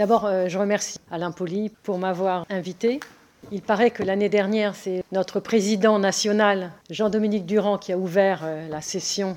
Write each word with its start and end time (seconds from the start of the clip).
D'abord, 0.00 0.24
euh, 0.24 0.48
je 0.48 0.56
remercie 0.58 0.98
Alain 1.10 1.30
Poli 1.30 1.70
pour 1.82 1.98
m'avoir 1.98 2.46
invité. 2.48 3.00
Il 3.52 3.60
paraît 3.60 3.90
que 3.90 4.02
l'année 4.02 4.30
dernière, 4.30 4.74
c'est 4.74 5.04
notre 5.12 5.40
président 5.40 5.98
national, 5.98 6.72
Jean-Dominique 6.88 7.44
Durand, 7.44 7.76
qui 7.76 7.92
a 7.92 7.98
ouvert 7.98 8.40
euh, 8.44 8.66
la 8.70 8.80
session, 8.80 9.36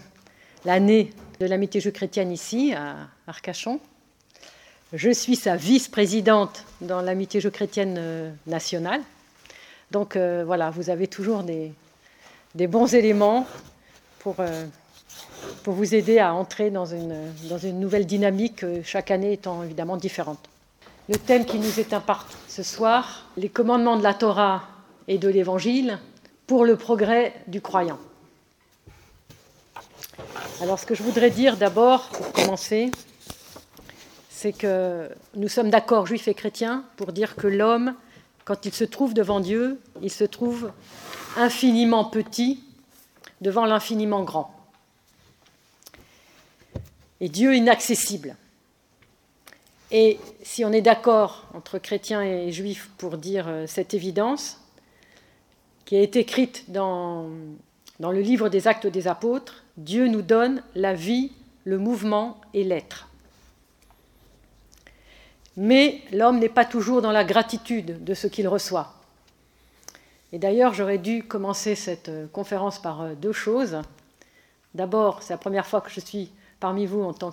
l'année 0.64 1.12
de 1.42 1.48
l'amitié 1.48 1.82
juive 1.82 1.92
chrétienne 1.92 2.32
ici, 2.32 2.74
à 2.74 2.96
Arcachon. 3.28 3.82
Je 4.94 5.10
suis 5.10 5.36
sa 5.36 5.58
vice-présidente 5.58 6.64
dans 6.80 7.02
l'amitié 7.02 7.42
juive 7.42 7.52
chrétienne 7.52 7.98
euh, 7.98 8.32
nationale. 8.48 9.02
Donc 9.92 10.16
voilà, 10.16 10.70
vous 10.70 10.90
avez 10.90 11.08
toujours 11.08 11.44
des, 11.44 11.74
bons 12.68 12.96
éléments 12.96 13.46
pour 14.24 14.36
vous 15.66 15.94
aider 15.94 16.20
à 16.20 16.34
entrer 16.34 16.72
dans 16.72 16.86
une, 16.86 17.14
nouvelle 17.78 18.06
dynamique, 18.06 18.66
chaque 18.86 19.12
année 19.12 19.34
étant 19.34 19.62
évidemment 19.62 19.98
différente. 19.98 20.50
Le 21.10 21.18
thème 21.18 21.46
qui 21.46 21.60
nous 21.60 21.80
est 21.80 21.94
imparti 21.94 22.36
ce 22.48 22.64
soir, 22.64 23.26
les 23.36 23.50
commandements 23.50 23.98
de 23.98 24.04
la 24.04 24.14
Torah 24.14 24.64
et 25.08 25.18
de 25.18 25.28
l'Évangile 25.28 26.00
pour 26.48 26.64
le 26.64 26.78
progrès 26.78 27.34
du 27.48 27.62
croyant. 27.62 28.00
Alors 30.62 30.80
ce 30.80 30.86
que 30.86 30.96
je 30.96 31.04
voudrais 31.04 31.30
dire 31.30 31.58
d'abord, 31.58 32.08
pour 32.10 32.32
commencer, 32.32 32.90
c'est 34.30 34.54
que 34.54 35.10
nous 35.36 35.50
sommes 35.50 35.70
d'accord, 35.70 36.06
juifs 36.06 36.28
et 36.28 36.34
chrétiens, 36.34 36.86
pour 36.96 37.12
dire 37.12 37.36
que 37.36 37.48
l'homme, 37.48 37.96
quand 38.46 38.66
il 38.66 38.74
se 38.74 38.84
trouve 38.84 39.14
devant 39.14 39.40
Dieu, 39.40 39.80
il 40.02 40.12
se 40.12 40.24
trouve 40.24 40.72
infiniment 41.36 42.06
petit 42.06 42.64
devant 43.42 43.66
l'infiniment 43.66 44.24
grand 44.24 44.54
et 47.24 47.30
Dieu 47.30 47.56
inaccessible. 47.56 48.36
Et 49.96 50.20
si 50.42 50.66
on 50.66 50.72
est 50.72 50.82
d'accord 50.82 51.46
entre 51.54 51.78
chrétiens 51.78 52.24
et 52.24 52.52
juifs 52.52 52.90
pour 52.98 53.18
dire 53.18 53.48
euh, 53.48 53.68
cette 53.68 53.94
évidence, 53.94 54.60
qui 55.86 55.96
été 55.96 56.20
écrite 56.20 56.72
dans, 56.72 57.30
dans 58.00 58.12
le 58.12 58.20
livre 58.20 58.50
des 58.50 58.68
actes 58.68 58.88
des 58.88 59.08
apôtres, 59.08 59.64
Dieu 59.78 60.08
nous 60.08 60.24
donne 60.24 60.64
la 60.74 60.96
vie, 60.96 61.32
le 61.64 61.78
mouvement 61.78 62.42
et 62.56 62.64
l'être. 62.64 63.08
Mais 65.58 66.02
l'homme 66.12 66.40
n'est 66.40 66.50
pas 66.50 66.66
toujours 66.66 67.04
dans 67.04 67.12
la 67.12 67.24
gratitude 67.24 68.04
de 68.04 68.14
ce 68.16 68.26
qu'il 68.26 68.48
reçoit. 68.48 68.96
Et 70.32 70.40
d'ailleurs, 70.40 70.74
j'aurais 70.74 70.98
dû 70.98 71.24
commencer 71.24 71.76
cette 71.76 72.10
euh, 72.10 72.26
conférence 72.34 72.82
par 72.82 73.02
euh, 73.02 73.14
deux 73.14 73.32
choses. 73.32 73.78
D'abord, 74.74 75.22
c'est 75.22 75.34
la 75.34 75.38
première 75.38 75.68
fois 75.68 75.82
que 75.82 75.92
je 75.92 76.00
suis 76.00 76.32
parmi 76.60 76.88
vous 76.88 77.04
en 77.04 77.14
tant 77.14 77.32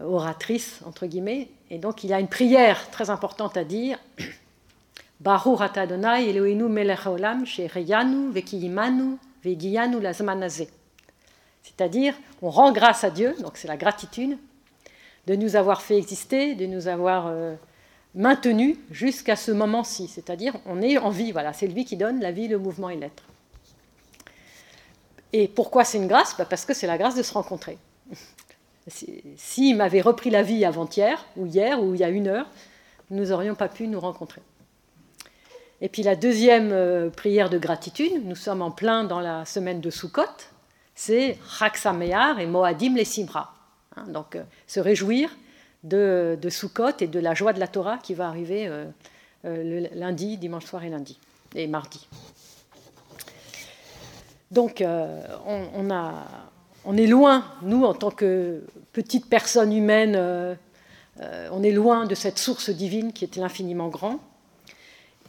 qu'oratrice, 0.00 0.80
entre 0.86 1.06
guillemets. 1.06 1.48
Et 1.70 1.78
donc, 1.78 2.04
il 2.04 2.10
y 2.10 2.12
a 2.12 2.20
une 2.20 2.28
prière 2.28 2.90
très 2.90 3.10
importante 3.10 3.56
à 3.56 3.64
dire. 3.64 3.98
Baruch 5.20 5.60
Adonai 5.60 6.30
Eloheinu 6.30 6.68
melech 6.68 7.06
haolam 7.06 7.44
she'reyanu 7.44 8.30
vekiyimanu 8.32 9.18
vegiyanu 9.44 10.00
lazmanazé. 10.00 10.68
C'est-à-dire, 11.62 12.14
on 12.40 12.50
rend 12.50 12.72
grâce 12.72 13.04
à 13.04 13.10
Dieu, 13.10 13.34
donc 13.40 13.56
c'est 13.56 13.68
la 13.68 13.76
gratitude, 13.76 14.38
de 15.26 15.36
nous 15.36 15.56
avoir 15.56 15.82
fait 15.82 15.98
exister, 15.98 16.54
de 16.54 16.64
nous 16.64 16.88
avoir 16.88 17.26
euh, 17.26 17.54
maintenus 18.14 18.76
jusqu'à 18.90 19.36
ce 19.36 19.52
moment-ci. 19.52 20.08
C'est-à-dire, 20.08 20.54
on 20.64 20.80
est 20.80 20.96
en 20.96 21.10
vie, 21.10 21.32
voilà, 21.32 21.52
c'est 21.52 21.66
lui 21.66 21.84
qui 21.84 21.96
donne 21.96 22.20
la 22.20 22.32
vie, 22.32 22.48
le 22.48 22.58
mouvement 22.58 22.88
et 22.88 22.96
l'être. 22.96 23.24
Et 25.32 25.48
pourquoi 25.48 25.84
c'est 25.84 25.98
une 25.98 26.08
grâce? 26.08 26.34
Bah, 26.36 26.46
Parce 26.48 26.64
que 26.64 26.74
c'est 26.74 26.86
la 26.86 26.98
grâce 26.98 27.14
de 27.14 27.22
se 27.22 27.32
rencontrer. 27.32 27.78
S'il 28.86 29.76
m'avait 29.76 30.00
repris 30.00 30.30
la 30.30 30.42
vie 30.42 30.64
avant-hier, 30.64 31.24
ou 31.36 31.46
hier, 31.46 31.82
ou 31.82 31.94
il 31.94 32.00
y 32.00 32.04
a 32.04 32.08
une 32.08 32.28
heure, 32.28 32.46
nous 33.10 33.26
n'aurions 33.26 33.54
pas 33.54 33.68
pu 33.68 33.86
nous 33.86 34.00
rencontrer. 34.00 34.40
Et 35.80 35.88
puis 35.88 36.02
la 36.02 36.14
deuxième 36.14 36.72
euh, 36.72 37.10
prière 37.10 37.48
de 37.48 37.58
gratitude, 37.58 38.24
nous 38.24 38.36
sommes 38.36 38.62
en 38.62 38.70
plein 38.70 39.04
dans 39.04 39.20
la 39.20 39.44
semaine 39.44 39.80
de 39.80 39.90
Sukkot, 39.90 40.22
c'est 40.94 41.38
Raksameyar 41.42 42.38
et 42.38 42.46
Moadim 42.46 42.94
les 42.94 43.04
Simra. 43.04 43.54
Hein, 43.96 44.04
donc 44.08 44.36
euh, 44.36 44.42
se 44.66 44.78
réjouir 44.78 45.30
de, 45.82 46.38
de 46.40 46.48
Sukkot 46.50 46.98
et 47.00 47.06
de 47.06 47.18
la 47.18 47.32
joie 47.34 47.54
de 47.54 47.60
la 47.60 47.68
Torah 47.68 47.96
qui 47.96 48.12
va 48.12 48.28
arriver 48.28 48.66
euh, 48.68 48.84
le 49.44 49.88
lundi, 49.98 50.36
dimanche 50.36 50.66
soir 50.66 50.84
et 50.84 50.90
lundi, 50.90 51.18
et 51.54 51.66
mardi. 51.66 52.06
Donc 54.50 54.84
on, 55.46 55.90
est 56.96 57.06
loin, 57.06 57.44
nous, 57.62 57.84
en 57.84 57.94
tant 57.94 58.10
que 58.10 58.62
petite 58.92 59.26
personne 59.26 59.72
humaine, 59.72 60.14
euh, 60.16 60.54
euh, 61.20 61.48
on 61.52 61.62
est 61.62 61.72
loin 61.72 62.06
de 62.06 62.14
cette 62.14 62.38
source 62.38 62.70
divine 62.70 63.12
qui 63.12 63.24
est 63.24 63.36
l'infiniment 63.36 63.88
grand. 63.88 64.20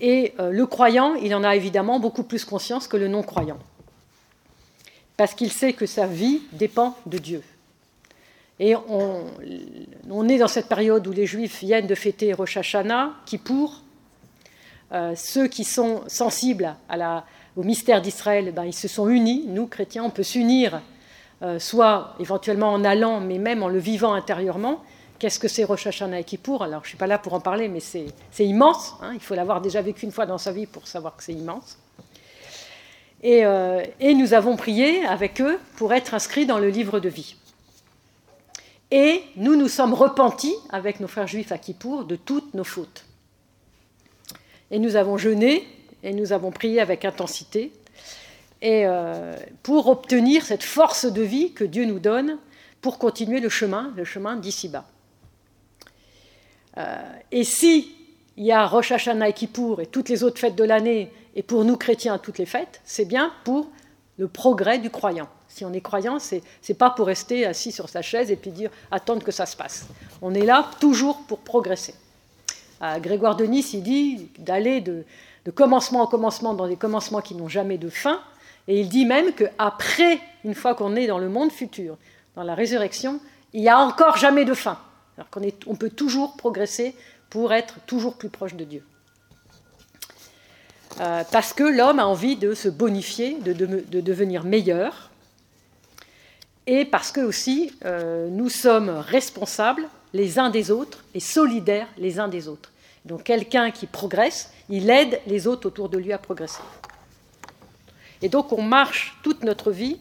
Et 0.04 0.34
le 0.40 0.66
croyant, 0.66 1.14
il 1.14 1.36
en 1.36 1.44
a 1.44 1.56
évidemment 1.56 2.00
beaucoup 2.00 2.24
plus 2.24 2.44
conscience 2.44 2.88
que 2.88 2.98
le 2.98 3.08
non-croyant. 3.08 3.60
Parce 5.16 5.36
qu'il 5.36 5.52
sait 5.52 5.74
que 5.74 5.86
sa 5.86 6.08
vie 6.08 6.42
dépend 6.54 6.98
de 7.06 7.20
Dieu. 7.20 7.44
Et 8.60 8.76
on, 8.76 10.28
est 10.28 10.40
dans 10.40 10.48
cette 10.48 10.68
période 10.68 11.06
où 11.06 11.12
les 11.12 11.28
Juifs 11.28 11.60
viennent 11.60 11.86
de 11.86 11.94
fêter 11.94 12.34
Rosh 12.34 12.58
Hashanah, 12.58 13.14
Kippour. 13.28 13.84
ceux 15.16 15.48
qui 15.48 15.66
sont 15.66 16.02
sensibles 16.08 16.76
au 17.56 17.64
mystère 17.64 18.02
d'Israël, 18.02 18.52
ben, 18.54 18.66
ils 18.66 18.74
se 18.74 18.88
sont 18.88 19.10
unis. 19.10 19.46
Nous, 19.48 19.68
chrétiens, 19.68 20.04
on 20.04 20.10
peut 20.10 20.24
s'unir, 20.24 20.82
euh, 21.44 21.58
soit 21.58 22.16
éventuellement 22.20 22.72
en 22.72 22.84
allant, 22.84 23.20
mais 23.20 23.38
même 23.38 23.64
en 23.64 23.68
le 23.68 23.80
vivant 23.80 24.14
intérieurement. 24.14 24.84
Qu'est-ce 25.18 25.40
que 25.40 25.48
c'est 25.48 25.64
Rosh 25.64 25.88
Hashanah 25.88 26.20
et 26.20 26.24
Kippour? 26.24 26.64
Alors, 26.64 26.82
je 26.82 26.86
ne 26.86 26.90
suis 26.90 26.98
pas 26.98 27.08
là 27.08 27.18
pour 27.18 27.34
en 27.34 27.40
parler, 27.40 27.68
mais 27.68 27.80
c'est 27.80 28.06
immense. 28.40 28.96
Hein. 29.02 29.12
il 29.14 29.20
faut 29.20 29.36
l'avoir 29.36 29.62
déjà 29.62 29.82
vécu 29.82 30.06
une 30.06 30.12
fois 30.12 30.26
dans 30.26 30.38
sa 30.38 30.52
vie 30.52 30.66
pour 30.66 30.88
savoir 30.88 31.16
que 31.16 31.24
c'est 31.24 31.34
immense. 31.34 31.78
Et, 33.24 33.46
euh, 33.46 33.84
et, 34.00 34.16
nous 34.16 34.34
avons 34.34 34.56
prié 34.56 35.06
avec 35.06 35.40
eux 35.42 35.60
pour 35.78 35.94
être 35.94 36.16
inscrits 36.16 36.48
dans 36.48 36.58
le 36.58 36.70
livre 36.70 37.00
de 37.00 37.10
vie. 37.10 37.36
Et 38.90 39.24
nous 39.36 39.56
nous 39.56 39.68
sommes 39.68 39.94
repentis 39.94 40.56
avec 40.70 41.00
nos 41.00 41.08
frères 41.08 41.28
juifs 41.28 41.52
à 41.52 41.58
Kippour 41.58 42.06
de 42.06 42.16
toutes 42.16 42.54
nos 42.54 42.64
fautes. 42.64 43.06
Et 44.70 44.80
nous 44.80 44.96
avons 44.96 45.18
jeûné 45.18 45.68
et 46.04 46.14
nous 46.14 46.34
avons 46.34 46.52
prié 46.52 46.82
avec 46.82 47.06
intensité 47.06 47.72
et 48.62 48.86
euh, 48.86 49.36
pour 49.64 49.88
obtenir 49.88 50.46
cette 50.46 50.64
force 50.64 51.06
de 51.06 51.22
vie 51.22 51.54
que 51.54 51.64
Dieu 51.64 51.86
nous 51.86 52.00
donne 52.00 52.38
pour 52.82 52.98
continuer 52.98 53.40
le 53.40 53.50
chemin, 53.50 53.92
le 53.96 54.04
chemin 54.04 54.36
d'ici-bas. 54.36 54.86
Euh, 56.78 57.02
et 57.32 57.44
si 57.44 57.96
il 58.38 58.46
y 58.46 58.52
a 58.52 58.66
Rosh 58.66 58.92
Hashanah 58.92 59.30
et 59.30 59.34
Kippour 59.34 59.82
et 59.82 59.86
toutes 59.86 60.10
les 60.10 60.24
autres 60.24 60.40
fêtes 60.40 60.56
de 60.56 60.64
l'année, 60.64 61.12
et 61.36 61.44
pour 61.44 61.64
nous 61.64 61.78
chrétiens 61.78 62.18
toutes 62.18 62.38
les 62.38 62.46
fêtes, 62.46 62.82
c'est 62.86 63.06
bien 63.06 63.34
pour 63.44 63.70
le 64.18 64.28
progrès 64.28 64.80
du 64.80 64.90
croyant. 64.90 65.30
Si 65.48 65.66
on 65.66 65.74
est 65.74 65.82
croyant, 65.82 66.20
c'est 66.20 66.42
n'est 66.68 66.76
pas 66.76 66.90
pour 66.90 67.08
rester 67.08 67.46
assis 67.46 67.72
sur 67.72 67.90
sa 67.90 68.02
chaise 68.02 68.32
et 68.32 68.36
puis 68.36 68.52
dire 68.52 68.70
attendre 68.90 69.24
que 69.24 69.32
ça 69.32 69.46
se 69.46 69.56
passe. 69.56 69.86
On 70.22 70.34
est 70.34 70.46
là 70.46 70.70
toujours 70.80 71.24
pour 71.28 71.40
progresser. 71.40 71.94
Euh, 72.82 73.00
Grégoire 73.00 73.36
de 73.36 73.46
Nice, 73.46 73.74
il 73.74 73.84
dit 73.84 74.30
d'aller 74.38 74.82
de, 74.82 75.04
de 75.46 75.52
commencement 75.52 76.02
en 76.02 76.08
commencement 76.08 76.54
dans 76.54 76.68
des 76.68 76.78
commencements 76.78 77.22
qui 77.22 77.36
n'ont 77.36 77.50
jamais 77.50 77.78
de 77.78 77.90
fin. 77.90 78.22
Et 78.68 78.80
il 78.80 78.90
dit 78.90 79.06
même 79.06 79.34
qu'après, 79.34 80.20
une 80.44 80.56
fois 80.56 80.76
qu'on 80.76 80.96
est 80.96 81.08
dans 81.08 81.18
le 81.18 81.30
monde 81.30 81.52
futur, 81.52 81.98
dans 82.36 82.44
la 82.44 82.56
résurrection, 82.56 83.20
il 83.54 83.62
n'y 83.62 83.70
a 83.70 83.80
encore 83.80 84.18
jamais 84.18 84.46
de 84.46 84.54
fin. 84.54 84.80
On 85.68 85.76
peut 85.76 85.90
toujours 85.90 86.36
progresser 86.38 86.96
pour 87.30 87.54
être 87.54 87.76
toujours 87.86 88.16
plus 88.16 88.30
proche 88.30 88.56
de 88.56 88.64
Dieu. 88.64 88.84
Euh, 91.00 91.24
parce 91.32 91.54
que 91.54 91.64
l'homme 91.64 92.00
a 92.00 92.06
envie 92.06 92.36
de 92.36 92.54
se 92.54 92.68
bonifier, 92.68 93.38
de, 93.40 93.54
devenir 94.02 94.44
meilleur, 94.44 95.10
et 96.68 96.86
parce 96.86 97.12
que 97.12 97.22
aussi 97.22 97.72
euh, 97.86 98.28
nous 98.30 98.50
sommes 98.50 98.90
responsables 98.90 99.88
les 100.14 100.38
uns 100.38 100.50
des 100.50 100.70
autres 100.70 101.04
et 101.16 101.20
solidaires 101.20 101.88
les 101.98 102.20
uns 102.20 102.28
des 102.28 102.48
autres. 102.48 102.72
Donc 103.06 103.24
quelqu'un 103.24 103.72
qui 103.72 103.88
progresse, 103.88 104.52
il 104.70 104.90
aide 104.90 105.20
les 105.26 105.48
autres 105.48 105.68
autour 105.68 105.90
de 105.90 105.98
lui 105.98 106.14
à 106.14 106.18
progresser. 106.18 106.62
Et 108.22 108.30
donc 108.30 108.52
on 108.54 108.62
marche 108.62 109.18
toute 109.24 109.44
notre 109.44 109.72
vie 109.72 109.98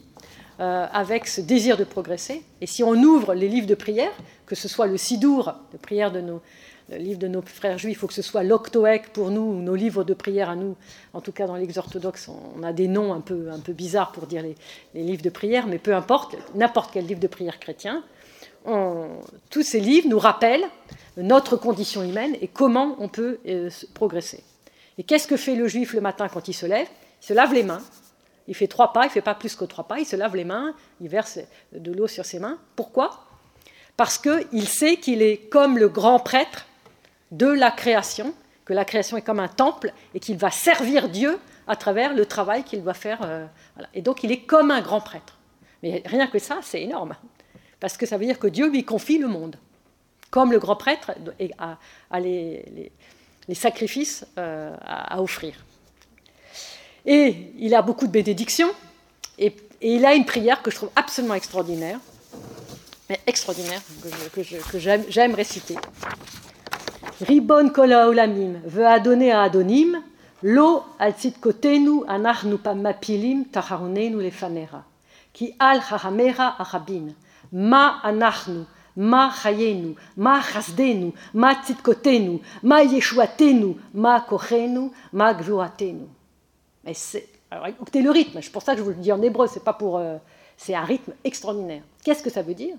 euh, 0.61 0.87
avec 0.93 1.27
ce 1.27 1.41
désir 1.41 1.77
de 1.77 1.85
progresser. 1.85 2.43
Et 2.61 2.67
si 2.67 2.83
on 2.83 2.95
ouvre 2.95 3.35
les 3.35 3.49
livres 3.49 3.67
de 3.67 3.75
prière, 3.75 4.13
que 4.47 4.55
ce 4.55 4.69
soit 4.69 4.87
le 4.87 4.97
Sidour, 4.97 5.55
de 5.73 5.79
prière 5.79 6.13
de 6.13 6.21
nos, 6.21 6.43
le 6.91 6.99
livre 6.99 7.19
de 7.19 7.29
nos 7.29 7.41
frères 7.41 7.79
juifs, 7.79 7.99
faut 8.01 8.07
que 8.07 8.15
ce 8.15 8.21
soit 8.21 8.43
l'Octoèque 8.43 9.13
pour 9.13 9.31
nous, 9.31 9.41
ou 9.41 9.63
nos 9.63 9.75
livres 9.75 10.05
de 10.05 10.13
prière 10.13 10.51
à 10.51 10.57
nous. 10.57 10.77
En 11.15 11.21
tout 11.21 11.33
cas, 11.33 11.47
dans 11.47 11.57
l'Église 11.57 11.79
orthodoxe, 11.79 12.29
on 12.29 12.63
a 12.63 12.73
des 12.73 12.89
noms 12.89 13.15
un 13.15 13.21
peu, 13.21 13.51
un 13.51 13.61
peu 13.61 13.73
bizarres 13.73 14.13
pour 14.13 14.27
dire 14.27 14.43
les, 14.43 15.03
livres 15.03 15.23
de 15.23 15.31
prière, 15.31 15.67
mais 15.67 15.79
peu 15.79 15.95
importe, 15.95 16.37
n'importe 16.55 16.91
quel 16.93 17.07
livre 17.07 17.21
de 17.21 17.27
prière 17.27 17.59
chrétien, 17.59 18.03
tous 19.49 19.63
ces 19.63 19.81
livres 19.81 20.09
nous 20.09 20.19
rappellent 20.19 20.67
notre 21.17 21.57
condition 21.57 22.03
humaine 22.03 22.37
et 22.43 22.49
comment 22.49 22.97
on 22.99 23.09
peut 23.09 23.39
euh, 23.49 23.71
progresser. 23.95 24.45
Et 24.99 25.03
qu'est-ce 25.03 25.27
que 25.27 25.39
fait 25.39 25.55
le 25.55 25.67
juif 25.67 25.95
le 25.95 26.01
matin 26.01 26.29
quand 26.29 26.49
il 26.49 26.53
se 26.53 26.67
lève? 26.67 26.87
Il 27.23 27.27
se 27.27 27.33
lave 27.33 27.55
les 27.55 27.63
mains. 27.63 27.81
Il 28.51 28.57
fait 28.57 28.67
trois 28.67 28.93
pas, 28.93 29.05
il 29.05 29.07
ne 29.07 29.13
fait 29.13 29.21
pas 29.23 29.37
plus 29.37 29.55
que 29.55 29.65
trois 29.65 29.85
pas, 29.85 30.01
il 30.01 30.05
se 30.05 30.17
lave 30.17 30.35
les 30.35 30.45
mains, 30.45 30.75
il 31.01 31.09
verse 31.09 31.39
de 31.73 31.93
l'eau 31.93 32.09
sur 32.09 32.25
ses 32.25 32.41
mains. 32.41 32.59
Pourquoi? 32.75 33.25
Parce 33.97 34.19
qu'il 34.19 34.67
sait 34.67 34.97
qu'il 34.97 35.23
est 35.23 35.49
comme 35.49 35.79
le 35.79 35.89
grand 35.89 36.19
prêtre 36.19 36.67
de 37.31 37.47
la 37.47 37.71
création, 37.71 38.35
que 38.65 38.73
la 38.73 38.85
création 38.85 39.17
est 39.17 39.23
comme 39.23 39.39
un 39.39 39.47
temple 39.47 39.93
et 40.15 40.19
qu'il 40.19 40.37
va 40.37 40.51
servir 40.51 41.09
Dieu 41.09 41.39
à 41.69 41.77
travers 41.77 42.13
le 42.13 42.27
travail 42.27 42.65
qu'il 42.65 42.83
doit 42.83 42.93
faire. 42.93 43.21
Euh, 43.23 43.47
et 43.95 44.03
donc 44.03 44.25
il 44.25 44.33
est 44.33 44.41
comme 44.41 44.73
un 44.73 44.81
grand 44.81 45.01
prêtre. 45.01 45.39
Mais 45.85 46.03
rien 46.05 46.27
que 46.27 46.41
ça, 46.41 46.59
c'est 46.61 46.83
énorme, 46.83 47.15
parce 47.79 47.97
que 47.97 48.05
ça 48.05 48.19
veut 48.19 48.27
dire 48.27 48.41
que 48.41 48.49
Dieu 48.49 48.69
lui 48.69 48.85
confie 48.85 49.19
le 49.19 49.29
monde, 49.29 49.55
comme 50.33 50.51
le 50.51 50.59
grand 50.59 50.75
prêtre 50.75 51.13
a, 51.59 52.21
les, 52.21 52.91
sacrifices 53.55 54.27
euh, 54.39 54.75
à, 54.81 55.23
offrir. 55.23 55.55
Et 57.07 57.53
il 57.59 57.75
a 57.75 57.83
beaucoup 57.83 58.07
de 58.07 58.13
bénédictions, 58.13 58.71
et, 59.39 59.55
il 59.83 60.05
a 60.05 60.15
une 60.15 60.27
prière 60.27 60.61
que 60.61 60.71
je 60.71 60.77
trouve 60.77 60.91
absolument 60.95 61.35
extraordinaire, 61.35 61.99
mais 63.09 63.19
extraordinaire, 63.27 63.81
que 64.35 64.79
j'aime 64.79 65.35
réciter. 65.35 65.77
Ribon 67.23 67.71
kola 67.71 68.09
olamim, 68.09 68.61
veut 68.65 68.87
adonner 68.87 69.33
à 69.33 69.43
Adonim, 69.43 70.03
lo 70.43 70.83
al 70.99 71.15
tzidkotenu 71.15 72.05
anachnu 72.09 72.57
mapilim 72.77 73.45
tacharonenu 73.45 74.21
lefanera, 74.21 74.85
ki 75.33 75.55
al 75.59 75.81
haramera 75.81 76.57
arabin, 76.59 77.15
ma 77.53 78.01
anachnu, 78.03 78.65
ma 78.97 79.31
chayenu, 79.31 79.95
ma 80.17 80.41
chasdenu, 80.41 81.13
ma 81.35 81.55
tzidkotenu, 81.55 82.41
ma 82.63 82.83
yeshuatenu, 82.83 83.77
ma 83.95 84.21
kochenu, 84.21 84.91
ma 85.13 85.35
gvuatenu. 85.35 86.07
Mais 86.91 86.95
c'est, 86.95 87.29
alors 87.53 87.69
écoutez 87.69 88.03
le 88.03 88.11
rythme, 88.11 88.41
c'est 88.43 88.51
pour 88.51 88.63
ça 88.63 88.73
que 88.73 88.79
je 88.81 88.83
vous 88.83 88.91
le 88.91 88.97
dis 88.97 89.13
en 89.13 89.23
hébreu, 89.23 89.47
c'est 89.47 89.63
pas 89.63 89.75
pour, 89.75 89.99
euh, 89.99 90.17
c'est 90.57 90.75
un 90.75 90.83
rythme 90.83 91.13
extraordinaire. 91.23 91.85
Qu'est-ce 92.03 92.21
que 92.21 92.31
ça 92.31 92.43
veut 92.43 92.55
dire? 92.55 92.75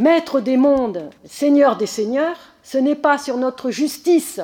Maître 0.00 0.40
des 0.40 0.56
mondes, 0.56 1.10
Seigneur 1.24 1.76
des 1.76 1.86
seigneurs, 1.86 2.36
ce 2.64 2.76
n'est 2.76 2.96
pas 2.96 3.16
sur 3.16 3.36
notre 3.36 3.70
justice 3.70 4.40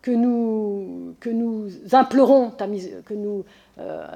que 0.00 0.12
nous, 0.12 1.14
que 1.20 1.28
nous 1.28 1.68
implorons, 1.92 2.52
que 2.52 3.12
nous, 3.12 3.44
euh, 3.78 4.06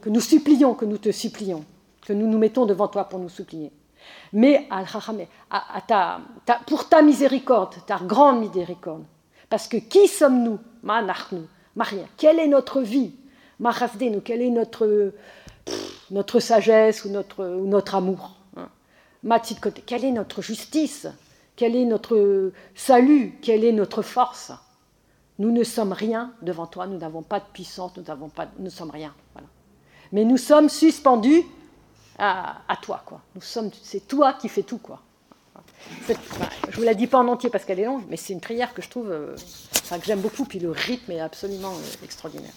que 0.00 0.08
nous 0.10 0.20
supplions, 0.20 0.74
que 0.74 0.84
nous 0.84 0.98
te 0.98 1.10
supplions, 1.10 1.64
que 2.06 2.12
nous 2.12 2.28
nous 2.28 2.38
mettons 2.38 2.66
devant 2.66 2.86
toi 2.86 3.08
pour 3.08 3.18
nous 3.18 3.28
supplier. 3.28 3.72
Mais 4.32 4.68
pour 6.68 6.88
ta 6.88 7.02
miséricorde, 7.02 7.74
ta 7.84 7.98
grande 7.98 8.42
miséricorde. 8.42 9.02
Parce 9.48 9.66
que 9.66 9.78
qui 9.78 10.06
sommes-nous? 10.06 10.60
Maria, 11.76 12.04
quelle 12.16 12.38
est 12.38 12.48
notre 12.48 12.80
vie? 12.80 13.12
Quelle 14.24 14.42
est 14.42 14.50
notre, 16.10 16.40
sagesse 16.40 17.04
ou 17.04 17.10
notre, 17.10 17.44
ou 17.44 17.66
notre 17.66 17.94
amour? 17.94 18.36
Quelle 19.86 20.04
est 20.04 20.12
notre 20.12 20.42
justice? 20.42 21.06
Quel 21.56 21.76
est 21.76 21.84
notre 21.84 22.52
salut? 22.74 23.38
Quelle 23.42 23.64
est 23.64 23.72
notre 23.72 24.02
force? 24.02 24.52
Nous 25.38 25.50
ne 25.50 25.64
sommes 25.64 25.92
rien 25.92 26.32
devant 26.42 26.66
toi, 26.66 26.86
nous 26.86 26.98
n'avons 26.98 27.22
pas 27.22 27.40
de 27.40 27.44
puissance, 27.52 27.96
nous 27.96 28.02
n'avons 28.02 28.28
pas, 28.28 28.48
sommes 28.68 28.90
rien. 28.90 29.14
Mais 30.12 30.24
nous 30.24 30.36
sommes 30.36 30.68
suspendus 30.68 31.44
à, 32.18 32.76
toi, 32.82 33.02
quoi. 33.06 33.20
Nous 33.34 33.40
sommes, 33.40 33.70
c'est 33.82 34.06
toi 34.06 34.34
qui 34.34 34.48
fais 34.48 34.62
tout, 34.62 34.78
quoi. 34.78 35.00
je 36.08 36.76
vous 36.76 36.82
la 36.82 36.94
dis 36.94 37.06
pas 37.06 37.18
en 37.18 37.28
entier 37.28 37.48
parce 37.48 37.64
qu'elle 37.64 37.80
est 37.80 37.86
longue, 37.86 38.04
mais 38.08 38.16
c'est 38.16 38.34
une 38.34 38.40
prière 38.40 38.74
que 38.74 38.82
je 38.82 38.90
trouve, 38.90 39.10
euh, 39.10 39.34
que 39.98 40.04
j'aime 40.06 40.20
beaucoup, 40.20 40.44
puis 40.44 40.58
le 40.58 40.70
rythme 40.70 41.12
est 41.12 41.20
absolument 41.20 41.72
euh, 41.72 42.04
extraordinaire. 42.04 42.52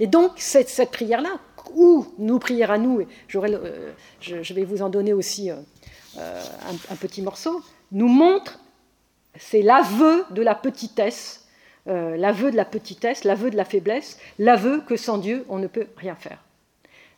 Et 0.00 0.06
donc 0.06 0.32
cette 0.36 0.90
prière-là, 0.90 1.38
ou 1.74 2.06
nous 2.18 2.38
prières 2.38 2.70
à 2.70 2.78
nous, 2.78 3.00
euh, 3.34 3.92
je, 4.20 4.54
vais 4.54 4.64
vous 4.64 4.82
en 4.82 4.88
donner 4.88 5.12
aussi 5.12 5.50
euh, 5.50 5.56
euh, 6.18 6.42
un, 6.90 6.96
petit 6.96 7.22
morceau, 7.22 7.62
nous 7.92 8.08
montre, 8.08 8.58
c'est 9.36 9.62
l'aveu 9.62 10.24
de 10.30 10.42
la 10.42 10.54
petitesse, 10.54 11.44
l'aveu 11.86 12.50
de 12.50 12.56
la 12.56 12.66
petitesse, 12.66 13.24
l'aveu 13.24 13.50
de 13.50 13.56
la 13.56 13.64
faiblesse, 13.64 14.18
l'aveu 14.38 14.82
que 14.82 14.96
sans 14.96 15.16
Dieu, 15.16 15.46
on 15.48 15.58
ne 15.58 15.66
peut 15.66 15.86
rien 15.96 16.14
faire. 16.16 16.38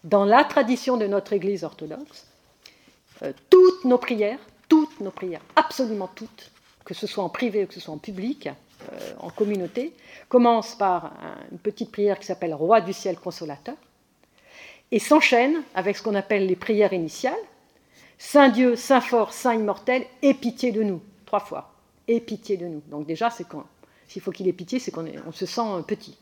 Dans 0.04 0.24
la 0.24 0.44
tradition 0.44 0.96
de 0.96 1.08
notre 1.08 1.32
Église 1.32 1.64
orthodoxe, 1.64 2.28
toutes 3.48 3.84
nos 3.84 3.98
prières, 3.98 4.38
toutes 4.68 5.00
nos 5.00 5.10
prières, 5.10 5.40
absolument 5.56 6.08
toutes, 6.14 6.52
que 6.84 6.94
ce 6.94 7.08
soit 7.08 7.24
en 7.24 7.28
privé 7.28 7.64
ou 7.64 7.66
que 7.66 7.74
ce 7.74 7.80
soit 7.80 7.94
en 7.94 7.98
public, 7.98 8.48
en 9.18 9.30
communauté, 9.30 9.92
commencent 10.28 10.74
par 10.74 11.12
une 11.52 11.58
petite 11.58 11.92
prière 11.92 12.18
qui 12.18 12.26
s'appelle 12.26 12.54
Roi 12.54 12.80
du 12.80 12.92
ciel 12.92 13.16
consolateur, 13.18 13.76
et 14.92 14.98
s'enchaîne 14.98 15.62
avec 15.74 15.96
ce 15.96 16.02
qu'on 16.02 16.14
appelle 16.14 16.46
les 16.46 16.56
prières 16.56 16.92
initiales. 16.92 17.34
Saint 18.18 18.48
Dieu, 18.48 18.76
Saint 18.76 19.00
fort, 19.00 19.32
Saint 19.32 19.54
immortel, 19.54 20.04
aie 20.22 20.34
pitié 20.34 20.72
de 20.72 20.82
nous, 20.82 21.00
trois 21.26 21.40
fois. 21.40 21.72
Aie 22.08 22.20
pitié 22.20 22.56
de 22.56 22.66
nous. 22.66 22.82
Donc 22.90 23.06
déjà, 23.06 23.30
c'est 23.30 23.46
quand 23.46 23.64
s'il 24.10 24.22
faut 24.22 24.32
qu'il 24.32 24.48
ait 24.48 24.52
pitié, 24.52 24.80
c'est 24.80 24.90
qu'on 24.90 25.06
on 25.24 25.30
se 25.30 25.46
sent 25.46 25.62
petit. 25.86 26.18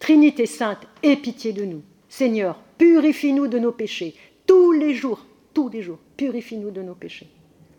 Trinité 0.00 0.46
sainte, 0.46 0.84
aie 1.04 1.14
pitié 1.14 1.52
de 1.52 1.64
nous. 1.64 1.82
Seigneur, 2.08 2.58
purifie-nous 2.76 3.46
de 3.46 3.60
nos 3.60 3.70
péchés. 3.70 4.16
Tous 4.48 4.72
les 4.72 4.94
jours, 4.94 5.24
tous 5.54 5.68
les 5.68 5.80
jours, 5.80 5.98
purifie-nous 6.16 6.72
de 6.72 6.82
nos 6.82 6.96
péchés. 6.96 7.28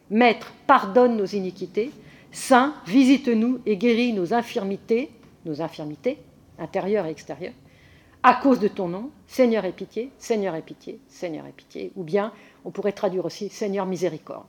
Maître, 0.09 0.53
pardonne 0.67 1.17
nos 1.17 1.25
iniquités. 1.25 1.91
Saint, 2.31 2.75
visite-nous 2.85 3.59
et 3.65 3.77
guéris 3.77 4.13
nos 4.13 4.33
infirmités, 4.33 5.11
nos 5.45 5.61
infirmités 5.61 6.17
intérieures 6.57 7.05
et 7.05 7.11
extérieures 7.11 7.53
à 8.23 8.35
cause 8.35 8.59
de 8.59 8.67
ton 8.67 8.87
nom, 8.87 9.09
Seigneur 9.27 9.65
et 9.65 9.71
pitié, 9.71 10.11
Seigneur 10.19 10.55
et 10.55 10.61
pitié, 10.61 10.99
Seigneur 11.07 11.45
et 11.47 11.51
pitié, 11.51 11.91
ou 11.95 12.03
bien 12.03 12.31
on 12.65 12.71
pourrait 12.71 12.91
traduire 12.91 13.25
aussi 13.25 13.49
Seigneur 13.49 13.85
miséricorde. 13.85 14.45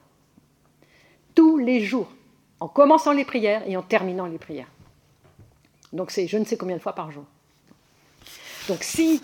Tous 1.34 1.56
les 1.56 1.80
jours, 1.80 2.12
en 2.60 2.68
commençant 2.68 3.12
les 3.12 3.24
prières 3.24 3.66
et 3.66 3.76
en 3.76 3.82
terminant 3.82 4.26
les 4.26 4.38
prières. 4.38 4.70
Donc 5.92 6.10
c'est 6.10 6.26
je 6.26 6.36
ne 6.36 6.44
sais 6.44 6.56
combien 6.56 6.76
de 6.76 6.82
fois 6.82 6.94
par 6.94 7.10
jour. 7.10 7.24
Donc 8.68 8.82
si, 8.82 9.22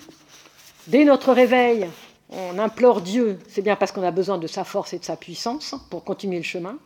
dès 0.87 1.05
notre 1.05 1.33
réveil, 1.33 1.87
on 2.31 2.59
implore 2.59 3.03
Dieu, 3.03 3.39
c'est 3.49 3.63
bien 3.63 3.77
parce 3.77 3.93
qu'on 3.93 4.03
a 4.03 4.11
besoin 4.11 4.39
de 4.39 4.47
sa 4.47 4.65
force 4.65 4.93
et 4.95 4.99
de 4.99 5.05
sa 5.05 5.17
puissance 5.17 5.75
pour 5.91 6.05
continuer 6.05 6.39
le 6.39 6.43
chemin. 6.43 6.79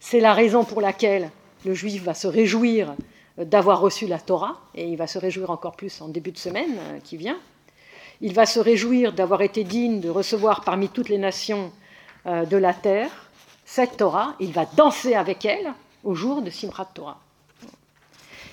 C'est 0.00 0.20
la 0.20 0.34
raison 0.34 0.64
pour 0.64 0.80
laquelle 0.80 1.30
le 1.64 1.74
juif 1.74 2.02
va 2.02 2.14
se 2.14 2.26
réjouir 2.26 2.94
d'avoir 3.38 3.80
reçu 3.80 4.06
la 4.06 4.18
Torah, 4.18 4.60
et 4.74 4.86
il 4.86 4.96
va 4.96 5.06
se 5.06 5.18
réjouir 5.18 5.50
encore 5.50 5.76
plus 5.76 6.00
en 6.00 6.08
début 6.08 6.30
de 6.30 6.38
semaine 6.38 6.76
euh, 6.78 6.98
qui 7.02 7.16
vient. 7.16 7.38
Il 8.20 8.32
va 8.32 8.46
se 8.46 8.60
réjouir 8.60 9.12
d'avoir 9.12 9.42
été 9.42 9.64
digne 9.64 10.00
de 10.00 10.08
recevoir 10.08 10.60
parmi 10.60 10.88
toutes 10.88 11.08
les 11.08 11.18
nations 11.18 11.72
euh, 12.26 12.44
de 12.44 12.56
la 12.56 12.72
terre 12.72 13.10
cette 13.64 13.96
Torah. 13.96 14.34
Il 14.40 14.52
va 14.52 14.66
danser 14.66 15.14
avec 15.14 15.44
elle 15.44 15.72
au 16.04 16.14
jour 16.14 16.42
de 16.42 16.50
Simchat 16.50 16.88
Torah. 16.94 17.18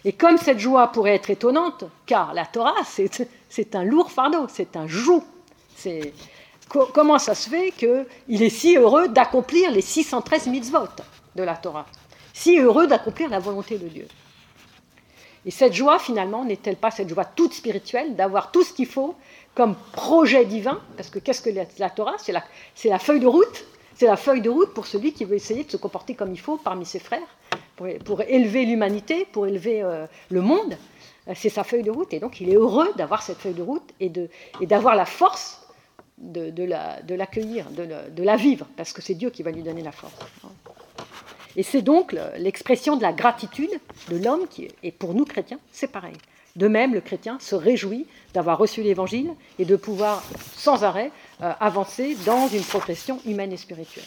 Et 0.04 0.14
comme 0.14 0.38
cette 0.38 0.60
joie 0.60 0.88
pourrait 0.88 1.16
être 1.16 1.30
étonnante, 1.30 1.84
car 2.08 2.34
la 2.34 2.46
Torah, 2.46 2.74
c'est 2.86 3.76
un 3.76 3.84
lourd 3.84 4.12
fardeau, 4.12 4.48
c'est 4.48 4.76
un 4.76 4.88
joug. 4.88 5.24
Comment 6.68 7.20
ça 7.20 7.36
se 7.36 7.50
fait 7.50 7.72
qu'il 7.72 8.42
est 8.42 8.50
si 8.50 8.78
heureux 8.78 9.10
d'accomplir 9.10 9.70
les 9.70 9.82
613 9.82 10.48
mitzvot? 10.48 10.88
De 11.36 11.44
la 11.44 11.56
Torah 11.56 11.86
Si 12.34 12.60
heureux 12.60 12.88
d'accomplir 12.88 13.30
la 13.30 13.40
volonté 13.40 13.78
de 13.78 13.88
Dieu 13.88 14.08
et 15.46 15.52
cette 15.52 15.74
joie, 15.74 15.98
finalement, 15.98 16.46
n'est-elle 16.46 16.76
pas 16.76 16.92
cette 16.92 17.10
joie 17.10 17.26
toute 17.26 17.54
spirituelle 17.54 18.16
d'avoir 18.16 18.52
tout 18.52 18.64
ce 18.64 18.74
qu'il 18.74 18.86
faut 18.86 19.16
comme 19.56 19.76
projet 19.92 20.46
divin? 20.46 20.80
Parce 20.98 21.10
que 21.10 21.20
qu'est-ce 21.20 21.42
que 21.42 21.50
la, 21.80 21.90
Torah? 21.90 22.16
C'est 22.20 22.32
la, 22.32 22.44
la, 22.86 23.00
feuille 23.00 23.20
de 23.20 23.28
route. 23.28 23.66
C'est 23.96 24.06
la 24.06 24.18
feuille 24.18 24.42
de 24.42 24.50
route 24.50 24.74
pour 24.74 24.86
celui 24.86 25.14
qui 25.14 25.26
veut 25.26 25.36
essayer 25.36 25.64
de 25.64 25.72
se 25.72 25.78
comporter 25.78 26.14
comme 26.14 26.32
il 26.32 26.40
faut 26.40 26.58
parmi 26.58 26.86
ses 26.86 27.00
frères, 27.00 27.28
pour, 27.76 28.22
élever 28.22 28.66
l'humanité, 28.66 29.26
pour 29.32 29.48
élever 29.48 29.82
euh, 29.82 30.06
le 30.30 30.42
monde. 30.42 30.78
C'est 31.36 31.50
sa 31.50 31.64
feuille 31.64 31.84
de 31.84 31.92
route. 31.92 32.14
Et 32.14 32.20
donc, 32.20 32.40
il 32.40 32.50
est 32.50 32.56
heureux 32.56 32.92
d'avoir 32.96 33.24
cette 33.24 33.38
feuille 33.38 33.54
de 33.54 33.62
route 33.64 33.94
et 34.00 34.12
d'avoir 34.68 34.96
la 34.96 35.06
force 35.06 35.66
de, 36.20 37.16
l'accueillir, 37.16 37.68
de 37.72 38.24
la 38.24 38.36
vivre, 38.36 38.68
parce 38.78 38.94
que 38.94 39.02
c'est 39.02 39.16
Dieu 39.16 39.32
qui 39.32 39.42
va 39.42 39.50
lui 39.52 39.64
donner 39.64 39.82
la 39.82 39.92
force. 39.92 40.14
Et 41.56 41.64
c'est 41.64 41.82
donc 41.82 42.16
l'expression 42.38 42.96
de 42.96 43.02
la 43.02 43.14
gratitude 43.14 43.72
de 44.10 44.18
l'homme 44.18 44.48
qui 44.48 44.70
est, 44.84 44.92
pour 44.92 45.14
nous 45.14 45.26
chrétiens, 45.26 45.60
c'est 45.72 45.92
pareil. 45.92 46.16
De 46.56 46.68
même, 46.68 46.94
le 46.94 47.02
chrétien 47.02 47.40
se 47.40 47.56
réjouit 47.56 48.06
d'avoir 48.34 48.58
reçu 48.58 48.82
l'Évangile 48.82 49.32
et 49.58 49.66
de 49.66 49.76
pouvoir 49.76 50.24
sans 50.56 50.84
arrêt 50.84 51.12
euh, 51.42 51.54
avancer 51.60 52.18
dans 52.26 52.48
une 52.50 52.64
progression 52.64 53.20
humaine 53.26 53.54
et 53.54 53.58
spirituelle. 53.58 54.06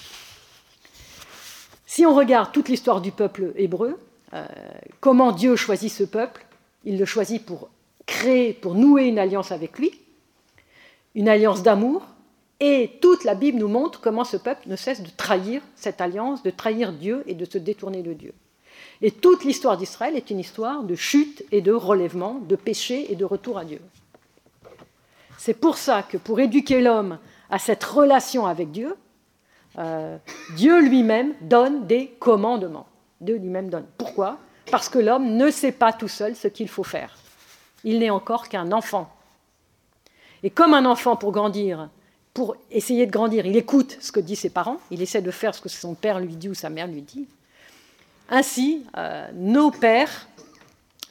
Si 1.86 2.04
on 2.04 2.14
regarde 2.14 2.52
toute 2.52 2.68
l'histoire 2.68 3.00
du 3.00 3.12
peuple 3.12 3.52
hébreu, 3.56 3.98
euh, 4.34 4.46
comment 5.00 5.32
Dieu 5.32 5.56
choisit 5.56 5.90
ce 5.90 6.04
peuple, 6.04 6.44
il 6.84 6.98
le 6.98 7.04
choisit 7.04 7.44
pour 7.44 7.70
créer, 8.04 8.52
pour 8.52 8.74
nouer 8.74 9.04
une 9.04 9.18
alliance 9.18 9.52
avec 9.52 9.78
lui, 9.78 9.92
une 11.14 11.28
alliance 11.28 11.62
d'amour, 11.62 12.02
et 12.60 12.98
toute 13.00 13.24
la 13.24 13.34
Bible 13.34 13.58
nous 13.58 13.68
montre 13.68 14.00
comment 14.00 14.24
ce 14.24 14.36
peuple 14.36 14.68
ne 14.68 14.76
cesse 14.76 15.02
de 15.02 15.10
trahir 15.10 15.60
cette 15.74 16.00
alliance, 16.00 16.42
de 16.42 16.50
trahir 16.50 16.92
Dieu 16.92 17.22
et 17.26 17.34
de 17.34 17.44
se 17.44 17.58
détourner 17.58 18.02
de 18.02 18.12
Dieu. 18.12 18.32
Et 19.02 19.10
toute 19.10 19.44
l'histoire 19.44 19.76
d'Israël 19.76 20.16
est 20.16 20.30
une 20.30 20.38
histoire 20.38 20.82
de 20.82 20.94
chute 20.94 21.44
et 21.50 21.60
de 21.60 21.72
relèvement, 21.72 22.34
de 22.34 22.56
péché 22.56 23.12
et 23.12 23.16
de 23.16 23.24
retour 23.24 23.58
à 23.58 23.64
Dieu. 23.64 23.80
C'est 25.36 25.54
pour 25.54 25.76
ça 25.76 26.02
que 26.02 26.16
pour 26.16 26.40
éduquer 26.40 26.80
l'homme 26.80 27.18
à 27.50 27.58
cette 27.58 27.84
relation 27.84 28.46
avec 28.46 28.70
Dieu, 28.70 28.96
euh, 29.78 30.16
Dieu 30.56 30.80
lui-même 30.80 31.34
donne 31.40 31.86
des 31.86 32.08
commandements. 32.18 32.86
Dieu 33.20 33.36
lui-même 33.36 33.68
donne. 33.68 33.86
Pourquoi? 33.98 34.38
Parce 34.70 34.88
que 34.88 34.98
l'homme 34.98 35.36
ne 35.36 35.50
sait 35.50 35.72
pas 35.72 35.92
tout 35.92 36.08
seul 36.08 36.36
ce 36.36 36.48
qu'il 36.48 36.68
faut 36.68 36.84
faire. 36.84 37.16
Il 37.82 37.98
n'est 37.98 38.10
encore 38.10 38.48
qu'un 38.48 38.72
enfant. 38.72 39.10
Et 40.42 40.50
comme 40.50 40.74
un 40.74 40.84
enfant, 40.84 41.16
pour 41.16 41.32
grandir, 41.32 41.88
pour 42.34 42.56
essayer 42.72 43.06
de 43.06 43.12
grandir, 43.12 43.46
il 43.46 43.56
écoute 43.56 43.96
ce 44.00 44.10
que 44.10 44.18
disent 44.18 44.40
ses 44.40 44.50
parents, 44.50 44.78
il 44.90 45.00
essaie 45.00 45.22
de 45.22 45.30
faire 45.30 45.54
ce 45.54 45.60
que 45.60 45.68
son 45.68 45.94
père 45.94 46.18
lui 46.18 46.34
dit 46.34 46.48
ou 46.48 46.54
sa 46.54 46.68
mère 46.68 46.88
lui 46.88 47.00
dit. 47.00 47.26
Ainsi, 48.28 48.82
euh, 48.96 49.28
nos 49.34 49.70
pères, 49.70 50.26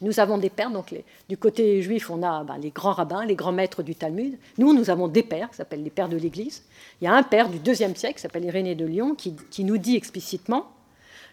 nous 0.01 0.19
avons 0.19 0.37
des 0.37 0.49
pères, 0.49 0.69
donc 0.69 0.93
du 1.29 1.37
côté 1.37 1.81
juif, 1.81 2.09
on 2.09 2.21
a 2.23 2.43
ben, 2.43 2.57
les 2.57 2.71
grands 2.71 2.91
rabbins, 2.91 3.23
les 3.23 3.35
grands 3.35 3.53
maîtres 3.53 3.83
du 3.83 3.95
Talmud. 3.95 4.37
Nous, 4.57 4.73
nous 4.73 4.89
avons 4.89 5.07
des 5.07 5.23
pères, 5.23 5.49
qui 5.49 5.55
s'appellent 5.55 5.83
les 5.83 5.89
pères 5.89 6.09
de 6.09 6.17
l'Église. 6.17 6.63
Il 7.01 7.05
y 7.05 7.07
a 7.07 7.13
un 7.13 7.23
père 7.23 7.47
du 7.47 7.59
deuxième 7.59 7.95
siècle, 7.95 8.15
qui 8.15 8.21
s'appelle 8.21 8.43
Irénée 8.43 8.75
de 8.75 8.85
Lyon, 8.85 9.15
qui, 9.15 9.33
qui 9.49 9.63
nous 9.63 9.77
dit 9.77 9.95
explicitement, 9.95 10.67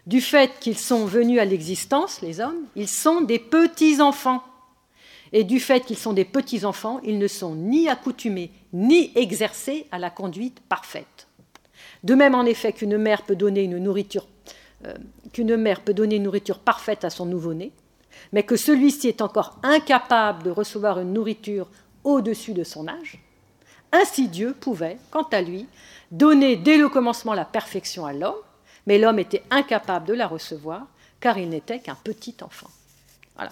du 0.07 0.21
fait 0.21 0.53
qu'ils 0.61 0.79
sont 0.79 1.05
venus 1.05 1.41
à 1.41 1.45
l'existence, 1.45 2.23
les 2.23 2.41
hommes, 2.41 2.65
ils 2.77 2.89
sont 2.89 3.23
des 3.23 3.41
petits-enfants. 3.41 4.43
Et 5.33 5.45
du 5.45 5.61
fait 5.61 5.81
qu'ils 5.81 5.99
sont 5.99 6.13
des 6.13 6.25
petits-enfants, 6.25 7.01
ils 7.05 7.19
ne 7.19 7.29
sont 7.29 7.55
ni 7.55 7.89
accoutumés, 7.89 8.51
ni 8.73 9.13
exercés 9.15 9.87
à 9.93 9.99
la 9.99 10.11
conduite 10.11 10.61
parfaite. 10.69 11.29
De 12.03 12.15
même, 12.15 12.35
en 12.35 12.45
effet, 12.45 12.73
qu'une 12.73 12.99
mère 12.99 13.23
peut 13.23 13.37
donner 13.37 13.63
une 13.63 13.79
nourriture, 13.79 14.27
euh, 14.87 14.95
qu'une 15.33 15.57
mère 15.57 15.83
peut 15.83 15.95
donner 15.95 16.17
une 16.17 16.25
nourriture 16.25 16.59
parfaite 16.59 17.05
à 17.05 17.11
son 17.11 17.27
nouveau-né, 17.27 17.73
mais 18.33 18.43
que 18.43 18.57
celui-ci 18.57 19.09
est 19.09 19.23
encore 19.23 19.59
incapable 19.63 20.43
de 20.43 20.51
recevoir 20.51 20.99
une 20.99 21.13
nourriture 21.13 21.69
au-dessus 22.03 22.55
de 22.55 22.65
son 22.65 22.89
âge, 22.89 23.19
ainsi 23.93 24.29
Dieu 24.29 24.55
pouvait, 24.59 24.99
quant 25.11 25.29
à 25.33 25.43
lui, 25.43 25.67
donner 26.11 26.57
dès 26.57 26.77
le 26.77 26.89
commencement 26.89 27.35
la 27.35 27.45
perfection 27.45 28.07
à 28.07 28.13
l'homme, 28.13 28.35
mais 28.87 28.99
l'homme 28.99 29.19
était 29.19 29.43
incapable 29.51 30.07
de 30.07 30.15
la 30.15 30.27
recevoir, 30.27 30.87
car 31.21 31.39
il 31.39 31.49
n'était 31.49 31.81
qu'un 31.81 31.97
petit 31.97 32.37
enfant. 32.43 32.71
Voilà. 33.35 33.51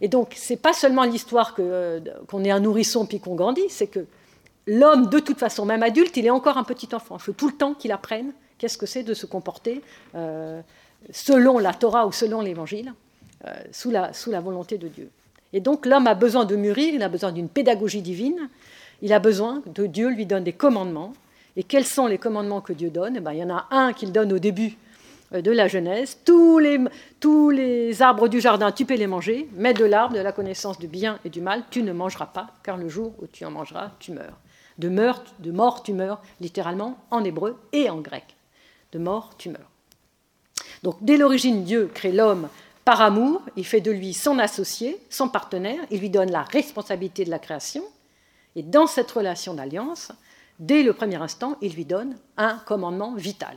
Et 0.00 0.08
donc, 0.08 0.34
ce 0.36 0.52
n'est 0.52 0.58
pas 0.58 0.72
seulement 0.72 1.04
l'histoire 1.04 1.54
euh, 1.58 2.00
qu'on 2.28 2.44
est 2.44 2.50
un 2.50 2.60
nourrisson 2.60 3.06
puis 3.06 3.20
qu'on 3.20 3.34
grandit, 3.34 3.68
c'est 3.68 3.86
que 3.86 4.06
l'homme, 4.66 5.08
de 5.08 5.18
toute 5.18 5.38
façon, 5.38 5.64
même 5.64 5.82
adulte, 5.82 6.16
il 6.16 6.26
est 6.26 6.30
encore 6.30 6.58
un 6.58 6.64
petit 6.64 6.88
enfant. 6.94 7.16
Il 7.16 7.22
faut 7.22 7.32
tout 7.32 7.48
le 7.48 7.54
temps 7.54 7.74
qu'il 7.74 7.92
apprenne 7.92 8.32
qu'est-ce 8.58 8.78
que 8.78 8.86
c'est 8.86 9.02
de 9.02 9.14
se 9.14 9.26
comporter 9.26 9.82
euh, 10.14 10.60
selon 11.10 11.58
la 11.58 11.72
Torah 11.72 12.06
ou 12.06 12.12
selon 12.12 12.40
l'Évangile, 12.40 12.92
euh, 13.46 13.50
sous, 13.72 13.90
la, 13.90 14.12
sous 14.12 14.30
la 14.30 14.40
volonté 14.40 14.78
de 14.78 14.88
Dieu. 14.88 15.10
Et 15.52 15.60
donc, 15.60 15.86
l'homme 15.86 16.06
a 16.06 16.14
besoin 16.14 16.44
de 16.44 16.56
mûrir, 16.56 16.94
il 16.94 17.02
a 17.02 17.08
besoin 17.08 17.30
d'une 17.30 17.48
pédagogie 17.48 18.02
divine, 18.02 18.48
il 19.02 19.12
a 19.12 19.18
besoin 19.18 19.62
que 19.74 19.82
Dieu 19.82 20.08
lui 20.08 20.26
donne 20.26 20.44
des 20.44 20.52
commandements. 20.52 21.12
Et 21.56 21.62
quels 21.62 21.84
sont 21.84 22.06
les 22.06 22.18
commandements 22.18 22.60
que 22.60 22.72
Dieu 22.72 22.90
donne? 22.90 23.16
Eh 23.16 23.20
ben, 23.20 23.32
Il 23.32 23.38
y 23.38 23.44
en 23.44 23.54
a 23.54 23.68
un 23.70 23.92
qu'il 23.92 24.10
donne 24.10 24.32
au 24.32 24.40
début 24.40 24.76
de 25.32 25.50
la 25.50 25.68
Genèse, 25.68 26.18
tous 26.24 26.58
les, 26.58 26.78
tous 27.18 27.50
les 27.50 28.02
arbres 28.02 28.28
du 28.28 28.40
jardin, 28.40 28.70
tu 28.72 28.84
peux 28.84 28.94
les 28.94 29.06
manger, 29.06 29.48
mais 29.54 29.74
de 29.74 29.84
l'arbre 29.84 30.14
de 30.14 30.20
la 30.20 30.32
connaissance 30.32 30.78
du 30.78 30.86
bien 30.86 31.18
et 31.24 31.30
du 31.30 31.40
mal, 31.40 31.64
tu 31.70 31.82
ne 31.82 31.92
mangeras 31.92 32.26
pas, 32.26 32.50
car 32.62 32.76
le 32.76 32.88
jour 32.88 33.14
où 33.20 33.26
tu 33.26 33.44
en 33.44 33.50
mangeras, 33.50 33.92
tu 33.98 34.12
meurs. 34.12 34.38
De, 34.78 34.88
de 34.88 35.50
mort, 35.50 35.82
tu 35.82 35.92
meurs, 35.92 36.20
littéralement, 36.40 36.98
en 37.10 37.24
hébreu 37.24 37.58
et 37.72 37.90
en 37.90 38.00
grec. 38.00 38.36
De 38.92 38.98
mort, 38.98 39.36
tu 39.36 39.48
meurs. 39.48 39.70
Donc, 40.82 40.96
dès 41.00 41.16
l'origine, 41.16 41.64
Dieu 41.64 41.90
crée 41.92 42.12
l'homme 42.12 42.48
par 42.84 43.00
amour, 43.00 43.40
il 43.56 43.64
fait 43.64 43.80
de 43.80 43.90
lui 43.90 44.12
son 44.12 44.38
associé, 44.38 45.00
son 45.08 45.28
partenaire, 45.28 45.80
il 45.90 46.00
lui 46.00 46.10
donne 46.10 46.30
la 46.30 46.42
responsabilité 46.42 47.24
de 47.24 47.30
la 47.30 47.38
création, 47.38 47.82
et 48.56 48.62
dans 48.62 48.86
cette 48.86 49.10
relation 49.10 49.54
d'alliance, 49.54 50.12
dès 50.58 50.82
le 50.82 50.92
premier 50.92 51.16
instant, 51.16 51.56
il 51.62 51.74
lui 51.74 51.86
donne 51.86 52.16
un 52.36 52.58
commandement 52.66 53.14
vital 53.14 53.56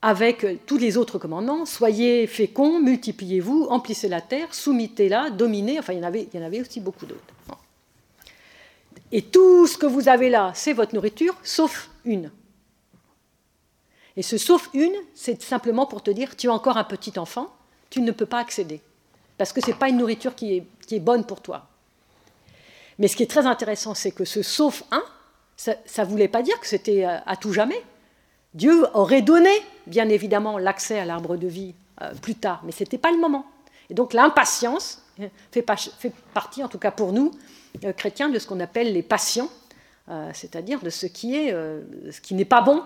avec 0.00 0.46
tous 0.66 0.78
les 0.78 0.96
autres 0.96 1.18
commandements, 1.18 1.66
soyez 1.66 2.26
féconds, 2.26 2.80
multipliez-vous, 2.80 3.66
emplissez 3.68 4.08
la 4.08 4.20
terre, 4.20 4.54
soumettez-la, 4.54 5.30
dominez, 5.30 5.78
enfin 5.78 5.92
il 5.92 5.98
y 5.98 6.38
en 6.38 6.42
avait, 6.44 6.60
aussi 6.60 6.80
beaucoup 6.80 7.06
d'autres. 7.06 7.22
Et 9.10 9.22
tout 9.22 9.66
ce 9.66 9.76
que 9.76 9.86
vous 9.86 10.08
avez 10.08 10.28
là, 10.28 10.52
c'est 10.54 10.72
votre 10.72 10.94
nourriture, 10.94 11.34
sauf 11.42 11.90
une. 12.04 12.30
Et 14.16 14.22
ce 14.22 14.38
sauf 14.38 14.68
une, 14.74 14.94
c'est 15.14 15.42
simplement 15.42 15.86
pour 15.86 16.02
te 16.02 16.10
dire, 16.10 16.36
tu 16.36 16.46
es 16.46 16.50
encore 16.50 16.76
un 16.76 16.84
petit 16.84 17.18
enfant, 17.18 17.52
tu 17.90 18.00
ne 18.00 18.12
peux 18.12 18.26
pas 18.26 18.38
accéder, 18.38 18.80
parce 19.36 19.52
que 19.52 19.60
ce 19.60 19.68
n'est 19.68 19.76
pas 19.76 19.88
une 19.88 19.96
nourriture 19.96 20.34
qui 20.34 20.64
est, 20.90 21.00
bonne 21.00 21.24
pour 21.24 21.40
toi. 21.40 21.66
Mais 22.98 23.08
ce 23.08 23.16
qui 23.16 23.22
est 23.22 23.30
très 23.30 23.46
intéressant, 23.46 23.94
c'est 23.94 24.10
que 24.10 24.24
ce 24.24 24.42
sauf 24.42 24.84
un, 24.90 25.02
ça 25.56 25.74
ne 25.98 26.04
voulait 26.04 26.28
pas 26.28 26.42
dire 26.42 26.58
que 26.60 26.66
c'était 26.66 27.04
à 27.04 27.36
tout 27.36 27.52
jamais. 27.52 27.82
Dieu 28.58 28.84
aurait 28.92 29.22
donné, 29.22 29.52
bien 29.86 30.08
évidemment, 30.08 30.58
l'accès 30.58 30.98
à 30.98 31.04
l'arbre 31.04 31.36
de 31.36 31.46
vie 31.46 31.74
euh, 32.02 32.12
plus 32.20 32.34
tard, 32.34 32.60
mais 32.64 32.72
ce 32.72 32.80
n'était 32.80 32.98
pas 32.98 33.12
le 33.12 33.18
moment. 33.18 33.46
Et 33.88 33.94
donc 33.94 34.12
l'impatience 34.12 35.00
fait, 35.52 35.64
partie, 36.34 36.64
en 36.64 36.68
tout 36.68 36.78
cas 36.78 36.90
pour 36.90 37.12
nous, 37.12 37.30
euh, 37.84 37.92
chrétiens, 37.92 38.28
de 38.28 38.36
ce 38.40 38.48
qu'on 38.48 38.58
appelle 38.58 38.92
les 38.92 39.04
passions, 39.04 39.48
euh, 40.08 40.30
c'est-à-dire 40.34 40.80
de 40.80 40.90
ce 40.90 41.06
qui 41.06 41.36
est, 41.36 41.52
ce 41.52 42.34
n'est 42.34 42.44
pas 42.44 42.60
bon 42.60 42.82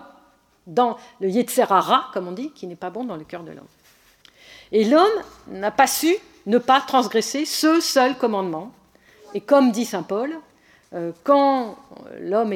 dans 0.67 0.95
le 1.19 1.27
Yetzerara, 1.27 2.11
comme 2.13 2.27
on 2.27 2.33
dit, 2.33 2.51
qui 2.51 2.67
n'est 2.67 2.75
pas 2.75 2.91
bon 2.91 3.03
dans 3.03 3.17
le 3.17 3.23
cœur 3.23 3.41
de 3.41 3.51
l'homme. 3.51 3.67
Et 4.71 4.85
l'homme 4.85 5.23
n'a 5.47 5.71
pas 5.71 5.87
su 5.87 6.15
ne 6.45 6.59
pas 6.59 6.81
transgresser 6.81 7.45
ce 7.45 7.79
seul 7.79 8.15
commandement. 8.15 8.71
Et 9.33 9.41
comme 9.41 9.71
dit 9.71 9.85
saint 9.85 10.03
Paul, 10.03 10.37
quand 11.23 11.77
l'homme 12.19 12.53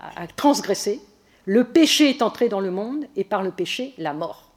a 0.00 0.26
transgressé, 0.26 1.00
le 1.44 1.64
péché 1.64 2.10
est 2.10 2.22
entré 2.22 2.48
dans 2.48 2.60
le 2.60 2.70
monde 2.70 3.04
et 3.16 3.24
par 3.24 3.42
le 3.42 3.50
péché, 3.50 3.94
la 3.98 4.12
mort. 4.12 4.50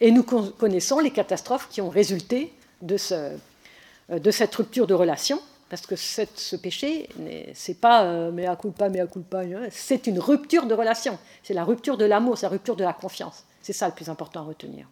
Et 0.00 0.10
nous 0.10 0.22
connaissons 0.22 0.98
les 0.98 1.10
catastrophes 1.10 1.68
qui 1.68 1.80
ont 1.80 1.88
résulté 1.88 2.52
de, 2.82 2.96
euh, 3.12 4.30
cette 4.30 4.54
rupture 4.54 4.86
de 4.86 4.94
relation, 4.94 5.40
parce 5.68 5.86
que 5.86 5.96
ce 5.96 6.56
péché, 6.56 7.08
c'est 7.54 7.80
pas 7.80 8.04
euh, 8.04 8.48
à 8.48 8.56
culpa, 8.56 8.86
à 8.86 9.06
culpa, 9.06 9.40
hein, 9.40 9.68
c'est 9.70 10.06
une 10.06 10.18
rupture 10.18 10.66
de 10.66 10.74
relation. 10.74 11.18
C'est 11.42 11.54
la 11.54 11.64
rupture 11.64 11.96
de 11.96 12.04
l'amour, 12.04 12.38
c'est 12.38 12.46
la 12.46 12.50
rupture 12.50 12.76
de 12.76 12.84
la 12.84 12.92
confiance. 12.92 13.44
C'est 13.62 13.72
ça 13.72 13.88
le 13.88 13.94
plus 13.94 14.08
important 14.08 14.40
à 14.40 14.44
retenir. 14.44 14.86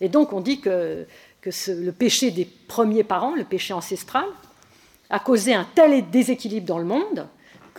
Et 0.00 0.08
donc 0.08 0.32
on 0.32 0.40
dit 0.40 0.60
que, 0.60 1.06
le 1.44 1.90
péché 1.90 2.30
des 2.30 2.44
premiers 2.44 3.04
parents, 3.04 3.34
le 3.34 3.44
péché 3.44 3.72
ancestral, 3.72 4.26
a 5.08 5.18
causé 5.18 5.54
un 5.54 5.66
tel 5.74 6.08
déséquilibre 6.10 6.66
dans 6.66 6.78
le 6.78 6.84
monde 6.84 7.26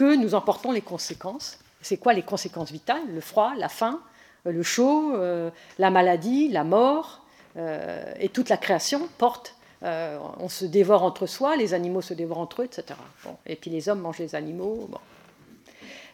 nous 0.03 0.35
en 0.35 0.41
portons 0.41 0.71
les 0.71 0.81
conséquences. 0.81 1.59
C'est 1.81 1.97
quoi 1.97 2.13
les 2.13 2.21
conséquences 2.21 2.71
vitales? 2.71 3.01
Le 3.13 3.21
froid, 3.21 3.53
la 3.57 3.69
faim, 3.69 4.01
euh, 4.47 4.51
le 4.51 4.63
chaud, 4.63 5.13
euh, 5.15 5.49
la 5.79 5.89
maladie, 5.89 6.49
la 6.49 6.63
mort, 6.63 7.21
euh, 7.57 8.03
et 8.19 8.29
toute 8.29 8.49
la 8.49 8.57
création 8.57 9.07
porte. 9.17 9.55
on 9.83 10.47
se 10.47 10.65
dévore 10.65 11.01
entre 11.01 11.25
soi, 11.25 11.55
les 11.55 11.73
animaux 11.73 12.01
se 12.01 12.13
dévorent 12.13 12.37
entre 12.37 12.61
eux, 12.61 12.65
etc. 12.65 12.99
et 13.47 13.55
puis 13.55 13.71
les 13.71 13.89
hommes 13.89 14.01
mangent 14.01 14.19
les 14.19 14.35
animaux. 14.35 14.87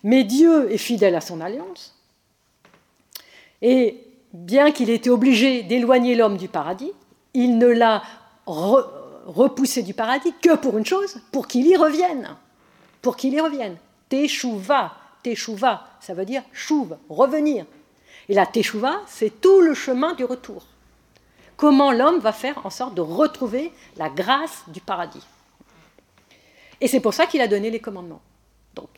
Mais 0.03 0.23
Dieu 0.23 0.71
est 0.71 0.77
fidèle 0.77 1.15
à 1.15 1.21
son 1.21 1.41
alliance. 1.41 1.93
Et 3.61 4.05
bien 4.31 4.71
qu'il 4.71 4.89
ait 4.89 4.95
été 4.95 5.09
obligé 5.09 5.63
d'éloigner 5.63 6.15
l'homme 6.15 6.37
du 6.37 6.47
paradis, 6.47 6.93
il 7.33 7.57
ne 7.57 7.67
l'a 7.67 8.03
repoussé 8.45 9.83
du 9.83 9.93
paradis 9.93 10.33
que 10.41 10.55
pour 10.55 10.77
une 10.77 10.85
chose, 10.85 11.19
pour 11.33 11.45
qu'il 11.45 11.67
y 11.67 11.75
revienne 11.75 12.37
pour 13.07 13.15
qu'il 13.15 13.33
y 13.33 13.39
revienne. 13.39 13.77
Teshuva, 14.09 14.93
teshuva, 15.23 15.87
ça 16.01 16.13
veut 16.13 16.25
dire 16.25 16.43
chouve, 16.51 16.97
revenir. 17.07 17.65
Et 18.27 18.33
la 18.33 18.45
teshuva, 18.45 19.01
c'est 19.07 19.39
tout 19.39 19.61
le 19.61 19.73
chemin 19.73 20.13
du 20.13 20.25
retour. 20.25 20.65
Comment 21.55 21.93
l'homme 21.93 22.19
va 22.19 22.33
faire 22.33 22.65
en 22.65 22.69
sorte 22.69 22.95
de 22.95 22.99
retrouver 22.99 23.71
la 23.95 24.09
grâce 24.09 24.65
du 24.67 24.81
paradis. 24.81 25.25
Et 26.81 26.89
c'est 26.89 26.99
pour 26.99 27.13
ça 27.13 27.27
qu'il 27.27 27.39
a 27.39 27.47
donné 27.47 27.69
les 27.69 27.79
commandements. 27.79 28.19
Donc, 28.75 28.89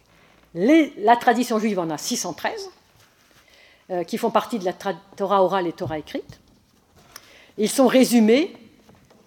la 0.55 1.15
tradition 1.15 1.59
juive 1.59 1.77
en 1.77 1.91
a 1.91 1.99
613, 1.99 2.67
euh, 3.91 4.03
qui 4.05 4.17
font 4.17 4.31
partie 4.31 4.57
de 4.57 4.65
la 4.65 4.73
Torah 4.73 5.43
orale 5.43 5.67
et 5.67 5.73
Torah 5.73 5.99
écrite. 5.99 6.39
Ils 7.59 7.69
sont 7.69 7.85
résumés 7.85 8.57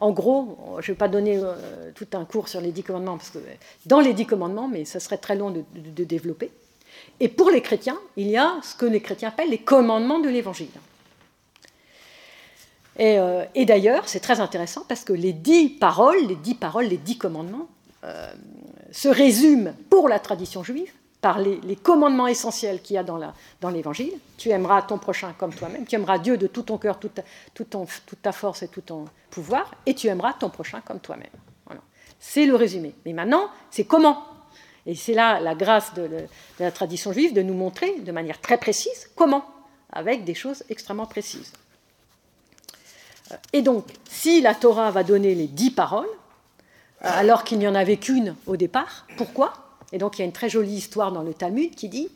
en 0.03 0.11
gros, 0.11 0.59
je 0.81 0.91
ne 0.91 0.95
vais 0.95 0.99
pas 0.99 1.07
donner 1.07 1.39
euh, 1.39 1.93
tout 1.95 2.09
un 2.15 2.25
cours 2.25 2.49
sur 2.49 2.61
les 2.61 2.73
dix 2.73 2.83
commandements, 2.83 3.17
parce 3.17 3.31
que 3.31 3.39
dans 3.87 4.01
les 4.01 4.15
dix 4.15 4.27
commandements, 4.27 4.67
mais 4.67 4.85
ça 4.85 4.99
serait 4.99 5.17
très 5.17 5.37
long 5.37 5.53
de, 5.53 6.05
développer. 6.05 6.51
Et 7.21 7.29
pour 7.29 7.51
les 7.51 7.63
chrétiens, 7.63 7.97
il 8.17 8.29
y 8.29 8.37
a 8.37 8.57
ce 8.65 8.75
que 8.75 8.85
les 8.85 9.01
chrétiens 9.01 9.29
appellent 9.29 9.51
les 9.51 9.59
commandements 9.59 10.19
de 10.19 10.29
l'Évangile. 10.29 10.67
Et, 12.99 13.17
euh, 13.21 13.45
d'ailleurs, 13.55 14.09
c'est 14.09 14.19
très 14.19 14.41
intéressant 14.41 14.85
parce 14.89 15.05
que 15.05 15.13
les 15.13 15.33
dix 15.33 15.69
paroles, 15.69 16.27
les 16.27 16.35
dix 16.37 16.57
paroles, 16.57 16.87
les 16.87 16.97
dix 16.99 17.17
commandements, 17.17 17.69
euh, 18.03 18.33
se 18.91 19.09
résument 19.09 19.73
pour 19.89 20.09
la 20.09 20.19
tradition 20.19 20.65
juive 20.65 20.93
par 21.23 21.39
les, 21.39 21.77
commandements 21.77 22.27
essentiels 22.27 22.83
qu'il 22.83 22.97
y 22.97 22.99
a 22.99 23.05
dans 23.05 23.71
l'Évangile. 23.71 24.13
tu 24.37 24.51
aimeras 24.51 24.83
ton 24.83 24.99
prochain 24.99 25.33
comme 25.39 25.55
toi-même, 25.55 25.87
tu 25.87 25.95
aimeras 25.95 26.19
Dieu 26.19 26.37
de 26.37 26.49
tout 26.49 26.63
ton 26.63 26.79
cœur, 26.79 26.99
toute, 26.99 27.21
ta 28.21 28.33
force 28.33 28.65
et 28.65 28.69
tout 28.69 28.81
ton 28.81 29.07
pouvoir, 29.31 29.73
et 29.87 29.95
tu 29.95 30.09
aimeras 30.09 30.33
ton 30.35 30.51
prochain 30.51 30.81
comme 30.85 30.99
toi-même. 30.99 31.31
C'est 32.19 32.47
le 32.47 32.55
résumé. 32.55 32.95
Mais 33.05 33.13
maintenant, 33.13 33.49
c'est 33.71 33.85
comment? 33.85 34.25
Et 34.87 34.95
c'est 34.95 35.15
là 35.15 35.41
la 35.41 35.55
grâce 35.55 35.95
de, 35.95 36.09
la 36.59 36.71
tradition 36.71 37.13
juive 37.13 37.33
de 37.35 37.43
nous 37.43 37.55
montrer 37.55 38.01
de 38.01 38.13
manière 38.13 38.41
très 38.41 38.59
précise 38.59 39.09
comment, 39.17 39.45
avec 39.93 40.25
des 40.25 40.35
choses 40.35 40.65
extrêmement 40.71 41.07
précises. 41.07 41.53
Euh, 43.31 43.37
et 43.53 43.63
donc, 43.63 43.87
si 44.09 44.41
la 44.41 44.55
Torah 44.55 44.91
va 44.91 45.05
donner 45.05 45.35
les 45.35 45.47
dix 45.47 45.71
paroles, 45.71 46.07
euh, 47.05 47.09
alors 47.13 47.45
qu'il 47.45 47.59
n'y 47.59 47.69
en 47.69 47.75
avait 47.75 47.97
qu'une 47.97 48.35
au 48.47 48.57
départ, 48.57 49.07
pourquoi? 49.17 49.62
Et 49.93 49.99
donc, 49.99 50.19
il 50.19 50.23
y 50.23 50.25
a 50.25 50.27
une 50.27 50.33
très 50.33 50.49
jolie 50.49 50.75
histoire 50.75 51.13
dans 51.13 51.23
le 51.23 51.35
Talmud 51.35 51.75
qui 51.75 51.89
dit 51.89 52.09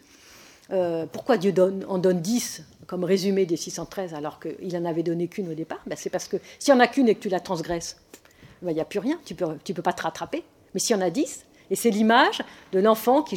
euh, 0.73 1.07
pourquoi 1.11 1.37
Dieu 1.37 1.55
en 1.89 1.99
donne 1.99 2.21
dix 2.21 2.65
comme 2.87 3.05
résumé 3.05 3.47
des 3.47 3.57
613 3.57 4.15
alors 4.15 4.41
qu'il 4.41 4.73
n'en 4.73 4.85
avait 4.85 5.03
donné 5.03 5.29
qu'une 5.29 5.51
au 5.51 5.55
départ? 5.55 5.81
Ben, 5.87 5.97
C'est 5.97 6.11
parce 6.11 6.29
que 6.29 6.37
s'il 6.59 6.75
n'y 6.75 6.81
en 6.81 6.83
a 6.83 6.89
qu'une 6.89 7.09
et 7.09 7.15
que 7.15 7.21
tu 7.21 7.29
la 7.29 7.41
transgresses, 7.41 7.97
ben, 8.63 8.71
il 8.71 8.75
n'y 8.75 8.81
a 8.81 8.85
plus 8.85 8.99
rien, 8.99 9.19
tu 9.25 9.35
ne 9.35 9.55
peux, 9.75 9.83
pas 9.83 9.93
te 9.93 10.03
rattraper. 10.03 10.43
Mais 10.75 10.81
s'il 10.81 10.97
y 10.97 10.99
en 10.99 11.03
a 11.03 11.11
dix, 11.11 11.45
et 11.71 11.77
c'est 11.77 11.91
l'image 11.91 12.43
de 12.73 12.79
l'enfant 12.79 13.23
qui 13.23 13.37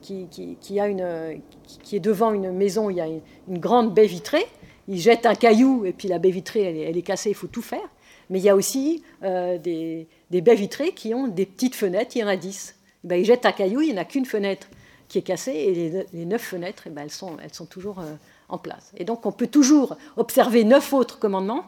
qui, 0.00 0.78
est 0.78 2.00
devant 2.00 2.32
une 2.32 2.52
maison 2.52 2.88
il 2.88 2.96
y 2.96 3.00
a 3.00 3.06
une, 3.06 3.58
grande 3.58 3.92
baie 3.94 4.06
vitrée. 4.06 4.46
Il 4.88 4.98
jette 4.98 5.26
un 5.26 5.34
caillou 5.34 5.84
et 5.84 5.92
puis 5.92 6.08
la 6.08 6.18
baie 6.18 6.30
vitrée 6.30 6.86
elle, 6.88 6.96
est 6.96 7.02
cassée. 7.02 7.30
Il 7.30 7.34
faut 7.34 7.46
tout 7.46 7.62
faire. 7.62 7.88
Mais 8.30 8.38
il 8.38 8.44
y 8.44 8.48
a 8.48 8.56
aussi 8.56 9.02
euh, 9.24 9.58
des, 9.58 10.08
des, 10.30 10.40
baies 10.40 10.54
vitrées 10.54 10.92
qui 10.92 11.12
ont 11.14 11.28
des 11.28 11.44
petites 11.46 11.74
fenêtres. 11.74 12.12
Il 12.16 12.20
y 12.20 12.24
en 12.24 12.28
a 12.28 12.36
dix. 12.36 12.76
Ben, 13.04 13.18
il 13.20 13.24
jette 13.24 13.46
un 13.46 13.52
caillou, 13.52 13.80
il 13.80 13.92
n'y 13.92 13.98
en 13.98 14.02
a 14.02 14.04
qu'une 14.04 14.26
fenêtre 14.26 14.68
qui 15.08 15.18
est 15.18 15.22
cassée 15.22 15.52
et 15.52 16.06
les, 16.12 16.24
neuf 16.24 16.42
fenêtres, 16.42 16.84
eh 16.86 16.90
ben, 16.90 17.02
elles, 17.02 17.10
sont, 17.10 17.36
elles 17.42 17.54
sont 17.54 17.66
toujours 17.66 18.00
euh, 18.00 18.14
en 18.48 18.58
place. 18.58 18.92
Et 18.96 19.04
donc 19.04 19.26
on 19.26 19.32
peut 19.32 19.48
toujours 19.48 19.96
observer 20.16 20.64
neuf 20.64 20.92
autres 20.92 21.18
commandements, 21.18 21.64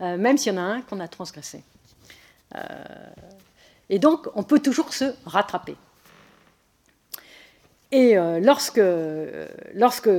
euh, 0.00 0.16
même 0.16 0.36
s'il 0.36 0.52
y 0.52 0.56
en 0.56 0.60
a 0.60 0.64
un 0.64 0.80
qu'on 0.82 1.00
a 1.00 1.08
transgressé. 1.08 1.62
Et 3.90 3.98
donc, 3.98 4.28
on 4.34 4.42
peut 4.42 4.60
toujours 4.60 4.92
se 4.92 5.14
rattraper. 5.26 5.76
Et 7.92 8.16
euh, 8.16 8.40
lorsque, 8.40 8.80
lorsque 9.74 10.10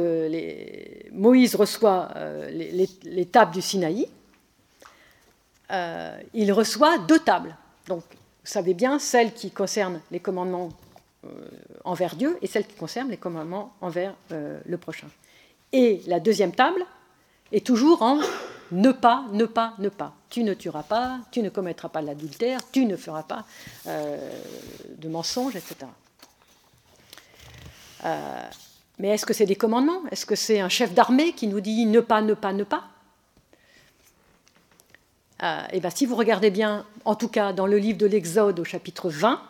Moïse 1.12 1.56
reçoit 1.56 2.10
euh, 2.16 2.50
les, 3.04 3.26
tables 3.26 3.54
du 3.54 3.62
Sinaï, 3.62 4.08
euh, 5.72 6.18
il 6.34 6.54
reçoit 6.54 7.00
deux 7.00 7.20
tables. 7.20 7.56
Donc, 7.88 8.04
vous 8.46 8.52
savez 8.52 8.75
bien, 8.75 9.00
celle 9.00 9.34
qui 9.34 9.50
concerne 9.50 10.02
les 10.12 10.20
commandements 10.20 10.70
envers 11.84 12.16
Dieu 12.16 12.38
et 12.44 12.48
celle 12.48 12.68
qui 12.68 12.75
concerne 12.75 13.10
les 13.10 13.18
commandements 13.18 13.74
envers 13.82 14.14
le 14.30 14.78
prochain. 14.78 15.08
Et 15.74 16.02
la 16.08 16.20
deuxième 16.20 16.54
table 16.54 16.86
est 17.52 17.66
toujours 17.66 18.02
en 18.02 18.20
ne 18.72 18.92
pas, 18.92 19.25
ne 19.32 19.46
pas, 19.46 19.74
ne 19.80 19.90
pas. 19.90 20.14
Tu 20.30 20.44
ne 20.44 20.54
tueras 20.54 20.84
pas, 20.84 21.20
tu 21.32 21.42
ne 21.42 21.50
commettras 21.50 21.90
pas 21.90 22.02
l'adultère, 22.02 22.60
tu 22.72 22.86
ne 22.86 22.96
feras 22.96 23.24
pas 23.24 23.46
euh, 23.88 24.18
de 24.98 25.10
mensonges, 25.10 25.56
etc. 25.56 25.75
Euh, 28.06 28.42
mais 29.00 29.10
est-ce 29.10 29.25
que 29.25 29.34
c'est 29.34 29.46
des 29.46 29.56
commandements? 29.56 30.02
Est-ce 30.12 30.25
que 30.25 30.36
c'est 30.36 30.60
un 30.60 30.70
chef 30.70 30.94
d'armée 30.94 31.34
qui 31.34 31.48
nous 31.48 31.60
dit 31.60 31.86
ne 31.86 32.00
pas, 32.00 32.22
ne 32.22 32.34
pas, 32.34 32.54
ne 32.54 32.64
pas? 32.64 32.84
Euh, 35.46 35.80
bien, 35.80 35.90
si 35.90 36.06
vous 36.06 36.16
regardez 36.16 36.50
bien, 36.50 36.86
en 37.06 37.16
tout 37.16 37.30
cas 37.30 37.54
dans 37.54 37.68
le 37.68 37.78
livre 37.78 37.98
de 37.98 38.06
l'Exode 38.06 38.60
au 38.60 38.64
chapitre 38.64 39.10
20, 39.10 39.42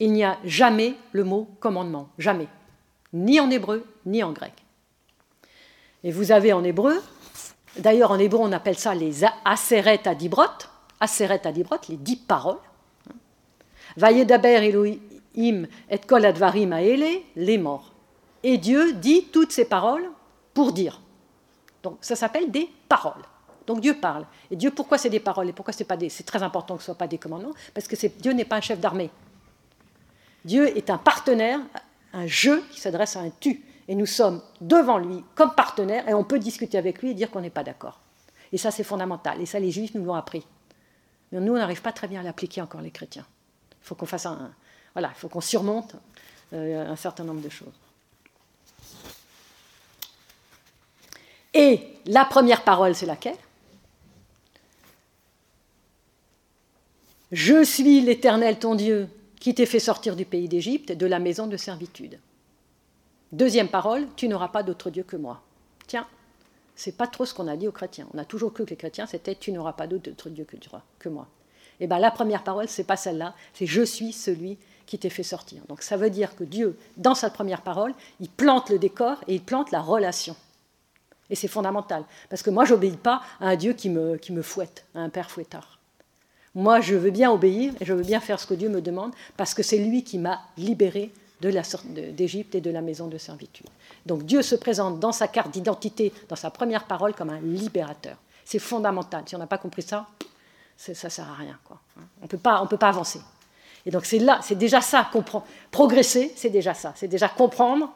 il 0.00 0.12
n'y 0.12 0.24
a 0.24 0.38
jamais 0.44 0.94
le 1.12 1.24
mot 1.24 1.48
commandement, 1.60 2.08
jamais, 2.18 2.48
ni 3.12 3.40
en 3.40 3.50
hébreu, 3.50 3.84
ni 4.06 4.22
en 4.22 4.32
grec. 4.32 4.52
Et 6.02 6.12
vous 6.12 6.32
avez 6.32 6.52
en 6.52 6.64
hébreu 6.64 7.00
D'ailleurs, 7.76 8.12
en 8.12 8.18
hébreu, 8.18 8.38
on 8.40 8.52
appelle 8.52 8.78
ça 8.78 8.94
les 8.94 9.24
aseret 9.44 10.06
adibrot, 10.06 10.44
aseret 11.00 11.46
adibrot, 11.46 11.78
les 11.88 11.96
dix 11.96 12.16
paroles. 12.16 12.58
Vayedaber 13.96 14.64
Elohim 14.64 15.66
et 15.90 15.98
kol 15.98 16.24
advarim 16.24 16.72
aele, 16.72 17.22
les 17.36 17.58
morts. 17.58 17.92
Et 18.42 18.58
Dieu 18.58 18.92
dit 18.92 19.26
toutes 19.32 19.52
ces 19.52 19.64
paroles 19.64 20.08
pour 20.52 20.72
dire. 20.72 21.00
Donc 21.82 21.98
ça 22.00 22.16
s'appelle 22.16 22.50
des 22.50 22.68
paroles. 22.88 23.24
Donc 23.66 23.80
Dieu 23.80 23.94
parle. 23.94 24.26
Et 24.50 24.56
Dieu, 24.56 24.70
pourquoi 24.70 24.98
c'est 24.98 25.10
des 25.10 25.20
paroles 25.20 25.48
et 25.48 25.52
pourquoi 25.52 25.72
c'est 25.72 26.24
très 26.24 26.42
important 26.42 26.76
que 26.76 26.82
ce 26.82 26.90
ne 26.90 26.94
soit 26.94 26.98
pas 26.98 27.06
des 27.06 27.18
commandements, 27.18 27.54
parce 27.72 27.88
que 27.88 27.96
Dieu 28.20 28.32
n'est 28.32 28.44
pas 28.44 28.56
un 28.56 28.60
chef 28.60 28.80
d'armée. 28.80 29.10
Dieu 30.44 30.76
est 30.76 30.90
un 30.90 30.98
partenaire, 30.98 31.60
un 32.12 32.26
je 32.26 32.60
qui 32.70 32.80
s'adresse 32.80 33.16
à 33.16 33.20
un 33.20 33.30
tu 33.40 33.64
et 33.88 33.94
nous 33.94 34.06
sommes 34.06 34.42
devant 34.60 34.98
lui 34.98 35.24
comme 35.34 35.54
partenaires 35.54 36.08
et 36.08 36.14
on 36.14 36.24
peut 36.24 36.38
discuter 36.38 36.78
avec 36.78 37.02
lui 37.02 37.10
et 37.10 37.14
dire 37.14 37.30
qu'on 37.30 37.40
n'est 37.40 37.50
pas 37.50 37.64
d'accord. 37.64 38.00
Et 38.52 38.58
ça, 38.58 38.70
c'est 38.70 38.84
fondamental. 38.84 39.40
Et 39.40 39.46
ça, 39.46 39.58
les 39.58 39.70
juifs 39.70 39.94
nous 39.94 40.04
l'ont 40.04 40.14
appris. 40.14 40.46
Mais 41.32 41.40
nous, 41.40 41.54
on 41.54 41.56
n'arrive 41.56 41.82
pas 41.82 41.92
très 41.92 42.06
bien 42.06 42.20
à 42.20 42.22
l'appliquer 42.22 42.62
encore, 42.62 42.80
les 42.80 42.90
chrétiens. 42.90 43.26
Il 43.72 43.86
faut 43.86 43.94
qu'on 43.94 44.06
fasse 44.06 44.26
un. 44.26 44.52
Voilà, 44.92 45.10
il 45.14 45.18
faut 45.18 45.28
qu'on 45.28 45.40
surmonte 45.40 45.96
euh, 46.52 46.88
un 46.88 46.96
certain 46.96 47.24
nombre 47.24 47.40
de 47.40 47.48
choses. 47.48 47.72
Et 51.52 51.80
la 52.06 52.24
première 52.24 52.62
parole, 52.62 52.94
c'est 52.94 53.06
laquelle? 53.06 53.36
Je 57.32 57.64
suis 57.64 58.00
l'Éternel 58.00 58.58
ton 58.58 58.74
Dieu 58.74 59.08
qui 59.40 59.54
t'ai 59.54 59.66
fait 59.66 59.78
sortir 59.78 60.14
du 60.16 60.24
pays 60.24 60.48
d'Égypte, 60.48 60.92
de 60.92 61.06
la 61.06 61.18
maison 61.18 61.46
de 61.46 61.56
servitude. 61.56 62.18
Deuxième 63.32 63.68
parole, 63.68 64.06
tu 64.16 64.28
n'auras 64.28 64.48
pas 64.48 64.62
d'autre 64.62 64.90
Dieu 64.90 65.02
que 65.02 65.16
moi. 65.16 65.42
Tiens, 65.86 66.06
c'est 66.76 66.96
pas 66.96 67.06
trop 67.06 67.24
ce 67.24 67.34
qu'on 67.34 67.48
a 67.48 67.56
dit 67.56 67.66
aux 67.66 67.72
chrétiens. 67.72 68.06
On 68.14 68.18
a 68.18 68.24
toujours 68.24 68.52
cru 68.52 68.64
que 68.64 68.70
les 68.70 68.76
chrétiens, 68.76 69.06
c'était 69.06 69.34
tu 69.34 69.52
n'auras 69.52 69.72
pas 69.72 69.86
d'autre 69.86 70.28
Dieu 70.28 70.46
que, 70.98 71.08
moi. 71.08 71.26
Et 71.80 71.84
eh 71.84 71.86
bien 71.86 71.98
la 71.98 72.10
première 72.10 72.44
parole, 72.44 72.68
c'est 72.68 72.84
pas 72.84 72.96
celle-là, 72.96 73.34
c'est 73.52 73.66
je 73.66 73.82
suis 73.82 74.12
celui 74.12 74.58
qui 74.86 74.98
t'ai 74.98 75.10
fait 75.10 75.24
sortir. 75.24 75.62
Donc 75.68 75.82
ça 75.82 75.96
veut 75.96 76.10
dire 76.10 76.36
que 76.36 76.44
Dieu, 76.44 76.78
dans 76.96 77.14
sa 77.14 77.30
première 77.30 77.62
parole, 77.62 77.94
il 78.20 78.28
plante 78.28 78.70
le 78.70 78.78
décor 78.78 79.16
et 79.26 79.34
il 79.34 79.42
plante 79.42 79.72
la 79.72 79.80
relation. 79.80 80.36
Et 81.30 81.34
c'est 81.34 81.48
fondamental. 81.48 82.04
Parce 82.28 82.42
que 82.42 82.50
moi, 82.50 82.64
j'obéis 82.64 82.96
pas 82.96 83.22
à 83.40 83.48
un 83.48 83.56
Dieu 83.56 83.72
qui 83.72 83.88
me, 83.88 84.16
qui 84.16 84.32
me 84.32 84.42
fouette, 84.42 84.84
à 84.94 85.00
un 85.00 85.08
père 85.08 85.30
fouettard. 85.30 85.80
Moi, 86.54 86.80
je 86.80 86.94
veux 86.94 87.10
bien 87.10 87.30
obéir 87.30 87.72
et 87.80 87.84
je 87.84 87.92
veux 87.92 88.02
bien 88.02 88.20
faire 88.20 88.38
ce 88.38 88.46
que 88.46 88.54
Dieu 88.54 88.68
me 88.68 88.80
demande 88.80 89.12
parce 89.36 89.54
que 89.54 89.62
c'est 89.62 89.78
lui 89.78 90.04
qui 90.04 90.18
m'a 90.18 90.40
libéré 90.56 91.12
d'Égypte 91.40 92.54
et 92.54 92.60
de 92.60 92.70
la 92.70 92.80
maison 92.80 93.08
de 93.08 93.18
servitude. 93.18 93.66
Donc 94.06 94.24
Dieu 94.24 94.40
se 94.40 94.54
présente 94.54 95.00
dans 95.00 95.12
sa 95.12 95.28
carte 95.28 95.50
d'identité, 95.50 96.12
dans 96.28 96.36
sa 96.36 96.50
première 96.50 96.84
parole, 96.84 97.14
comme 97.14 97.30
un 97.30 97.40
libérateur. 97.40 98.16
C'est 98.44 98.58
fondamental. 98.58 99.24
Si 99.26 99.34
on 99.34 99.38
n'a 99.38 99.46
pas 99.46 99.58
compris 99.58 99.82
ça, 99.82 100.06
ça 100.76 100.92
ne 100.92 101.10
sert 101.10 101.28
à 101.28 101.34
rien. 101.34 101.58
Quoi. 101.64 101.78
On 102.20 102.24
ne 102.24 102.28
peut 102.28 102.38
pas 102.76 102.88
avancer. 102.88 103.20
Et 103.86 103.90
donc 103.90 104.06
c'est 104.06 104.18
là, 104.18 104.40
c'est 104.42 104.54
déjà 104.54 104.80
ça, 104.80 105.10
progresser, 105.70 106.32
c'est 106.36 106.50
déjà 106.50 106.72
ça. 106.72 106.92
C'est 106.96 107.08
déjà 107.08 107.28
comprendre 107.28 107.92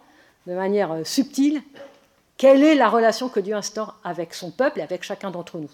de 0.46 0.54
manière 0.54 0.92
euh, 0.92 1.04
subtile 1.04 1.62
quelle 2.36 2.62
est 2.62 2.74
la 2.74 2.88
relation 2.88 3.28
que 3.28 3.40
Dieu 3.40 3.54
instaure 3.54 3.96
avec 4.04 4.34
son 4.34 4.50
peuple 4.50 4.80
et 4.80 4.82
avec 4.82 5.02
chacun 5.02 5.30
d'entre 5.30 5.58
nous. 5.58 5.70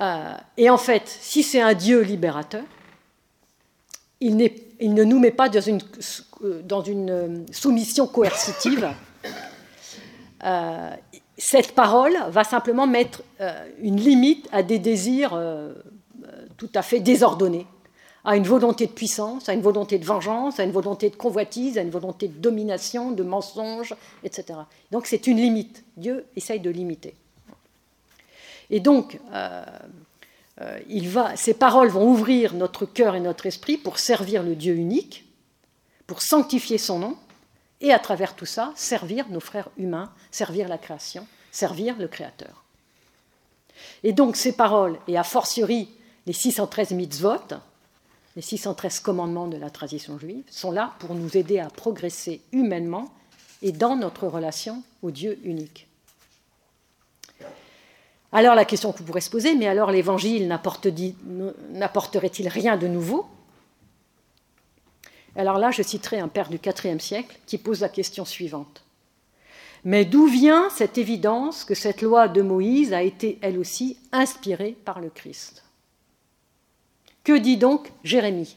Euh, 0.00 0.34
et 0.56 0.70
en 0.70 0.78
fait, 0.78 1.02
si 1.06 1.42
c'est 1.42 1.60
un 1.60 1.74
Dieu 1.74 2.00
libérateur, 2.00 2.64
il, 4.22 4.94
ne 4.94 5.04
nous 5.04 5.18
met 5.18 5.30
pas 5.30 5.48
dans 5.48 5.60
une, 6.82 7.10
euh, 7.10 7.38
soumission 7.50 8.06
coercitive. 8.06 8.88
Euh, 10.44 10.90
cette 11.38 11.72
parole 11.72 12.18
va 12.30 12.42
simplement 12.42 12.88
mettre 12.88 13.22
euh, 13.40 13.52
une 13.80 13.94
limite 13.94 14.48
à 14.50 14.64
des 14.64 14.80
désirs 14.80 15.40
tout 16.56 16.70
à 16.74 16.82
fait 16.82 16.98
désordonnés, 16.98 17.64
à 18.24 18.36
une 18.36 18.42
volonté 18.42 18.88
de 18.88 18.90
puissance, 18.90 19.48
à 19.48 19.52
une 19.52 19.60
volonté 19.60 20.00
de 20.00 20.04
vengeance, 20.04 20.58
à 20.58 20.64
une 20.64 20.72
volonté 20.72 21.10
de 21.10 21.14
convoitise, 21.14 21.78
à 21.78 21.82
une 21.82 21.90
volonté 21.90 22.26
de 22.26 22.36
domination, 22.40 23.12
de 23.12 23.22
mensonge, 23.22 23.94
etc. 24.24 24.58
Donc 24.90 25.06
c'est 25.06 25.28
une 25.28 25.36
limite. 25.36 25.84
Dieu 25.96 26.24
essaye 26.34 26.58
de 26.58 26.70
limiter. 26.70 27.14
Et 28.72 28.80
donc, 28.80 29.20
euh, 29.32 29.64
va, 31.04 31.36
ces 31.36 31.54
paroles 31.54 31.88
vont 31.88 32.08
ouvrir 32.08 32.54
notre 32.54 32.86
cœur 32.86 33.14
et 33.14 33.20
notre 33.20 33.46
esprit 33.46 33.76
pour 33.76 33.98
servir 33.98 34.42
le 34.42 34.56
Dieu 34.56 34.74
unique, 34.74 35.26
pour 36.06 36.22
sanctifier 36.22 36.78
son 36.78 36.98
nom, 36.98 37.16
et 37.82 37.92
à 37.92 37.98
travers 37.98 38.34
tout 38.34 38.46
ça, 38.46 38.72
servir 38.74 39.28
nos 39.28 39.40
frères 39.40 39.68
humains, 39.76 40.10
servir 40.30 40.68
la 40.68 40.78
création, 40.78 41.26
servir 41.50 41.98
le 41.98 42.08
Créateur. 42.08 42.64
Et 44.04 44.12
donc 44.12 44.36
ces 44.36 44.52
paroles, 44.52 44.98
et 45.06 45.18
a 45.18 45.24
fortiori 45.24 45.90
les 46.26 46.32
613 46.32 46.92
mitzvot, 46.92 47.56
les 48.36 48.42
613 48.42 49.00
commandements 49.00 49.48
de 49.48 49.56
la 49.58 49.68
tradition 49.68 50.18
juive, 50.18 50.44
sont 50.48 50.70
là 50.70 50.94
pour 50.98 51.14
nous 51.14 51.36
aider 51.36 51.58
à 51.58 51.68
progresser 51.68 52.40
humainement 52.52 53.12
et 53.60 53.72
dans 53.72 53.96
notre 53.96 54.26
relation 54.28 54.82
au 55.02 55.10
Dieu 55.10 55.38
unique. 55.44 55.88
Alors 58.32 58.54
la 58.54 58.64
question 58.64 58.92
qu'on 58.92 59.04
pourrait 59.04 59.20
se 59.20 59.30
poser, 59.30 59.54
mais 59.54 59.68
alors 59.68 59.90
l'évangile 59.90 60.48
n'apporterait-il 60.48 62.48
rien 62.48 62.78
de 62.78 62.88
nouveau? 62.88 63.26
Alors 65.36 65.58
là, 65.58 65.70
je 65.70 65.82
citerai 65.82 66.18
un 66.18 66.28
père 66.28 66.48
du 66.48 66.56
IVe 66.56 66.98
siècle 66.98 67.38
qui 67.46 67.58
pose 67.58 67.80
la 67.80 67.88
question 67.88 68.24
suivante. 68.24 68.84
Mais 69.84 70.04
d'où 70.04 70.26
vient 70.26 70.70
cette 70.70 70.96
évidence 70.96 71.64
que 71.64 71.74
cette 71.74 72.02
loi 72.02 72.28
de 72.28 72.40
Moïse 72.40 72.92
a 72.92 73.02
été 73.02 73.38
elle 73.42 73.58
aussi 73.58 73.98
inspirée 74.12 74.76
par 74.84 75.00
le 75.00 75.10
Christ? 75.10 75.64
Que 77.24 77.36
dit 77.36 77.56
donc 77.56 77.90
Jérémie? 78.04 78.56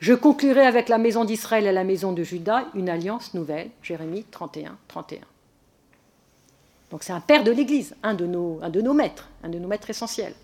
Je 0.00 0.14
conclurai 0.14 0.66
avec 0.66 0.88
la 0.88 0.98
maison 0.98 1.24
d'Israël 1.24 1.66
et 1.66 1.72
la 1.72 1.84
maison 1.84 2.12
de 2.12 2.24
Juda 2.24 2.66
une 2.74 2.88
alliance 2.88 3.34
nouvelle. 3.34 3.70
Jérémie 3.82 4.24
31, 4.30 4.76
31. 4.88 5.20
Donc 6.92 7.02
c'est 7.04 7.14
un 7.14 7.20
père 7.20 7.42
de 7.42 7.50
l'Église, 7.50 7.96
un, 8.02 8.12
de 8.12 8.26
nos, 8.26 8.60
maîtres, 8.92 9.30
un 9.42 9.48
de 9.48 9.58
nos 9.58 9.66
maîtres 9.66 9.88
essentiels. 9.88 10.34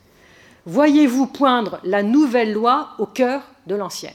Voyez-vous 0.64 1.26
poindre 1.26 1.78
la 1.84 2.02
nouvelle 2.02 2.54
loi 2.54 2.94
au 2.98 3.04
cœur 3.04 3.42
de 3.66 3.74
l'ancienne? 3.74 4.14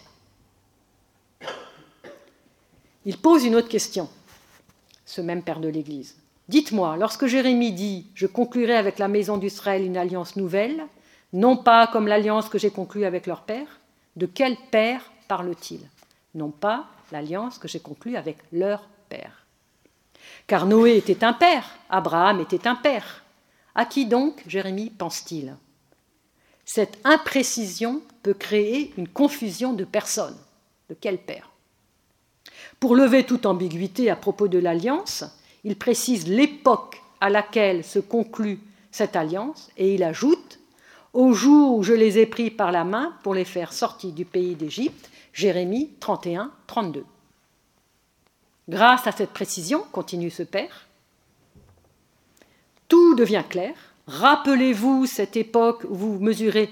Il 3.06 3.19
pose 3.19 3.46
une 3.46 3.56
autre 3.56 3.69
question, 3.69 4.10
ce 5.06 5.22
même 5.22 5.43
père 5.43 5.60
de 5.60 5.67
l'Église. 5.67 6.15
Dites-moi, 6.50 6.98
lorsque 6.98 7.28
Jérémie 7.28 7.72
dit 7.72 8.08
Je 8.15 8.26
conclurai 8.26 8.78
avec 8.78 8.98
la 8.98 9.08
maison 9.08 9.38
d'Israël 9.38 9.84
une 9.84 9.98
alliance 9.98 10.36
nouvelle, 10.36 10.84
non 11.34 11.56
pas 11.56 11.86
comme 11.86 12.08
l'alliance 12.08 12.50
que 12.50 12.58
j'ai 12.58 12.72
conclue 12.72 13.06
avec 13.06 13.28
leur 13.28 13.41
père, 13.41 13.80
de 14.15 14.26
quel 14.26 14.58
père 14.72 15.12
parle-t-il? 15.28 15.82
Non 16.34 16.50
pas 16.50 16.88
l'alliance 17.12 17.60
que 17.60 17.67
j'ai 17.67 17.80
conclue 17.80 18.15
avec 18.15 18.38
leur 18.52 18.88
père. 19.08 19.43
Car 20.48 20.66
Noé 20.66 20.98
était 20.98 21.24
un 21.24 21.34
père, 21.34 21.78
Abraham 21.90 22.42
était 22.42 22.68
un 22.68 22.76
père. 22.76 23.24
À 23.76 23.86
qui 23.86 24.06
donc 24.06 24.44
Jérémie 24.46 24.90
pense-t-il? 24.90 25.56
Cette 26.66 27.00
imprécision 27.04 28.02
peut 28.22 28.34
créer 28.34 28.94
une 28.98 29.08
confusion 29.08 29.74
de 29.74 29.84
personnes. 29.84 30.38
De 30.90 30.96
quel 31.00 31.18
père? 31.18 31.50
Pour 32.80 32.96
lever 32.96 33.26
toute 33.26 33.46
ambiguïté 33.46 34.10
à 34.10 34.16
propos 34.16 34.48
de 34.48 34.60
l'alliance, 34.60 35.24
il 35.64 35.78
précise 35.78 36.28
l'époque 36.28 37.02
à 37.22 37.30
laquelle 37.30 37.84
se 37.84 38.00
conclut 38.00 38.60
cette 38.92 39.16
alliance 39.16 39.72
et 39.78 39.96
il 39.96 40.04
ajoute 40.04 40.60
Au 41.14 41.32
jour 41.32 41.78
où 41.78 41.84
je 41.84 41.94
les 41.94 42.18
ai 42.18 42.26
pris 42.26 42.52
par 42.52 42.72
la 42.72 42.84
main 42.84 43.14
pour 43.24 43.34
les 43.34 43.46
faire 43.46 43.72
sortir 43.72 44.12
du 44.12 44.26
pays 44.26 44.56
d'Égypte, 44.56 45.10
Jérémie 45.32 45.92
31, 46.00 46.52
32. 46.68 47.06
Grâce 48.69 49.08
à 49.08 49.12
cette 49.12 49.32
précision, 49.32 49.84
continue 49.91 50.30
ce 50.30 50.43
père, 50.43 50.88
tout 52.88 53.15
devient 53.15 53.43
clair. 53.49 53.73
Rappelez-vous 54.08 55.06
cette 55.06 55.36
époque 55.38 55.86
où 55.89 55.95
vous 55.95 56.19
mesurez 56.19 56.69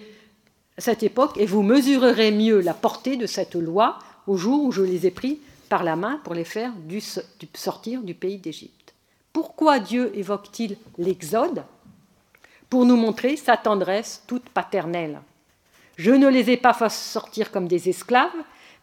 cette 0.77 1.04
époque 1.04 1.38
et 1.38 1.45
vous 1.45 1.62
mesurerez 1.62 2.32
mieux 2.32 2.60
la 2.60 2.73
portée 2.73 3.17
de 3.17 3.25
cette 3.25 3.56
loi 3.56 3.99
au 4.27 4.38
jour 4.38 4.63
où 4.63 4.71
je 4.71 4.82
les 4.82 5.06
ai 5.06 5.12
pris 5.12 5.39
par 5.69 5.84
la 5.84 5.95
main 5.95 6.19
pour 6.23 6.34
les 6.34 6.43
faire 6.43 6.71
sortir 7.54 8.01
du 8.01 8.13
pays 8.13 8.38
d'Égypte. 8.38 8.93
Pourquoi 9.32 9.80
Dieu 9.80 10.12
évoque-t-il 10.17 10.77
l'Exode? 10.97 11.63
Pour 12.69 12.86
nous 12.86 12.95
montrer 12.95 13.38
sa 13.38 13.58
tendresse 13.58 14.23
toute 14.27 14.49
paternelle. 14.49 15.21
Je 15.97 16.12
ne 16.12 16.27
les 16.27 16.49
ai 16.49 16.58
pas 16.58 16.73
fait 16.73 16.89
sortir 16.89 17.51
comme 17.51 17.67
des 17.67 17.89
esclaves, 17.89 18.32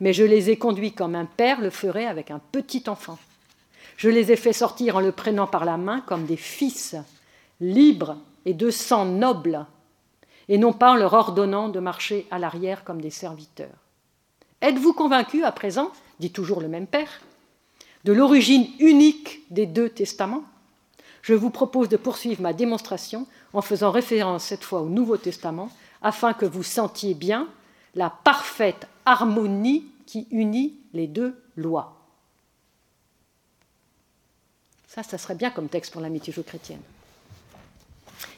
mais 0.00 0.12
je 0.12 0.24
les 0.24 0.50
ai 0.50 0.56
conduits 0.56 0.92
comme 0.92 1.14
un 1.14 1.24
père 1.24 1.60
le 1.60 1.70
ferait 1.70 2.06
avec 2.06 2.30
un 2.30 2.40
petit 2.52 2.84
enfant. 2.88 3.18
Je 3.96 4.08
les 4.08 4.30
ai 4.30 4.36
fait 4.36 4.52
sortir 4.52 4.96
en 4.96 5.00
le 5.00 5.12
prenant 5.12 5.46
par 5.46 5.64
la 5.64 5.76
main 5.76 6.00
comme 6.00 6.24
des 6.24 6.36
fils, 6.36 6.96
libres 7.60 8.16
et 8.44 8.54
de 8.54 8.70
sang 8.70 9.04
noble, 9.04 9.66
et 10.48 10.58
non 10.58 10.72
pas 10.72 10.92
en 10.92 10.96
leur 10.96 11.14
ordonnant 11.14 11.68
de 11.68 11.80
marcher 11.80 12.26
à 12.30 12.38
l'arrière 12.38 12.84
comme 12.84 13.00
des 13.00 13.10
serviteurs. 13.10 13.76
Êtes-vous 14.60 14.92
convaincus 14.92 15.44
à 15.44 15.52
présent, 15.52 15.90
dit 16.20 16.30
toujours 16.30 16.60
le 16.60 16.68
même 16.68 16.86
Père, 16.86 17.20
de 18.04 18.12
l'origine 18.12 18.66
unique 18.78 19.42
des 19.50 19.66
deux 19.66 19.88
testaments? 19.88 20.44
Je 21.22 21.34
vous 21.34 21.50
propose 21.50 21.88
de 21.88 21.96
poursuivre 21.96 22.40
ma 22.40 22.52
démonstration 22.52 23.26
en 23.52 23.60
faisant 23.60 23.90
référence 23.90 24.44
cette 24.44 24.64
fois 24.64 24.80
au 24.80 24.88
Nouveau 24.88 25.16
Testament, 25.16 25.70
afin 26.02 26.32
que 26.32 26.46
vous 26.46 26.62
sentiez 26.62 27.14
bien 27.14 27.48
la 27.94 28.10
parfaite 28.10 28.86
harmonie 29.08 29.86
qui 30.06 30.28
unit 30.30 30.74
les 30.92 31.06
deux 31.06 31.40
lois. 31.56 31.96
Ça, 34.86 35.02
ça 35.02 35.16
serait 35.16 35.34
bien 35.34 35.50
comme 35.50 35.68
texte 35.68 35.92
pour 35.92 36.02
l'amitié 36.02 36.32
chrétienne. 36.32 36.80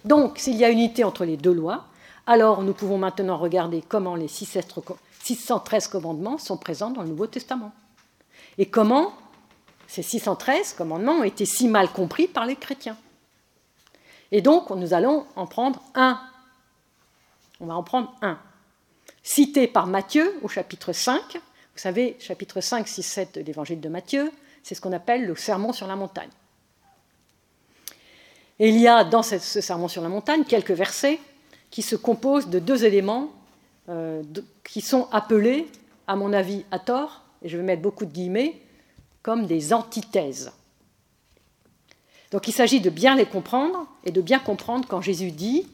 Donc, 0.04 0.38
s'il 0.38 0.56
y 0.56 0.64
a 0.64 0.70
unité 0.70 1.04
entre 1.04 1.24
les 1.24 1.36
deux 1.36 1.52
lois, 1.52 1.86
alors 2.26 2.62
nous 2.62 2.72
pouvons 2.72 2.98
maintenant 2.98 3.36
regarder 3.36 3.82
comment 3.86 4.14
les 4.14 4.28
613 4.28 5.88
commandements 5.88 6.38
sont 6.38 6.56
présents 6.56 6.90
dans 6.90 7.02
le 7.02 7.08
Nouveau 7.08 7.26
Testament. 7.26 7.72
Et 8.58 8.66
comment 8.66 9.12
ces 9.88 10.02
613 10.02 10.74
commandements 10.74 11.18
ont 11.18 11.24
été 11.24 11.44
si 11.46 11.66
mal 11.66 11.90
compris 11.90 12.28
par 12.28 12.46
les 12.46 12.56
chrétiens. 12.56 12.96
Et 14.30 14.40
donc, 14.40 14.70
nous 14.70 14.94
allons 14.94 15.26
en 15.34 15.46
prendre 15.46 15.82
un. 15.96 16.20
On 17.58 17.66
va 17.66 17.74
en 17.74 17.82
prendre 17.82 18.14
un 18.22 18.38
cité 19.22 19.66
par 19.66 19.86
Matthieu 19.86 20.34
au 20.42 20.48
chapitre 20.48 20.92
5. 20.92 21.20
Vous 21.34 21.40
savez, 21.74 22.16
chapitre 22.18 22.60
5, 22.60 22.86
6, 22.86 23.02
7 23.02 23.34
de 23.36 23.40
l'évangile 23.40 23.80
de 23.80 23.88
Matthieu, 23.88 24.30
c'est 24.62 24.74
ce 24.74 24.80
qu'on 24.80 24.92
appelle 24.92 25.26
le 25.26 25.36
sermon 25.36 25.72
sur 25.72 25.86
la 25.86 25.96
montagne. 25.96 26.30
Et 28.58 28.68
il 28.68 28.78
y 28.78 28.88
a 28.88 29.04
dans 29.04 29.22
ce 29.22 29.38
sermon 29.38 29.88
sur 29.88 30.02
la 30.02 30.08
montagne 30.08 30.44
quelques 30.44 30.72
versets 30.72 31.18
qui 31.70 31.82
se 31.82 31.96
composent 31.96 32.48
de 32.48 32.58
deux 32.58 32.84
éléments 32.84 33.32
euh, 33.88 34.22
qui 34.64 34.82
sont 34.82 35.08
appelés, 35.12 35.66
à 36.06 36.14
mon 36.16 36.32
avis, 36.32 36.64
à 36.70 36.78
tort, 36.78 37.22
et 37.42 37.48
je 37.48 37.56
vais 37.56 37.62
mettre 37.62 37.82
beaucoup 37.82 38.04
de 38.04 38.12
guillemets, 38.12 38.60
comme 39.22 39.46
des 39.46 39.72
antithèses. 39.72 40.52
Donc 42.30 42.46
il 42.48 42.52
s'agit 42.52 42.80
de 42.80 42.90
bien 42.90 43.16
les 43.16 43.26
comprendre 43.26 43.86
et 44.04 44.12
de 44.12 44.20
bien 44.20 44.38
comprendre 44.38 44.86
quand 44.88 45.00
Jésus 45.00 45.32
dit 45.32 45.66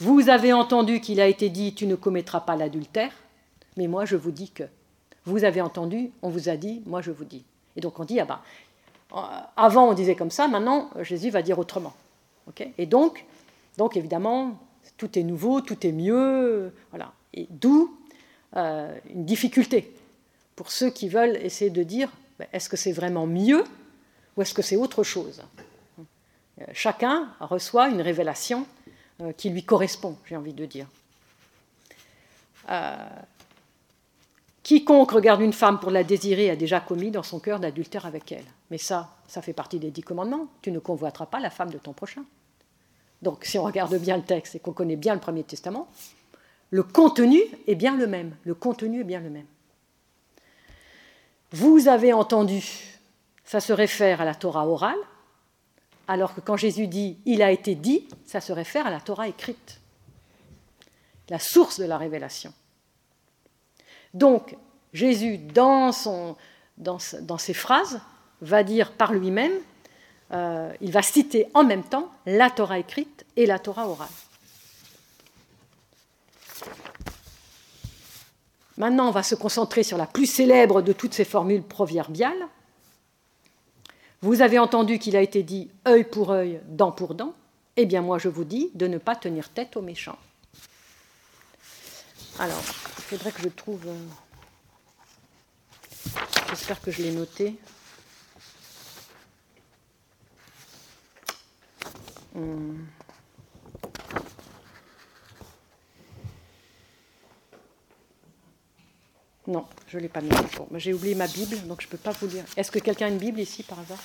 vous 0.00 0.30
avez 0.30 0.54
entendu 0.54 1.00
qu'il 1.00 1.20
a 1.20 1.26
été 1.26 1.50
dit 1.50 1.74
tu 1.74 1.86
ne 1.86 1.94
commettras 1.94 2.40
pas 2.40 2.56
l'adultère, 2.56 3.12
mais 3.76 3.86
moi 3.86 4.06
je 4.06 4.16
vous 4.16 4.30
dis 4.30 4.50
que. 4.50 4.64
Vous 5.26 5.44
avez 5.44 5.60
entendu, 5.60 6.10
on 6.22 6.30
vous 6.30 6.48
a 6.48 6.56
dit, 6.56 6.82
moi 6.86 7.02
je 7.02 7.10
vous 7.10 7.26
dis. 7.26 7.44
Et 7.76 7.82
donc 7.82 8.00
on 8.00 8.04
dit, 8.04 8.18
ah 8.18 8.24
ben, 8.24 8.40
avant 9.56 9.90
on 9.90 9.92
disait 9.92 10.14
comme 10.14 10.30
ça, 10.30 10.48
maintenant 10.48 10.90
Jésus 11.02 11.28
va 11.28 11.42
dire 11.42 11.58
autrement. 11.58 11.92
et 12.78 12.86
donc, 12.86 13.26
donc 13.76 13.98
évidemment, 13.98 14.58
tout 14.96 15.18
est 15.18 15.22
nouveau, 15.22 15.60
tout 15.60 15.86
est 15.86 15.92
mieux, 15.92 16.72
voilà. 16.90 17.12
Et 17.34 17.46
d'où 17.50 17.94
euh, 18.56 18.92
une 19.10 19.26
difficulté 19.26 19.94
pour 20.56 20.70
ceux 20.70 20.90
qui 20.90 21.10
veulent 21.10 21.36
essayer 21.36 21.70
de 21.70 21.82
dire, 21.82 22.10
ben, 22.38 22.48
est-ce 22.54 22.70
que 22.70 22.78
c'est 22.78 22.92
vraiment 22.92 23.26
mieux 23.26 23.64
ou 24.36 24.42
est-ce 24.42 24.54
que 24.54 24.62
c'est 24.62 24.76
autre 24.76 25.02
chose? 25.02 25.42
Euh, 25.98 26.64
Chacun 26.72 27.28
reçoit 27.40 27.90
une 27.90 28.00
révélation 28.00 28.66
euh, 29.20 29.32
qui 29.32 29.50
lui 29.50 29.64
correspond, 29.64 30.16
j'ai 30.24 30.36
envie 30.36 30.52
de 30.52 30.64
dire. 30.64 30.86
Euh, 32.70 32.96
quiconque 34.62 35.10
regarde 35.10 35.40
une 35.40 35.52
femme 35.52 35.80
pour 35.80 35.90
la 35.90 36.04
désirer 36.04 36.50
a 36.50 36.56
déjà 36.56 36.80
commis 36.80 37.10
dans 37.10 37.22
son 37.22 37.40
cœur 37.40 37.60
d'adultère 37.60 38.06
avec 38.06 38.32
elle. 38.32 38.44
Mais 38.70 38.78
ça, 38.78 39.16
ça 39.26 39.42
fait 39.42 39.52
partie 39.52 39.78
des 39.78 39.90
dix 39.90 40.02
commandements. 40.02 40.46
Tu 40.62 40.70
ne 40.70 40.78
convoiteras 40.78 41.26
pas 41.26 41.40
la 41.40 41.50
femme 41.50 41.70
de 41.70 41.78
ton 41.78 41.92
prochain. 41.92 42.24
Donc, 43.22 43.44
si 43.44 43.58
on 43.58 43.64
regarde 43.64 43.96
bien 43.98 44.16
le 44.16 44.22
texte 44.22 44.54
et 44.54 44.58
qu'on 44.60 44.72
connaît 44.72 44.96
bien 44.96 45.14
le 45.14 45.20
Premier 45.20 45.42
Testament, 45.42 45.88
le 46.70 46.82
contenu 46.82 47.40
est 47.66 47.74
bien 47.74 47.96
le 47.96 48.06
même. 48.06 48.36
Le 48.44 48.54
contenu 48.54 49.00
est 49.00 49.04
bien 49.04 49.20
le 49.20 49.30
même. 49.30 49.46
Vous 51.52 51.88
avez 51.88 52.12
entendu, 52.12 52.64
ça 53.44 53.60
se 53.60 53.72
réfère 53.72 54.20
à 54.20 54.24
la 54.24 54.34
Torah 54.34 54.66
orale, 54.66 54.98
alors 56.08 56.34
que 56.34 56.40
quand 56.40 56.56
Jésus 56.56 56.86
dit 56.86 57.18
il 57.26 57.42
a 57.42 57.50
été 57.50 57.74
dit, 57.74 58.06
ça 58.26 58.40
se 58.40 58.52
réfère 58.52 58.86
à 58.86 58.90
la 58.90 59.00
Torah 59.00 59.28
écrite, 59.28 59.80
la 61.28 61.38
source 61.38 61.78
de 61.78 61.84
la 61.84 61.96
révélation. 61.96 62.52
Donc, 64.14 64.56
Jésus, 64.92 65.38
dans, 65.38 65.92
ses 65.92 67.54
phrases, 67.54 68.00
va 68.42 68.64
dire 68.64 68.92
par 68.92 69.12
lui-même, 69.12 69.52
euh, 70.32 70.72
il 70.80 70.92
va 70.92 71.02
citer 71.02 71.46
en 71.54 71.64
même 71.64 71.84
temps 71.84 72.10
la 72.26 72.50
Torah 72.50 72.78
écrite 72.78 73.24
et 73.36 73.46
la 73.46 73.58
Torah 73.58 73.88
orale. 73.88 74.08
Maintenant, 78.76 79.08
on 79.08 79.12
va 79.12 79.22
se 79.22 79.34
concentrer 79.34 79.82
sur 79.82 79.98
la 79.98 80.06
plus 80.06 80.26
célèbre 80.26 80.80
de 80.80 80.92
toutes 80.92 81.12
ces 81.12 81.24
formules 81.24 81.62
proverbiales, 81.62 82.48
vous 84.22 84.42
avez 84.42 84.58
entendu 84.58 84.98
qu'il 84.98 85.16
a 85.16 85.22
été 85.22 85.42
dit 85.42 85.70
œil 85.88 86.04
pour 86.04 86.30
œil, 86.30 86.60
dent 86.68 86.92
pour 86.92 87.14
dent. 87.14 87.34
Eh 87.76 87.86
bien, 87.86 88.02
moi, 88.02 88.18
je 88.18 88.28
vous 88.28 88.44
dis 88.44 88.70
de 88.74 88.86
ne 88.86 88.98
pas 88.98 89.16
tenir 89.16 89.48
tête 89.48 89.76
aux 89.76 89.82
méchants. 89.82 90.18
Alors, 92.38 92.62
il 92.98 93.02
faudrait 93.02 93.32
que 93.32 93.42
je 93.42 93.48
trouve. 93.48 93.86
Euh, 93.86 93.96
j'espère 96.50 96.80
que 96.80 96.90
je 96.90 97.02
l'ai 97.02 97.12
noté. 97.12 97.56
Hum. 102.34 102.86
Non, 109.50 109.66
je 109.88 109.96
ne 109.96 110.02
l'ai 110.02 110.08
pas 110.08 110.20
mis. 110.20 110.30
J'ai 110.76 110.94
oublié 110.94 111.16
ma 111.16 111.26
Bible, 111.26 111.56
donc 111.66 111.80
je 111.80 111.88
ne 111.88 111.90
peux 111.90 111.98
pas 111.98 112.12
vous 112.12 112.28
lire. 112.28 112.44
Est-ce 112.56 112.70
que 112.70 112.78
quelqu'un 112.78 113.06
a 113.06 113.08
une 113.08 113.18
Bible 113.18 113.40
ici 113.40 113.64
par 113.64 113.80
hasard? 113.80 113.98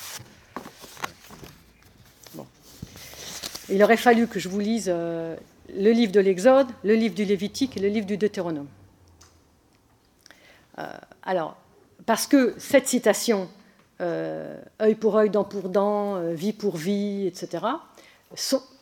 Bon. 2.33 2.47
Il 3.69 3.83
aurait 3.83 3.95
fallu 3.95 4.25
que 4.25 4.39
je 4.39 4.49
vous 4.49 4.59
lise 4.59 4.87
euh, 4.87 5.35
le 5.71 5.91
livre 5.91 6.11
de 6.11 6.19
l'Exode, 6.19 6.65
le 6.83 6.95
livre 6.95 7.13
du 7.13 7.25
Lévitique 7.25 7.77
et 7.77 7.79
le 7.79 7.89
livre 7.89 8.07
du 8.07 8.17
Deutéronome. 8.17 8.65
Euh, 10.79 10.87
alors, 11.21 11.57
parce 12.07 12.25
que 12.25 12.55
cette 12.57 12.87
citation, 12.87 13.47
euh, 14.01 14.59
œil 14.81 14.95
pour 14.95 15.15
œil, 15.15 15.29
dent 15.29 15.43
pour 15.43 15.69
dent, 15.69 16.33
vie 16.33 16.53
pour 16.53 16.75
vie, 16.75 17.27
etc., 17.27 17.65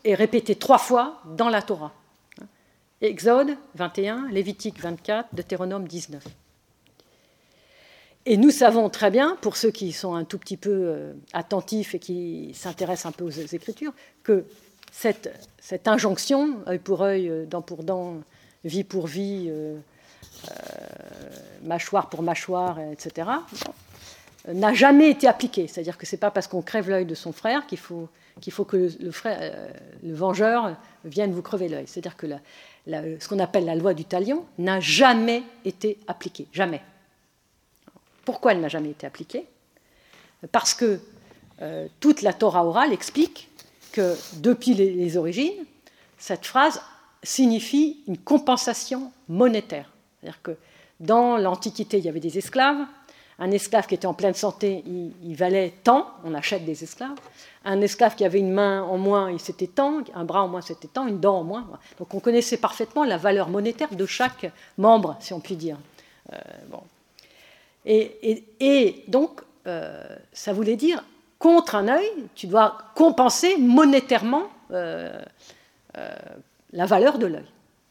est 0.06 0.16
répétée 0.16 0.56
trois 0.56 0.78
fois 0.78 1.22
dans 1.26 1.50
la 1.50 1.62
Torah. 1.62 1.92
Exode 3.02 3.58
21, 3.76 4.30
Lévitique 4.30 4.80
24, 4.80 5.36
Deutéronome 5.36 5.90
19. 5.90 6.24
Et 8.26 8.38
nous 8.38 8.52
savons 8.52 8.90
très 8.90 9.12
bien, 9.12 9.38
pour 9.42 9.58
ceux 9.58 9.72
qui 9.72 9.92
sont 9.92 10.16
un 10.16 10.24
tout 10.24 10.38
petit 10.38 10.56
peu 10.56 11.14
attentifs 11.34 11.94
et 11.94 12.00
qui 12.00 12.54
s'intéressent 12.54 13.08
un 13.08 13.12
peu 13.12 13.26
aux 13.26 13.30
Écritures, 13.30 13.94
que 14.24 14.46
cette, 14.92 15.30
injonction, 15.86 16.60
œil 16.68 16.80
pour 16.80 17.02
œil, 17.02 17.46
dent 17.50 17.62
pour 17.62 17.84
dent, 17.84 18.22
vie 18.64 18.86
pour 18.86 19.08
vie, 19.08 19.50
euh, 19.50 19.76
mâchoire 21.64 22.10
pour 22.10 22.22
mâchoire, 22.22 22.80
etc., 22.80 23.30
n'a 24.48 24.74
jamais 24.74 25.10
été 25.10 25.28
appliqué. 25.28 25.68
C'est-à-dire 25.68 25.98
que 25.98 26.06
ce 26.06 26.16
n'est 26.16 26.20
pas 26.20 26.32
parce 26.32 26.48
qu'on 26.48 26.62
crève 26.62 26.90
l'œil 26.90 27.06
de 27.06 27.16
son 27.16 27.32
frère 27.32 27.66
qu'il 27.66 27.78
faut, 27.78 28.10
qu'il 28.42 28.52
faut 28.52 28.66
que 28.66 28.90
euh, 29.02 29.68
le, 30.04 30.14
vengeur 30.14 30.76
vienne 31.06 31.32
vous 31.32 31.42
crever 31.42 31.70
l'œil. 31.70 31.86
C'est-à-dire 31.88 32.18
que 32.18 32.28
ce 32.88 33.28
qu'on 33.28 33.40
appelle 33.40 33.66
la 33.66 33.76
loi 33.76 33.94
du 33.94 34.04
talion 34.04 34.46
n'a 34.58 34.82
jamais 34.82 35.44
été 35.64 35.98
appliquée. 36.08 36.48
Jamais. 36.52 36.82
Pourquoi 38.26 38.54
elle 38.54 38.62
n'a 38.62 38.70
jamais 38.70 38.92
été 38.92 39.06
appliquée 39.06 39.46
Parce 40.52 40.74
que 40.74 41.00
euh, 41.62 41.88
toute 42.00 42.22
la 42.22 42.34
Torah 42.34 42.66
orale 42.66 42.94
explique 42.94 43.50
que 43.92 44.16
depuis 44.38 44.74
les 44.74 45.18
origines, 45.18 45.66
cette 46.18 46.46
phrase 46.46 46.82
signifie 47.22 48.02
une 48.08 48.18
compensation 48.18 49.12
monétaire. 49.30 49.90
C'est-à-dire 50.20 50.42
que 50.42 50.58
dans 51.00 51.38
l'Antiquité, 51.38 51.98
il 51.98 52.06
y 52.06 52.10
avait 52.10 52.20
des 52.20 52.38
esclaves. 52.38 52.86
Un 53.40 53.52
esclave 53.52 53.88
qui 53.88 53.96
était 53.96 54.06
en 54.06 54.14
pleine 54.14 54.36
santé, 54.36 54.84
il, 54.86 55.36
valait 55.36 55.74
tant, 55.84 56.08
on 56.24 56.34
achète 56.34 56.66
des 56.66 56.84
esclaves. 56.84 57.18
Un 57.66 57.82
esclave 57.82 58.16
qui 58.16 58.24
avait 58.24 58.40
une 58.40 58.52
main 58.52 58.84
en 58.84 58.98
moins, 58.98 59.32
il 59.32 59.40
c'était 59.40 59.68
tant, 59.68 60.04
un 60.14 60.24
bras 60.24 60.44
en 60.44 60.48
moins, 60.48 60.62
c'était 60.62 60.88
tant, 60.88 61.08
une 61.08 61.20
dent 61.20 61.40
en 61.40 61.44
moins. 61.44 61.68
Donc 61.98 62.14
on 62.14 62.20
connaissait 62.20 62.58
parfaitement 62.58 63.04
la 63.04 63.18
valeur 63.18 63.50
monétaire 63.50 63.94
de 63.94 64.06
chaque 64.06 64.52
membre, 64.78 65.18
si 65.20 65.34
on 65.34 65.40
peut 65.40 65.56
dire. 65.56 65.78
Euh, 66.32 66.38
bon. 66.70 66.82
Et, 67.86 69.04
donc, 69.08 69.42
euh, 69.68 70.04
ça 70.32 70.54
voulait 70.54 70.76
dire, 70.76 71.04
contre 71.40 71.76
un 71.76 71.88
œil, 71.88 72.10
tu 72.36 72.48
dois 72.48 72.78
compenser 72.96 73.58
monétairement 73.58 74.48
euh, 74.72 75.12
la 76.72 76.86
valeur 76.86 77.18
de 77.18 77.28
l'œil. 77.28 77.46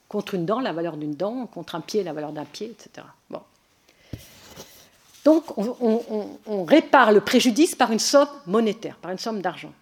Contre 0.08 0.34
une 0.34 0.44
dent, 0.44 0.60
la 0.60 0.72
valeur 0.72 0.96
d'une 0.96 1.14
dent, 1.14 1.46
contre 1.46 1.74
un 1.74 1.80
pied, 1.80 2.02
la 2.02 2.12
valeur 2.12 2.32
d'un 2.32 2.44
pied, 2.44 2.70
etc. 2.70 3.06
Bon. 3.30 3.40
Donc, 5.24 5.56
on, 5.56 6.64
répare 6.64 7.12
le 7.12 7.20
préjudice 7.20 7.74
par 7.74 7.92
une 7.92 8.00
somme 8.00 8.28
monétaire, 8.46 8.96
par 8.96 9.12
une 9.12 9.18
somme 9.18 9.40
d'argent. 9.40 9.72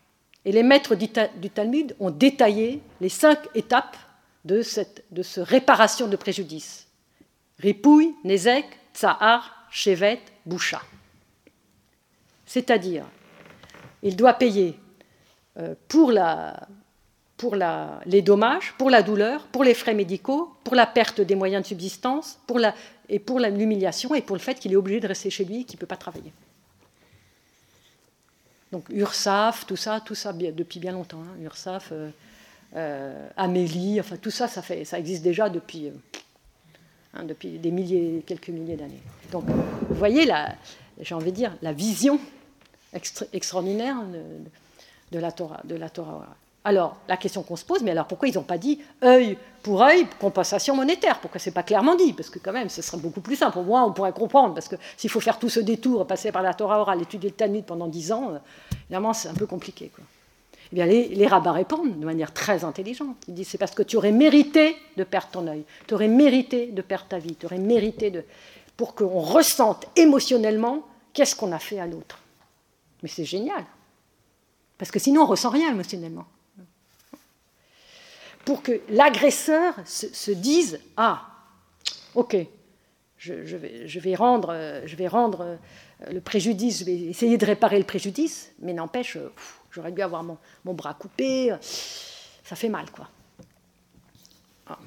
Et 0.44 0.52
les 0.52 0.62
maîtres 0.62 0.94
du, 0.94 1.08
Talmud 1.08 1.96
ont 1.98 2.10
détaillé 2.10 2.82
les 3.00 3.08
cinq 3.08 3.38
étapes 3.54 3.96
de 4.44 4.62
cette 4.62 5.04
de 5.10 5.22
ce 5.22 5.40
réparation 5.40 6.08
de 6.08 6.16
préjudice. 6.16 6.86
Ripouille, 7.58 8.14
Nezek, 8.24 8.66
Tsahar, 8.94 9.59
Shevet, 9.70 10.20
Boucha. 10.46 10.82
C'est-à-dire, 12.46 13.06
il 14.02 14.16
doit 14.16 14.34
payer 14.34 14.78
euh, 15.58 15.74
pour 15.88 16.10
la, 16.10 16.68
pour 17.36 17.56
les 18.06 18.22
dommages, 18.22 18.74
pour 18.76 18.90
la 18.90 19.02
douleur, 19.02 19.46
pour 19.46 19.64
les 19.64 19.74
frais 19.74 19.94
médicaux, 19.94 20.54
pour 20.64 20.74
la 20.74 20.86
perte 20.86 21.20
des 21.20 21.34
moyens 21.34 21.62
de 21.62 21.68
subsistance, 21.68 22.38
pour 22.46 22.58
la, 22.58 22.74
et 23.08 23.18
pour 23.18 23.40
l'humiliation 23.40 24.14
et 24.14 24.22
pour 24.22 24.36
le 24.36 24.40
fait 24.40 24.58
qu'il 24.58 24.72
est 24.72 24.76
obligé 24.76 25.00
de 25.00 25.08
rester 25.08 25.30
chez 25.30 25.44
lui 25.44 25.62
et 25.62 25.64
qu'il 25.64 25.76
ne 25.76 25.80
peut 25.80 25.86
pas 25.86 25.96
travailler. 25.96 26.32
Donc 28.72 28.84
URSAF, 28.90 29.66
tout 29.66 29.76
ça, 29.76 30.00
tout 30.00 30.14
ça 30.14 30.32
depuis 30.32 30.78
bien 30.78 30.92
longtemps. 30.92 31.22
Hein. 31.22 31.42
URSAF, 31.42 31.88
euh, 31.92 32.10
euh, 32.76 33.28
Amélie, 33.36 33.98
enfin 34.00 34.16
tout 34.16 34.30
ça, 34.30 34.46
ça, 34.46 34.62
fait, 34.62 34.84
ça 34.84 34.98
existe 34.98 35.22
déjà 35.22 35.48
depuis, 35.48 35.90
hein, 37.14 37.24
depuis 37.24 37.58
des 37.58 37.70
milliers, 37.70 38.22
quelques 38.26 38.48
milliers 38.48 38.76
d'années. 38.76 39.02
Donc 39.32 39.44
vous 39.46 39.94
voyez, 39.94 40.30
j'ai 41.00 41.14
envie 41.14 41.30
de 41.30 41.36
dire, 41.36 41.56
la 41.62 41.72
vision 41.72 42.18
extraordinaire 43.32 43.96
de, 45.12 45.18
la 45.18 45.32
Torah. 45.32 45.60
De 45.64 45.76
la 45.76 45.88
Torah 45.88 46.26
alors, 46.62 46.98
la 47.08 47.16
question 47.16 47.42
qu'on 47.42 47.56
se 47.56 47.64
pose, 47.64 47.82
mais 47.82 47.92
alors 47.92 48.06
pourquoi 48.06 48.28
ils 48.28 48.34
n'ont 48.34 48.42
pas 48.42 48.58
dit 48.58 48.80
œil 49.02 49.38
pour 49.62 49.82
œil, 49.82 50.06
compensation 50.18 50.76
monétaire? 50.76 51.18
Pourquoi 51.20 51.40
c'est 51.40 51.52
pas 51.52 51.62
clairement 51.62 51.96
dit? 51.96 52.12
Parce 52.12 52.28
que 52.28 52.38
quand 52.38 52.52
même, 52.52 52.68
ce 52.68 52.82
serait 52.82 52.98
beaucoup 52.98 53.22
plus 53.22 53.36
simple. 53.36 53.54
Pour 53.54 53.64
moi, 53.64 53.82
on 53.86 53.92
pourrait 53.92 54.12
comprendre, 54.12 54.52
parce 54.52 54.68
que 54.68 54.76
s'il 54.98 55.08
faut 55.08 55.20
faire 55.20 55.38
tout 55.38 55.48
ce 55.48 55.60
détour, 55.60 56.06
passer 56.06 56.32
par 56.32 56.42
la 56.42 56.52
Torah 56.52 56.80
orale, 56.80 57.00
étudier 57.00 57.30
le 57.30 57.34
Talmud 57.34 57.64
pendant 57.64 57.86
dix 57.86 58.12
ans, 58.12 58.32
euh, 58.32 58.38
évidemment, 58.84 59.14
c'est 59.14 59.28
un 59.28 59.34
peu 59.34 59.46
compliqué. 59.46 59.90
Eh 60.72 60.74
bien, 60.74 60.86
les, 60.86 61.26
rabbins 61.26 61.52
répondent 61.52 61.98
de 61.98 62.04
manière 62.04 62.32
très 62.32 62.64
intelligente. 62.64 63.16
Ils 63.26 63.34
disent 63.34 63.48
c'est 63.48 63.58
parce 63.58 63.74
que 63.74 63.82
tu 63.82 63.96
aurais 63.96 64.12
mérité 64.12 64.76
de 64.96 65.04
perdre 65.04 65.28
ton 65.32 65.46
œil, 65.48 65.64
tu 65.86 65.94
aurais 65.94 66.08
mérité 66.08 66.66
de 66.66 66.82
perdre 66.82 67.06
ta 67.08 67.18
vie, 67.18 67.34
tu 67.34 67.46
aurais 67.46 67.58
mérité 67.58 68.10
de. 68.10 68.24
pour 68.76 68.94
qu'on 68.94 69.20
ressente 69.20 69.86
émotionnellement 69.96 70.86
qu'est-ce 71.12 71.34
qu'on 71.34 71.52
a 71.52 71.58
fait 71.58 71.80
à 71.80 71.86
l'autre. 71.86 72.20
Mais 73.02 73.08
c'est 73.08 73.24
génial. 73.24 73.64
Parce 74.78 74.90
que 74.90 74.98
sinon, 74.98 75.22
on 75.22 75.26
ressent 75.26 75.50
rien 75.50 75.70
émotionnellement 75.70 76.26
pour 78.44 78.62
que 78.62 78.80
l'agresseur 78.88 79.74
se, 79.84 80.30
dise 80.30 80.80
Ah, 80.96 81.26
ok, 82.14 82.36
je, 83.16 83.56
vais, 83.56 84.14
rendre, 84.14 84.80
je 84.84 84.96
vais 84.96 85.08
rendre 85.08 85.58
le 86.10 86.20
préjudice, 86.20 86.80
je 86.80 86.84
vais 86.84 86.98
essayer 86.98 87.36
de 87.36 87.46
réparer 87.46 87.78
le 87.78 87.84
préjudice, 87.84 88.52
mais 88.60 88.72
n'empêche, 88.72 89.16
euh, 89.16 89.32
j'aurais 89.70 89.92
dû 89.92 90.02
avoir 90.02 90.22
mon, 90.22 90.38
bras 90.74 90.94
coupé, 90.94 91.52
euh, 91.52 91.56
ça 91.60 92.56
fait 92.56 92.68
mal, 92.68 92.90
quoi. 92.90 93.08
Ah. 94.66 94.78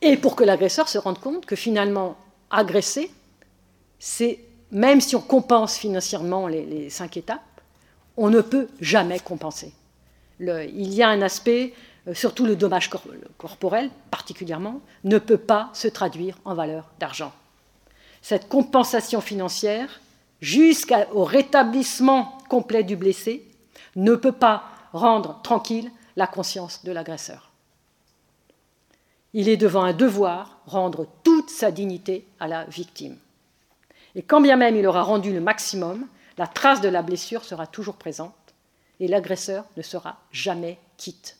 Et 0.00 0.16
pour 0.16 0.34
que 0.34 0.44
l'agresseur 0.44 0.88
se 0.88 0.98
rende 0.98 1.20
compte 1.20 1.46
que 1.46 1.56
finalement, 1.56 2.16
agresser, 2.50 3.10
c'est, 3.98 4.40
même 4.70 5.00
si 5.00 5.14
on 5.14 5.20
compense 5.20 5.76
financièrement 5.76 6.48
les, 6.48 6.90
cinq 6.90 7.16
étapes, 7.16 7.40
on 8.16 8.28
ne 8.28 8.40
peut 8.40 8.68
jamais 8.80 9.20
compenser. 9.20 9.72
il 10.40 10.92
y 10.92 11.02
a 11.02 11.08
un 11.08 11.22
aspect 11.22 11.72
euh, 12.08 12.14
surtout 12.14 12.46
le 12.46 12.56
dommage 12.56 12.90
corporel 13.38 13.90
particulièrement, 14.10 14.80
ne 15.04 15.18
peut 15.18 15.38
pas 15.38 15.70
se 15.72 15.86
traduire 15.86 16.36
en 16.44 16.54
valeur 16.54 16.90
d'argent. 16.98 17.32
Cette 18.22 18.48
compensation 18.48 19.20
financière, 19.20 20.00
jusqu'au 20.40 21.24
rétablissement 21.24 22.38
complet 22.48 22.84
du 22.84 22.96
blessé, 22.96 23.44
ne 23.96 24.14
peut 24.14 24.32
pas 24.32 24.64
rendre 24.92 25.40
tranquille 25.42 25.90
la 26.16 26.26
conscience 26.26 26.84
de 26.84 26.92
l'agresseur. 26.92 27.50
Il 29.34 29.48
est 29.48 29.56
devant 29.56 29.82
un 29.82 29.92
devoir 29.92 30.58
rendre 30.66 31.06
toute 31.24 31.50
sa 31.50 31.70
dignité 31.70 32.26
à 32.38 32.48
la 32.48 32.64
victime. 32.64 33.16
Et 34.14 34.22
quand 34.22 34.40
bien 34.40 34.56
même 34.56 34.76
il 34.76 34.86
aura 34.86 35.02
rendu 35.02 35.32
le 35.32 35.40
maximum, 35.40 36.06
la 36.38 36.46
trace 36.46 36.80
de 36.80 36.88
la 36.88 37.02
blessure 37.02 37.44
sera 37.44 37.66
toujours 37.66 37.96
présente 37.96 38.34
et 39.00 39.08
l'agresseur 39.08 39.64
ne 39.76 39.82
sera 39.82 40.18
jamais 40.32 40.78
quitte. 40.96 41.38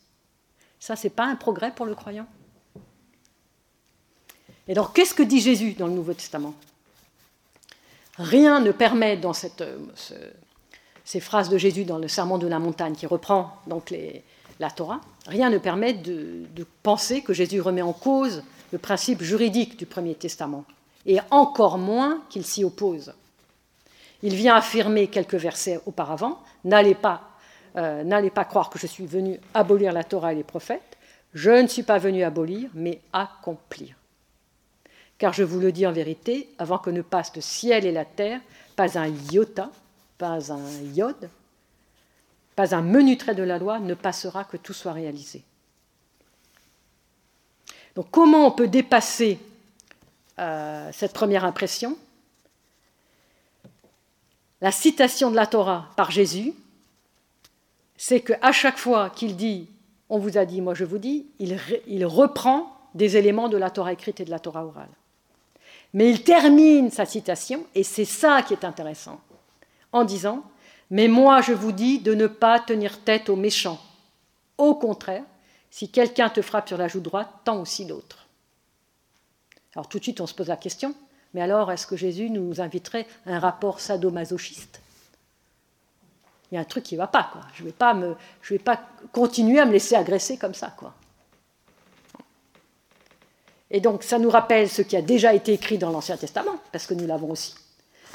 Ça, 0.81 0.97
c'est 0.97 1.11
pas 1.11 1.27
un 1.27 1.37
progrès 1.37 1.73
pour 1.73 1.87
le 1.87 1.95
croyant? 1.95 2.27
Et 4.67 4.75
donc, 4.75 4.95
qu'est-ce 4.95 5.15
que 5.15 5.23
dit 5.23 5.41
Jésus 5.41 5.75
dans 5.75 5.87
le 5.87 5.93
Nouveau 5.93 6.15
Testament? 6.15 6.55
Rien 8.19 8.61
ne 8.61 8.73
permet 8.73 9.17
dans 9.17 9.33
cette, 9.33 9.65
ces 11.05 11.21
phrases 11.21 11.49
de 11.49 11.59
Jésus 11.59 11.85
dans 11.85 11.99
le 11.99 12.09
Sermon 12.09 12.39
de 12.39 12.47
la 12.47 12.59
montagne, 12.59 12.95
qui 12.95 13.07
reprend 13.07 13.57
donc 13.67 13.95
la 14.61 14.71
Torah, 14.71 15.01
rien 15.27 15.51
ne 15.51 15.59
permet 15.59 15.95
de, 15.95 16.47
penser 16.83 17.23
que 17.23 17.33
Jésus 17.33 17.61
remet 17.61 17.83
en 17.83 17.93
cause 17.93 18.43
le 18.73 18.79
principe 18.79 19.23
juridique 19.23 19.79
du 19.79 19.87
Premier 19.87 20.15
Testament, 20.15 20.65
et 21.07 21.19
encore 21.31 21.79
moins 21.79 22.23
qu'il 22.29 22.45
s'y 22.45 22.65
oppose. 22.65 23.13
Il 24.23 24.35
vient 24.35 24.55
affirmer 24.55 25.09
quelques 25.09 25.35
versets 25.35 25.81
auparavant, 25.87 26.39
n'allez 26.65 26.95
pas 26.95 27.29
euh, 27.77 28.05
n'allez 28.05 28.31
pas 28.31 28.45
croire 28.45 28.69
que 28.69 28.79
je 28.79 28.87
suis 28.87 29.07
venu 29.07 29.41
abolir 29.55 29.93
la 29.93 30.05
Torah 30.05 30.33
et 30.33 30.37
les 30.37 30.45
prophètes. 30.45 30.99
Je 31.33 31.51
ne 31.51 31.67
suis 31.67 31.83
pas 31.83 31.99
venu 31.99 32.23
abolir, 32.23 32.69
mais 32.75 33.01
accomplir. 33.13 33.95
Car 35.23 35.33
je 35.33 35.45
vous 35.45 35.61
le 35.61 35.71
dis 35.71 35.87
en 35.87 35.93
vérité, 35.93 36.49
avant 36.59 36.79
que 36.79 36.91
ne 36.91 37.01
passe 37.01 37.33
le 37.37 37.41
ciel 37.41 37.87
et 37.87 37.93
la 37.93 38.05
terre, 38.05 38.41
pas 38.75 38.99
un 38.99 39.07
iota, 39.07 39.71
pas 40.19 40.53
un 40.53 40.67
iode, 40.97 41.31
pas 42.57 42.75
un 42.75 42.83
menu 42.83 43.17
trait 43.17 43.37
de 43.37 43.45
la 43.45 43.57
loi 43.57 43.79
ne 43.79 43.95
passera 43.95 44.43
que 44.43 44.57
tout 44.57 44.73
soit 44.73 44.93
réalisé. 44.93 45.45
Donc 47.95 48.09
comment 48.11 48.49
on 48.49 48.51
peut 48.51 48.67
dépasser 48.67 49.39
euh, 50.41 50.91
cette 50.93 51.13
première 51.13 51.45
impression? 51.45 51.97
La 54.61 54.73
citation 54.73 55.31
de 55.31 55.37
la 55.37 55.47
Torah 55.47 55.89
par 55.95 56.11
Jésus 56.11 56.53
c'est 57.97 58.23
qu'à 58.23 58.51
chaque 58.51 58.79
fois 58.79 59.09
qu'il 59.11 59.37
dit 59.37 59.69
on 60.09 60.19
vous 60.19 60.37
a 60.37 60.45
dit, 60.47 60.61
moi 60.61 60.75
je 60.75 60.85
vous 60.85 60.99
dis, 60.99 61.27
il, 61.39 62.05
reprend 62.07 62.77
des 62.97 63.17
éléments 63.17 63.49
de 63.49 63.57
la 63.57 63.71
Torah 63.71 63.93
écrite 63.93 64.19
et 64.19 64.25
de 64.25 64.31
la 64.31 64.41
Torah 64.41 64.67
orale. 64.67 64.91
Mais 65.95 66.11
il 66.11 66.25
termine 66.25 66.91
sa 66.91 67.05
citation, 67.05 67.67
et 67.75 67.83
c'est 67.83 68.07
ça 68.07 68.43
qui 68.43 68.55
est 68.55 68.65
intéressant, 68.65 69.21
en 69.93 70.05
disant, 70.05 70.43
mais 70.91 71.09
moi 71.09 71.41
je 71.41 71.53
vous 71.53 71.73
dis 71.73 71.99
de 71.99 72.15
ne 72.15 72.27
pas 72.27 72.61
tenir 72.61 73.01
tête 73.01 73.29
aux 73.29 73.37
méchants. 73.37 73.81
Au 74.59 74.75
contraire, 74.75 75.25
si 75.71 75.91
quelqu'un 75.91 76.29
te 76.29 76.43
frappe 76.43 76.69
sur 76.69 76.77
la 76.77 76.89
joue 76.89 77.01
droite, 77.01 77.31
tends 77.45 77.61
aussi 77.61 77.87
l'autre. 77.87 78.27
Alors 79.75 79.89
tout 79.89 79.99
de 79.99 80.03
suite 80.03 80.21
on 80.21 80.27
se 80.27 80.35
pose 80.35 80.49
la 80.49 80.57
question, 80.57 80.95
mais 81.35 81.41
alors 81.41 81.73
est-ce 81.73 81.87
que 81.87 81.97
Jésus 81.97 82.31
nous 82.31 82.61
inviterait 82.61 83.07
à 83.27 83.31
un 83.33 83.39
rapport 83.39 83.81
sadomasochiste? 83.81 84.81
Il 86.51 86.57
y 86.57 86.59
a 86.59 86.61
un 86.61 86.65
truc 86.65 86.85
qui 86.85 86.95
ne 86.95 86.99
va 86.99 87.07
pas. 87.07 87.31
Quoi. 87.33 87.41
Je 87.55 87.63
ne 87.63 87.69
vais, 87.69 87.73
pas 87.73 87.95
vais 87.95 88.59
pas 88.59 88.81
continuer 89.11 89.59
à 89.59 89.65
me 89.65 89.73
laisser 89.73 89.95
agresser 89.95 90.37
comme 90.37 90.53
ça. 90.53 90.75
Quoi. 90.77 90.93
Et 93.73 93.81
donc, 93.81 94.03
ça 94.03 94.19
nous 94.19 94.29
rappelle 94.29 94.69
ce 94.69 94.83
qui 94.83 94.97
a 94.97 95.03
déjà 95.03 95.33
été 95.33 95.55
écrit 95.55 95.79
dans 95.79 95.91
l'Ancien 95.91 96.19
Testament, 96.19 96.57
parce 96.71 96.87
que 96.87 96.93
nous 96.93 97.07
l'avons 97.07 97.31
aussi, 97.31 97.55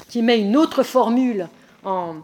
qui 0.08 0.22
met 0.22 0.38
une 0.38 0.56
autre 0.56 0.84
formule 0.84 1.48
en, 1.84 2.22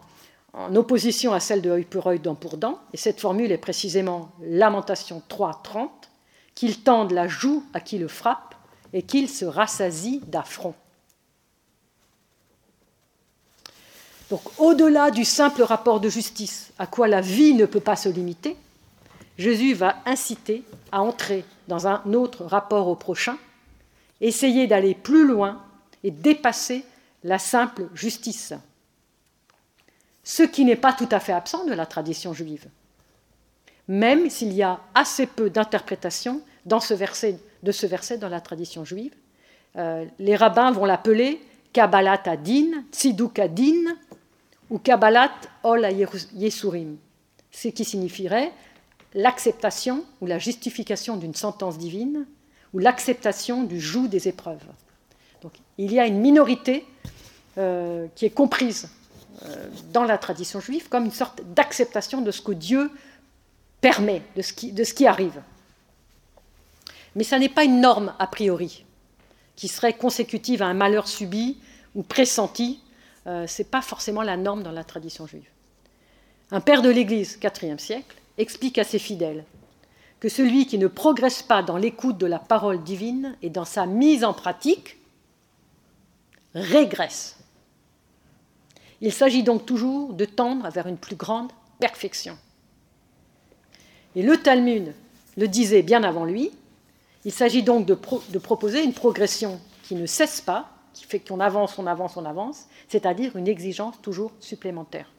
opposition 0.73 1.33
à 1.33 1.41
celle 1.41 1.61
de 1.61 1.69
œil 1.69 1.83
pour 1.83 2.07
œil, 2.07 2.19
dent 2.19 2.33
pour 2.33 2.55
dent. 2.55 2.79
Et 2.93 2.97
cette 2.97 3.19
formule 3.19 3.51
est 3.51 3.57
précisément 3.57 4.31
Lamentation 4.41 5.21
3, 5.27 5.59
30, 5.63 5.91
qu'il 6.55 6.81
tende 6.81 7.11
la 7.11 7.27
joue 7.27 7.61
à 7.73 7.81
qui 7.81 7.97
le 7.97 8.07
frappe 8.07 8.55
et 8.93 9.01
qu'il 9.01 9.29
se 9.29 9.43
rassasie 9.43 10.21
d'affront. 10.27 10.73
Donc 14.29 14.41
au-delà 14.57 15.11
du 15.11 15.25
simple 15.25 15.61
rapport 15.61 15.99
de 15.99 16.07
justice 16.07 16.71
à 16.79 16.87
quoi 16.87 17.09
la 17.09 17.19
vie 17.19 17.53
ne 17.53 17.65
peut 17.65 17.81
pas 17.81 17.97
se 17.97 18.07
limiter, 18.07 18.55
Jésus 19.37 19.73
va 19.73 19.97
inciter 20.05 20.63
à 20.93 21.01
entrer 21.01 21.43
dans 21.67 21.87
un 21.87 22.01
autre 22.13 22.45
rapport 22.45 22.87
au 22.87 22.95
prochain, 22.95 23.37
essayer 24.21 24.67
d'aller 24.67 24.93
plus 24.93 25.27
loin 25.27 25.61
et 26.03 26.11
dépasser 26.11 26.85
la 27.23 27.39
simple 27.39 27.89
justice. 27.93 28.53
Ce 30.23 30.43
qui 30.43 30.65
n'est 30.65 30.75
pas 30.75 30.93
tout 30.93 31.09
à 31.11 31.19
fait 31.19 31.33
absent 31.33 31.65
de 31.65 31.73
la 31.73 31.85
tradition 31.85 32.33
juive, 32.33 32.67
même 33.87 34.29
s'il 34.29 34.53
y 34.53 34.63
a 34.63 34.79
assez 34.93 35.27
peu 35.27 35.49
d'interprétation 35.49 36.41
dans 36.65 36.79
ce 36.79 36.93
verset, 36.93 37.37
de 37.63 37.71
ce 37.71 37.85
verset 37.85 38.17
dans 38.17 38.29
la 38.29 38.41
tradition 38.41 38.85
juive. 38.85 39.13
Euh, 39.75 40.05
les 40.19 40.35
rabbins 40.35 40.71
vont 40.71 40.85
l'appeler 40.85 41.41
Kabbalat 41.73 42.21
Adin, 42.25 42.83
Tziduk 42.91 43.37
Adin, 43.37 43.95
ou 44.69 44.79
Kabbalat 44.79 45.31
Ol 45.63 45.87
Yesurim, 46.33 46.97
ce 47.51 47.67
qui 47.67 47.85
signifierait 47.85 48.51
l'acceptation 49.15 50.05
ou 50.21 50.27
la 50.27 50.37
justification 50.37 51.17
d'une 51.17 51.33
sentence 51.33 51.77
divine 51.77 52.27
ou 52.73 52.79
l'acceptation 52.79 53.63
du 53.63 53.79
joug 53.79 54.07
des 54.07 54.27
épreuves. 54.27 54.65
Donc, 55.41 55.53
il 55.77 55.91
y 55.91 55.99
a 55.99 56.05
une 56.05 56.19
minorité 56.19 56.85
euh, 57.57 58.07
qui 58.15 58.25
est 58.25 58.29
comprise 58.29 58.89
euh, 59.43 59.69
dans 59.93 60.03
la 60.03 60.17
tradition 60.17 60.59
juive 60.59 60.89
comme 60.89 61.05
une 61.05 61.11
sorte 61.11 61.41
d'acceptation 61.53 62.21
de 62.21 62.31
ce 62.31 62.41
que 62.41 62.51
Dieu 62.51 62.91
permet, 63.79 64.21
de 64.35 64.41
ce 64.41 64.93
qui, 64.93 65.07
arrive. 65.07 65.41
Mais 67.15 67.23
ça 67.23 67.39
n'est 67.39 67.49
pas 67.49 67.63
une 67.63 67.79
norme 67.79 68.13
a 68.19 68.27
priori 68.27 68.85
qui 69.55 69.69
serait 69.69 69.93
consécutive 69.93 70.61
à 70.61 70.65
un 70.65 70.73
malheur 70.73 71.07
subi 71.07 71.57
ou 71.95 72.03
pressenti 72.03 72.81
euh, 73.27 73.47
ce 73.47 73.61
n'est 73.61 73.67
pas 73.67 73.81
forcément 73.81 74.21
la 74.21 74.37
norme 74.37 74.61
dans 74.61 74.71
la 74.71 74.83
tradition 74.83 75.25
juive. 75.25 75.47
Un 76.51 76.61
père 76.61 76.81
de 76.81 76.89
l'Église, 76.89 77.39
IVe 77.41 77.79
siècle, 77.79 78.15
explique 78.37 78.77
à 78.77 78.83
ses 78.83 78.99
fidèles 78.99 79.45
que 80.19 80.29
celui 80.29 80.65
qui 80.65 80.77
ne 80.77 80.87
progresse 80.87 81.43
pas 81.43 81.61
dans 81.61 81.77
l'écoute 81.77 82.17
de 82.17 82.25
la 82.25 82.39
parole 82.39 82.83
divine 82.83 83.35
et 83.41 83.49
dans 83.49 83.65
sa 83.65 83.85
mise 83.85 84.23
en 84.23 84.33
pratique 84.33 84.97
régresse. 86.53 87.37
Il 89.01 89.11
s'agit 89.11 89.43
donc 89.43 89.65
toujours 89.65 90.13
de 90.13 90.25
tendre 90.25 90.69
vers 90.69 90.87
une 90.87 90.97
plus 90.97 91.15
grande 91.15 91.51
perfection. 91.79 92.37
Et 94.15 94.23
le 94.23 94.37
Talmud 94.37 94.93
le 95.37 95.47
disait 95.47 95.83
bien 95.83 96.03
avant 96.03 96.25
lui, 96.25 96.51
il 97.25 97.31
s'agit 97.31 97.63
donc 97.63 97.85
de, 97.85 97.93
proposer 98.39 98.83
une 98.83 98.93
progression 98.93 99.59
qui 99.83 99.95
ne 99.95 100.05
cesse 100.05 100.41
pas, 100.41 100.69
qui 100.93 101.03
fait 101.03 101.19
qu'on 101.19 101.39
avance, 101.39 101.77
on 101.77 101.87
avance, 101.87 102.15
on 102.15 102.25
avance, 102.25 102.65
c'est-à-dire 102.87 103.35
une 103.35 103.47
exigence 103.47 104.01
toujours 104.01 104.31
supplémentaire. 104.39 105.11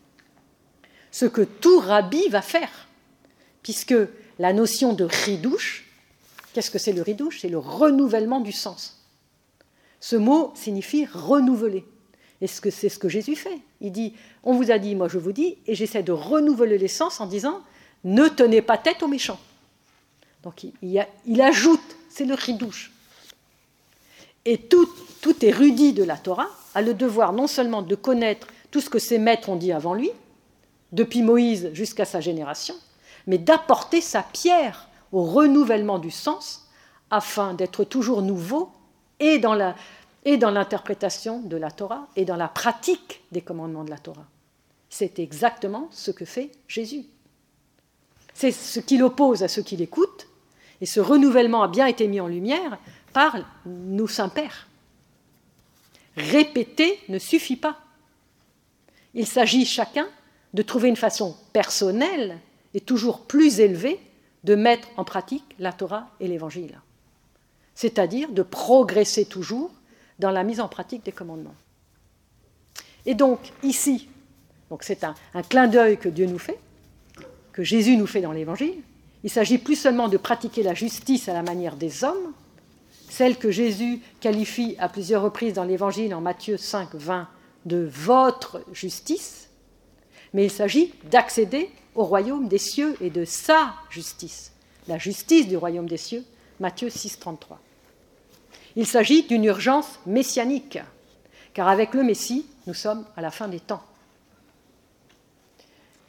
Ce 1.10 1.26
que 1.26 1.42
tout 1.42 1.80
rabbi 1.80 2.28
va 2.28 2.42
faire, 2.42 2.85
puisque 3.66 3.96
la 4.38 4.52
notion 4.52 4.92
de 4.92 5.02
ridouche, 5.02 5.86
qu'est-ce 6.52 6.70
que 6.70 6.78
c'est 6.78 6.92
le 6.92 7.02
ridouche? 7.02 7.40
C'est 7.40 7.48
le 7.48 7.58
renouvellement 7.58 8.38
du 8.38 8.52
sens. 8.52 9.02
Ce 9.98 10.14
mot 10.14 10.52
signifie 10.54 11.04
renouveler. 11.04 11.84
Et 12.40 12.46
c'est 12.46 12.88
ce 12.88 12.96
que 12.96 13.08
Jésus 13.08 13.34
fait. 13.34 13.58
Il 13.80 13.90
dit, 13.90 14.14
on 14.44 14.54
vous 14.54 14.70
a 14.70 14.78
dit, 14.78 14.94
moi 14.94 15.08
je 15.08 15.18
vous 15.18 15.32
dis, 15.32 15.58
et 15.66 15.74
j'essaie 15.74 16.04
de 16.04 16.12
renouveler 16.12 16.78
les 16.78 16.86
sens 16.86 17.18
en 17.20 17.26
disant, 17.26 17.60
ne 18.04 18.28
tenez 18.28 18.62
pas 18.62 18.78
tête 18.78 19.02
aux 19.02 19.08
méchants. 19.08 19.40
Donc 20.44 20.62
il, 20.80 21.40
ajoute, 21.40 21.96
c'est 22.08 22.24
le 22.24 22.34
ridouche. 22.34 22.92
Et 24.44 24.58
tout, 24.58 24.88
tout 25.20 25.44
érudit 25.44 25.92
de 25.92 26.04
la 26.04 26.16
Torah 26.16 26.50
a 26.76 26.82
le 26.82 26.94
devoir 26.94 27.32
non 27.32 27.48
seulement 27.48 27.82
de 27.82 27.96
connaître 27.96 28.46
tout 28.70 28.80
ce 28.80 28.88
que 28.88 29.00
ses 29.00 29.18
maîtres 29.18 29.48
ont 29.48 29.56
dit 29.56 29.72
avant 29.72 29.94
lui, 29.94 30.12
depuis 30.92 31.22
Moïse 31.22 31.70
jusqu'à 31.72 32.04
sa 32.04 32.20
génération, 32.20 32.76
mais 33.26 33.38
d'apporter 33.38 34.00
sa 34.00 34.22
pierre 34.22 34.88
au 35.12 35.24
renouvellement 35.24 35.98
du 35.98 36.10
sens 36.10 36.68
afin 37.10 37.54
d'être 37.54 37.84
toujours 37.84 38.22
nouveau 38.22 38.70
et 39.20 39.38
dans 39.38 39.54
l'interprétation 40.50 41.40
de 41.40 41.56
la 41.56 41.70
Torah 41.70 42.08
et 42.16 42.24
dans 42.24 42.36
la 42.36 42.48
pratique 42.48 43.22
des 43.32 43.40
commandements 43.40 43.84
de 43.84 43.90
la 43.90 43.98
Torah. 43.98 44.26
C'est 44.90 45.18
exactement 45.18 45.88
ce 45.90 46.10
que 46.10 46.24
fait 46.24 46.50
Jésus. 46.68 47.04
C'est 48.34 48.52
ce 48.52 48.80
qui 48.80 48.98
l'oppose 48.98 49.42
à 49.42 49.48
ceux 49.48 49.62
qui 49.62 49.76
l'écoutent, 49.76 50.28
et 50.80 50.86
ce 50.86 51.00
renouvellement 51.00 51.62
a 51.62 51.68
bien 51.68 51.86
été 51.86 52.06
mis 52.06 52.20
en 52.20 52.26
lumière 52.26 52.78
par 53.12 53.36
nos 53.64 54.08
saints-pères. 54.08 54.68
Répéter 56.16 57.00
ne 57.08 57.18
suffit 57.18 57.56
pas. 57.56 57.78
Il 59.14 59.26
s'agit 59.26 59.64
chacun 59.64 60.06
de 60.52 60.62
trouver 60.62 60.88
une 60.88 60.96
façon 60.96 61.36
personnelle 61.52 62.38
et 62.76 62.80
toujours 62.80 63.22
plus 63.22 63.58
élevée 63.60 63.98
de 64.44 64.54
mettre 64.54 64.88
en 64.98 65.04
pratique 65.04 65.56
la 65.58 65.72
Torah 65.72 66.10
et 66.20 66.28
l'Évangile. 66.28 66.78
C'est-à-dire 67.74 68.30
de 68.30 68.42
progresser 68.42 69.24
toujours 69.24 69.70
dans 70.18 70.30
la 70.30 70.44
mise 70.44 70.60
en 70.60 70.68
pratique 70.68 71.02
des 71.02 71.10
commandements. 71.10 71.54
Et 73.06 73.14
donc, 73.14 73.40
ici, 73.62 74.08
c'est 74.80 75.04
un, 75.04 75.14
un 75.32 75.42
clin 75.42 75.68
d'œil 75.68 75.96
que 75.96 76.10
Dieu 76.10 76.26
nous 76.26 76.38
fait, 76.38 76.58
que 77.52 77.64
Jésus 77.64 77.96
nous 77.96 78.06
fait 78.06 78.20
dans 78.20 78.32
l'Évangile. 78.32 78.82
Il 79.24 79.30
s'agit 79.30 79.58
plus 79.58 79.76
seulement 79.76 80.08
de 80.08 80.18
pratiquer 80.18 80.62
la 80.62 80.74
justice 80.74 81.30
à 81.30 81.32
la 81.32 81.42
manière 81.42 81.76
des 81.76 82.04
hommes, 82.04 82.34
celle 83.08 83.38
que 83.38 83.50
Jésus 83.50 84.02
qualifie 84.20 84.76
à 84.78 84.90
plusieurs 84.90 85.22
reprises 85.22 85.54
dans 85.54 85.64
l'Évangile 85.64 86.14
en 86.14 86.20
Matthieu 86.20 86.58
5, 86.58 86.94
20 86.94 87.26
de 87.64 87.88
votre 87.90 88.62
justice, 88.74 89.48
mais 90.34 90.44
il 90.44 90.50
s'agit 90.50 90.92
d'accéder 91.10 91.70
au 91.96 92.04
royaume 92.04 92.48
des 92.48 92.58
cieux 92.58 92.96
et 93.00 93.10
de 93.10 93.24
sa 93.24 93.74
justice, 93.90 94.52
la 94.86 94.98
justice 94.98 95.48
du 95.48 95.56
royaume 95.56 95.88
des 95.88 95.96
cieux, 95.96 96.24
Matthieu 96.60 96.90
6, 96.90 97.18
33. 97.18 97.58
Il 98.76 98.86
s'agit 98.86 99.22
d'une 99.24 99.44
urgence 99.44 99.98
messianique, 100.06 100.78
car 101.54 101.68
avec 101.68 101.94
le 101.94 102.02
Messie, 102.02 102.46
nous 102.66 102.74
sommes 102.74 103.04
à 103.16 103.22
la 103.22 103.30
fin 103.30 103.48
des 103.48 103.60
temps. 103.60 103.82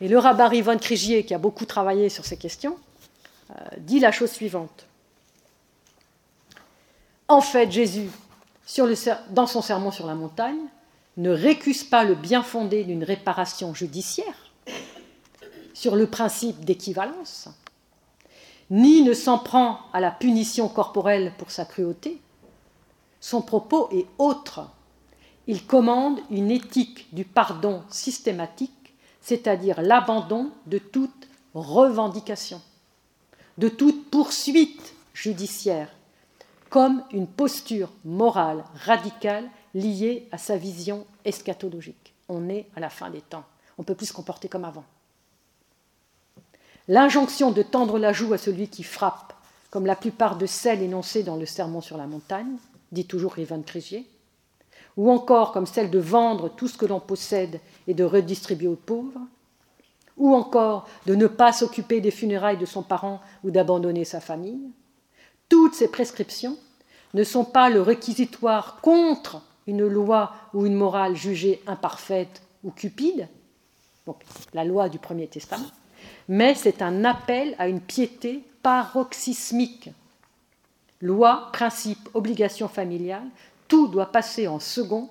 Et 0.02 0.08
le 0.08 0.20
rabbin 0.20 0.52
Yvonne 0.52 0.80
Crigier, 0.80 1.26
qui 1.26 1.34
a 1.34 1.38
beaucoup 1.38 1.66
travaillé 1.66 2.10
sur 2.10 2.26
ces 2.26 2.38
questions, 2.38 2.78
euh, 3.50 3.54
dit 3.80 4.00
la 4.00 4.12
chose 4.12 4.32
suivante. 4.32 4.86
En 7.30 7.42
fait, 7.42 7.72
Jésus, 7.72 8.10
dans 9.32 9.48
son 9.48 9.62
sermon 9.62 9.92
sur 9.92 10.06
la 10.06 10.16
montagne, 10.16 10.60
ne 11.16 11.32
récuse 11.32 11.84
pas 11.84 12.04
le 12.04 12.16
bien 12.16 12.44
fondé 12.44 12.84
d'une 12.84 13.04
réparation 13.04 13.74
judiciaire 13.74 14.52
sur 15.78 15.96
le 15.96 16.08
principe 16.08 16.66
d'équivalence, 16.66 17.50
ni 18.72 19.04
ne 19.04 19.14
s'en 19.14 19.38
prend 19.38 19.82
à 19.94 20.00
la 20.00 20.10
punition 20.10 20.70
corporelle 20.70 21.34
pour 21.38 21.52
sa 21.52 21.66
cruauté. 21.66 22.20
Son 23.22 23.44
propos 23.44 23.88
est 23.92 24.08
autre. 24.18 24.72
Il 25.46 25.68
commande 25.68 26.20
une 26.32 26.50
éthique 26.50 27.14
du 27.14 27.26
pardon 27.26 27.84
systématique, 27.92 28.96
c'est-à-dire 29.22 29.84
l'abandon 29.84 30.50
de 30.66 30.80
toute 30.80 31.28
revendication, 31.54 32.60
de 33.60 33.70
toute 33.70 34.10
poursuite 34.10 34.96
judiciaire 35.14 35.94
comme 36.72 37.04
une 37.12 37.28
posture 37.28 37.92
morale 38.04 38.64
radicale 38.84 39.48
liée 39.76 40.28
à 40.32 40.40
sa 40.40 40.58
vision 40.58 41.06
eschatologique. 41.24 42.16
On 42.30 42.50
est 42.50 42.66
à 42.76 42.80
la 42.80 42.90
fin 42.90 43.12
des 43.12 43.22
temps. 43.22 43.46
On 43.78 43.84
ne 43.84 43.86
peut 43.86 43.96
plus 43.96 44.08
se 44.08 44.14
comporter 44.14 44.50
comme 44.50 44.66
avant. 44.66 44.84
L'injonction 46.88 47.52
de 47.52 47.62
tendre 47.62 48.00
la 48.00 48.14
joue 48.14 48.34
à 48.34 48.38
celui 48.38 48.70
qui 48.70 48.84
frappe, 48.84 49.34
comme 49.70 49.86
la 49.86 49.96
plupart 49.96 50.38
de 50.38 50.46
celles 50.46 50.82
énoncées 50.82 51.24
dans 51.24 51.36
le 51.36 51.46
Sermon 51.46 51.82
sur 51.82 51.98
la 51.98 52.08
montagne, 52.08 52.58
dit 52.92 53.06
toujours 53.06 53.38
Ivan 53.40 53.62
Crégier, 53.62 54.08
ou 54.96 55.12
encore 55.12 55.52
comme 55.52 55.66
celle 55.66 55.92
de 55.92 56.00
vendre 56.00 56.50
tout 56.50 56.68
ce 56.68 56.78
que 56.78 56.86
l'on 56.86 57.00
possède 57.00 57.60
et 57.88 57.94
de 57.94 58.04
redistribuer 58.04 58.68
aux 58.68 58.76
pauvres, 58.76 59.20
ou 60.16 60.34
encore 60.34 60.88
de 61.06 61.16
ne 61.16 61.28
pas 61.28 61.54
s'occuper 61.54 62.02
des 62.02 62.12
funérailles 62.12 62.58
de 62.58 62.66
son 62.66 62.82
parent 62.82 63.22
ou 63.44 63.52
d'abandonner 63.52 64.04
sa 64.04 64.20
famille. 64.20 64.72
Toutes 65.50 65.76
ces 65.76 65.90
prescriptions 65.90 66.58
ne 67.14 67.24
sont 67.24 67.46
pas 67.46 67.70
le 67.70 67.82
réquisitoire 67.82 68.80
contre 68.82 69.42
une 69.68 69.86
loi 69.86 70.34
ou 70.54 70.66
une 70.66 70.74
morale 70.74 71.16
jugée 71.16 71.62
imparfaite 71.68 72.42
ou 72.64 72.72
cupide, 72.72 73.28
la 74.54 74.64
loi 74.64 74.90
du 74.90 74.98
Premier 74.98 75.28
Testament, 75.28 75.68
mais 76.28 76.56
c'est 76.56 76.82
un 76.82 77.06
appel 77.06 77.56
à 77.58 77.68
une 77.68 77.82
piété 77.82 78.44
paroxysmique. 78.62 79.90
Loi, 81.02 81.50
principe, 81.54 82.10
obligation 82.14 82.68
familiale, 82.68 83.28
tout 83.68 83.88
doit 83.88 84.12
passer 84.12 84.48
en 84.48 84.60
second 84.60 85.10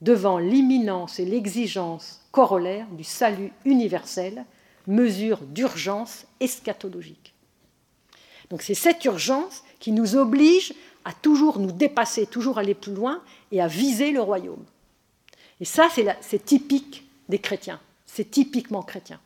devant 0.00 0.38
l'imminence 0.38 1.18
et 1.18 1.24
l'exigence 1.24 2.22
corollaire 2.32 2.86
du 2.88 3.04
salut 3.04 3.52
universel, 3.64 4.44
mesure 4.86 5.38
d'urgence 5.40 6.26
eschatologique. 6.40 7.34
Donc 8.50 8.62
c'est 8.62 8.74
cette 8.74 9.04
urgence 9.04 9.64
qui 9.80 9.92
nous 9.92 10.16
oblige 10.16 10.74
à 11.04 11.12
toujours 11.12 11.58
nous 11.58 11.72
dépasser, 11.72 12.26
toujours 12.26 12.58
aller 12.58 12.74
plus 12.74 12.94
loin 12.94 13.22
et 13.52 13.60
à 13.60 13.68
viser 13.68 14.10
le 14.12 14.20
royaume. 14.20 14.64
Et 15.60 15.64
ça, 15.64 15.88
c'est 16.20 16.44
typique 16.44 17.06
des 17.28 17.38
chrétiens, 17.38 17.80
c'est 18.04 18.30
typiquement 18.30 18.82
chrétien. 18.82 19.20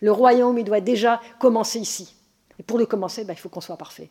Le 0.00 0.12
royaume, 0.12 0.58
il 0.58 0.64
doit 0.64 0.80
déjà 0.80 1.20
commencer 1.38 1.78
ici. 1.78 2.14
Et 2.58 2.62
pour 2.62 2.78
le 2.78 2.86
commencer, 2.86 3.24
ben, 3.24 3.34
il 3.34 3.38
faut 3.38 3.48
qu'on 3.48 3.60
soit 3.60 3.76
parfait. 3.76 4.10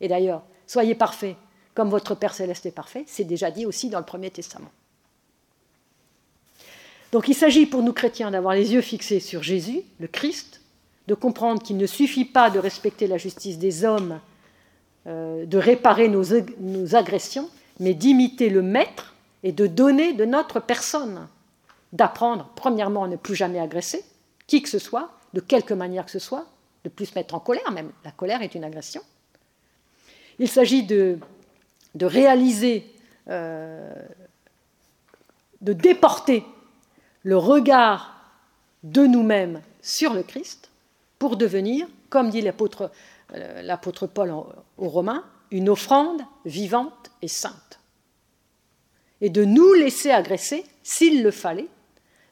Et 0.00 0.08
d'ailleurs, 0.08 0.42
soyez 0.66 0.94
parfaits 0.94 1.36
comme 1.74 1.88
votre 1.88 2.14
Père 2.14 2.34
céleste 2.34 2.66
est 2.66 2.72
parfait, 2.72 3.04
c'est 3.06 3.24
déjà 3.24 3.50
dit 3.50 3.66
aussi 3.66 3.90
dans 3.90 3.98
le 3.98 4.04
Premier 4.04 4.30
Testament. 4.30 4.70
Donc 7.12 7.28
il 7.28 7.34
s'agit 7.34 7.66
pour 7.66 7.82
nous 7.82 7.92
chrétiens 7.92 8.30
d'avoir 8.30 8.54
les 8.54 8.72
yeux 8.72 8.80
fixés 8.80 9.20
sur 9.20 9.42
Jésus, 9.42 9.82
le 9.98 10.06
Christ, 10.06 10.60
de 11.08 11.14
comprendre 11.14 11.62
qu'il 11.62 11.76
ne 11.76 11.86
suffit 11.86 12.24
pas 12.24 12.50
de 12.50 12.58
respecter 12.58 13.06
la 13.06 13.18
justice 13.18 13.58
des 13.58 13.84
hommes, 13.84 14.20
euh, 15.06 15.44
de 15.46 15.58
réparer 15.58 16.08
nos, 16.08 16.24
nos 16.60 16.94
agressions, 16.94 17.48
mais 17.78 17.94
d'imiter 17.94 18.48
le 18.48 18.62
Maître 18.62 19.14
et 19.42 19.52
de 19.52 19.66
donner 19.66 20.12
de 20.12 20.24
notre 20.24 20.60
personne, 20.60 21.26
d'apprendre 21.92 22.50
premièrement 22.54 23.04
à 23.04 23.08
ne 23.08 23.16
plus 23.16 23.34
jamais 23.34 23.58
agresser, 23.58 24.04
qui 24.46 24.62
que 24.62 24.68
ce 24.68 24.78
soit, 24.78 25.10
de 25.34 25.40
quelque 25.40 25.74
manière 25.74 26.04
que 26.04 26.10
ce 26.10 26.18
soit, 26.18 26.46
de 26.84 26.88
plus 26.88 27.14
mettre 27.14 27.34
en 27.34 27.40
colère 27.40 27.70
même. 27.70 27.92
La 28.04 28.12
colère 28.12 28.42
est 28.42 28.54
une 28.54 28.64
agression. 28.64 29.02
Il 30.38 30.48
s'agit 30.48 30.82
de 30.82 31.18
réaliser, 32.00 32.86
euh, 33.28 33.92
de 35.60 35.72
déporter 35.72 36.44
le 37.22 37.36
regard 37.36 38.16
de 38.82 39.06
nous-mêmes 39.06 39.60
sur 39.82 40.14
le 40.14 40.22
Christ 40.22 40.70
pour 41.18 41.36
devenir, 41.36 41.86
comme 42.08 42.30
dit 42.30 42.40
l'apôtre 42.40 42.90
euh, 43.34 44.06
Paul 44.12 44.30
aux 44.30 44.88
Romains, 44.88 45.24
une 45.50 45.68
offrande 45.68 46.22
vivante 46.44 47.10
et 47.22 47.28
sainte. 47.28 47.80
Et 49.20 49.28
de 49.28 49.44
nous 49.44 49.74
laisser 49.74 50.10
agresser, 50.10 50.64
s'il 50.82 51.22
le 51.22 51.30
fallait, 51.30 51.68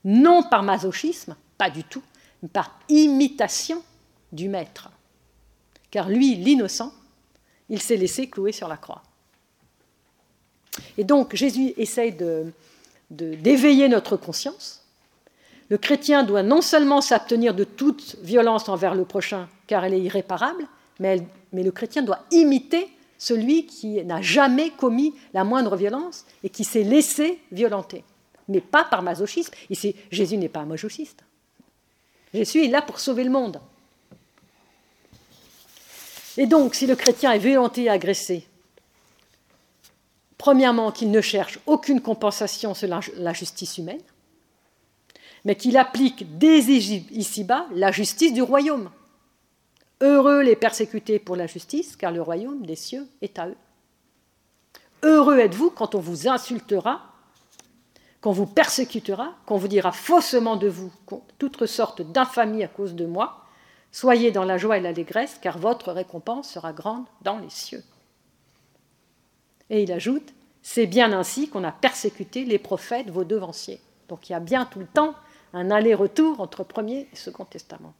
non 0.05 0.42
par 0.42 0.62
masochisme, 0.62 1.36
pas 1.59 1.68
du 1.68 1.84
tout, 1.84 2.03
par 2.47 2.78
imitation 2.89 3.82
du 4.32 4.49
Maître. 4.49 4.91
Car 5.91 6.09
lui, 6.09 6.36
l'innocent, 6.36 6.93
il 7.68 7.82
s'est 7.82 7.97
laissé 7.97 8.28
clouer 8.28 8.53
sur 8.53 8.68
la 8.68 8.76
croix. 8.76 9.03
Et 10.97 11.05
donc 11.05 11.34
Jésus 11.34 11.74
essaye 11.76 12.16
d'éveiller 13.11 13.89
notre 13.89 14.16
conscience. 14.16 14.84
Le 15.70 15.76
chrétien 15.76 16.22
doit 16.22 16.43
non 16.43 16.62
seulement 16.62 17.01
s'abstenir 17.01 17.55
de 17.55 17.64
toute 17.64 18.16
violence 18.22 18.68
envers 18.68 18.95
le 18.95 19.05
prochain, 19.05 19.49
car 19.66 19.84
elle 19.84 19.95
est 19.95 20.01
irréparable, 20.01 20.66
mais, 20.99 21.26
le 21.53 21.70
chrétien 21.70 22.03
doit 22.03 22.24
imiter 22.30 22.89
celui 23.18 23.66
qui 23.66 24.05
n'a 24.05 24.20
jamais 24.20 24.70
commis 24.70 25.14
la 25.34 25.45
moindre 25.45 25.76
violence 25.76 26.24
et 26.43 26.51
qui 26.51 26.64
s'est 26.64 26.82
laissé 26.82 27.39
violenter. 27.53 28.05
Mais 28.49 28.61
pas 28.61 28.84
par 28.84 29.03
masochisme. 29.03 29.53
Jésus 30.11 30.36
n'est 30.36 30.49
pas 30.49 30.61
un 30.61 30.66
masochiste. 30.66 31.22
Jésus 32.35 32.64
est 32.64 32.68
là 32.68 32.83
pour 32.83 33.01
sauver 33.01 33.24
le 33.24 33.31
monde. 33.31 33.61
Et 36.37 36.47
donc, 36.47 36.74
si 36.74 36.87
le 36.87 36.95
chrétien 36.95 37.33
est 37.33 37.39
violenté 37.39 37.85
et 37.85 37.91
agressé, 37.91 38.47
Premièrement, 40.39 40.93
qu'il 40.93 41.11
ne 41.11 41.20
cherche 41.20 41.59
aucune 41.66 42.01
compensation 42.01 42.72
sur 42.72 42.89
la 43.16 43.33
justice 43.33 43.76
humaine, 43.76 44.01
mais 45.45 45.57
qu'il 45.57 45.76
applique 45.76 46.39
dès 46.39 46.61
ici-bas 46.61 47.66
la 47.74 47.91
justice 47.91 48.33
du 48.33 48.43
royaume. 48.43 48.89
Heureux 50.01 50.43
les 50.43 50.55
persécutés 50.55 51.18
pour 51.18 51.35
la 51.35 51.49
justice, 51.49 51.97
car 51.97 52.12
le 52.12 52.22
royaume 52.22 52.64
des 52.64 52.76
cieux 52.76 53.09
est 53.20 53.37
à 53.41 53.49
eux. 53.49 53.57
Heureux 55.03 55.39
êtes-vous 55.39 55.70
quand 55.70 55.97
on 55.97 56.01
vous 56.01 56.29
insultera, 56.29 57.03
qu'on 58.20 58.32
vous 58.32 58.46
persécutera, 58.46 59.32
qu'on 59.46 59.58
vous 59.58 59.68
dira 59.68 59.92
faussement 59.92 60.56
de 60.56 60.68
vous 60.68 60.92
toute 61.38 61.66
sorte 61.66 62.02
d'infamie 62.02 62.64
à 62.64 62.68
cause 62.68 62.94
de 62.94 63.06
moi. 63.06 63.44
Soyez 63.92 64.32
dans 64.32 64.44
la 64.44 64.58
joie 64.58 64.78
et 64.78 64.80
l'allégresse, 64.80 65.38
car 65.40 65.58
votre 65.58 65.92
récompense 65.92 66.50
sera 66.50 66.72
grande 66.72 67.04
dans 67.22 67.38
les 67.38 67.50
cieux. 67.50 67.84
Et 69.70 69.82
il 69.82 69.92
ajoute, 69.92 70.34
c'est 70.62 70.86
bien 70.86 71.12
ainsi 71.12 71.48
qu'on 71.48 71.64
a 71.64 71.72
persécuté 71.72 72.44
les 72.44 72.58
prophètes, 72.58 73.10
vos 73.10 73.24
devanciers. 73.24 73.80
Donc 74.08 74.28
il 74.28 74.32
y 74.32 74.34
a 74.34 74.40
bien 74.40 74.64
tout 74.64 74.80
le 74.80 74.86
temps 74.86 75.14
un 75.52 75.70
aller-retour 75.70 76.40
entre 76.40 76.64
Premier 76.64 77.08
et 77.12 77.16
Second 77.16 77.44
Testament. 77.44 77.94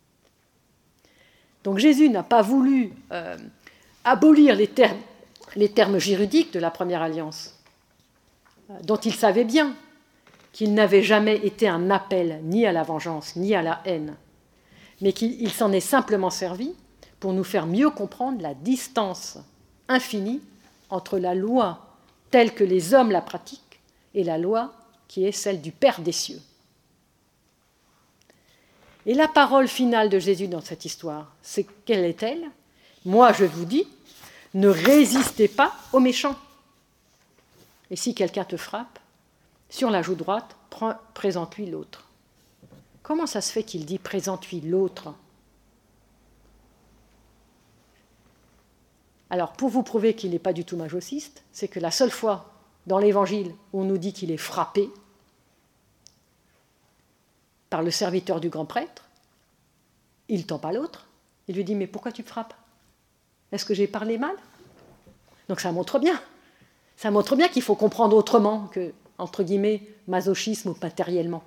Donc 1.64 1.78
Jésus 1.78 2.08
n'a 2.08 2.22
pas 2.22 2.42
voulu 2.42 2.92
euh, 3.12 3.36
abolir 4.04 4.54
les 4.54 4.68
termes, 4.68 5.00
les 5.56 5.70
termes 5.70 5.98
juridiques 5.98 6.52
de 6.52 6.60
la 6.60 6.70
première 6.70 7.02
alliance, 7.02 7.54
euh, 8.70 8.74
dont 8.82 8.96
il 8.96 9.14
savait 9.14 9.44
bien 9.44 9.74
qu'il 10.59 10.74
n'avait 10.74 11.04
jamais 11.04 11.36
été 11.46 11.68
un 11.68 11.88
appel 11.88 12.40
ni 12.42 12.66
à 12.66 12.72
la 12.72 12.82
vengeance 12.82 13.36
ni 13.36 13.54
à 13.54 13.62
la 13.62 13.80
haine, 13.84 14.16
mais 15.00 15.12
qu'il 15.12 15.52
s'en 15.52 15.70
est 15.70 15.78
simplement 15.78 16.30
servi 16.30 16.74
pour 17.20 17.32
nous 17.32 17.44
faire 17.44 17.64
mieux 17.64 17.90
comprendre 17.90 18.42
la 18.42 18.54
distance 18.54 19.38
infinie 19.86 20.40
entre 20.90 21.20
la 21.20 21.36
loi 21.36 21.86
telle 22.32 22.52
que 22.54 22.64
les 22.64 22.92
hommes 22.92 23.12
la 23.12 23.20
pratiquent 23.20 23.78
et 24.14 24.24
la 24.24 24.36
loi 24.36 24.72
qui 25.06 25.24
est 25.24 25.30
celle 25.30 25.61
du 25.61 25.70
Père 25.70 26.00
des 26.00 26.11
cieux. 26.11 26.42
Et 29.06 29.14
la 29.14 29.28
parole 29.28 29.68
finale 29.68 30.09
de 30.09 30.18
Jésus 30.18 30.48
dans 30.48 30.61
cette 30.61 30.84
histoire, 30.84 31.36
c'est 31.40 31.68
quelle 31.84 32.04
est-elle? 32.04 32.50
Moi, 33.04 33.32
je 33.32 33.44
vous 33.44 33.64
dis, 33.64 33.86
ne 34.54 34.66
résistez 34.66 35.46
pas 35.46 35.72
aux 35.92 36.00
méchants. 36.00 36.36
Et 37.92 37.96
si 37.96 38.12
quelqu'un 38.12 38.42
te 38.42 38.56
frappe, 38.56 38.97
sur 39.68 39.90
la 39.90 40.02
joue 40.02 40.14
droite, 40.14 40.56
présente-lui 41.14 41.66
l'autre. 41.66 42.08
Comment 43.02 43.26
ça 43.26 43.40
se 43.40 43.52
fait 43.52 43.62
qu'il 43.62 43.86
dit 43.86 43.98
présente-lui 43.98 44.60
l'autre? 44.60 45.14
Alors, 49.30 49.52
pour 49.52 49.68
vous 49.68 49.82
prouver 49.82 50.14
qu'il 50.14 50.30
n'est 50.30 50.38
pas 50.38 50.52
du 50.52 50.64
tout 50.64 50.76
majociste, 50.76 51.42
c'est 51.52 51.68
que 51.68 51.80
la 51.80 51.90
seule 51.90 52.10
fois 52.10 52.52
dans 52.86 52.98
l'Évangile 52.98 53.54
où 53.72 53.82
on 53.82 53.84
nous 53.84 53.98
dit 53.98 54.12
qu'il 54.12 54.30
est 54.30 54.38
frappé 54.38 54.88
par 57.68 57.82
le 57.82 57.90
serviteur 57.90 58.40
du 58.40 58.48
grand 58.48 58.64
prêtre, 58.64 59.04
il 60.28 60.46
tend 60.46 60.58
pas 60.58 60.72
l'autre. 60.72 61.06
Il 61.46 61.56
lui 61.56 61.64
dit 61.64 61.74
Mais 61.74 61.86
pourquoi 61.86 62.12
tu 62.12 62.22
me 62.22 62.26
frappes? 62.26 62.54
Est-ce 63.52 63.64
que 63.64 63.74
j'ai 63.74 63.86
parlé 63.86 64.18
mal? 64.18 64.36
Donc 65.48 65.60
ça 65.60 65.72
montre 65.72 65.98
bien. 65.98 66.20
Ça 66.96 67.10
montre 67.10 67.36
bien 67.36 67.48
qu'il 67.48 67.62
faut 67.62 67.74
comprendre 67.74 68.16
autrement 68.16 68.66
que, 68.68 68.92
entre 69.18 69.42
guillemets, 69.42 69.82
masochisme 70.06 70.74
matériellement. 70.80 71.42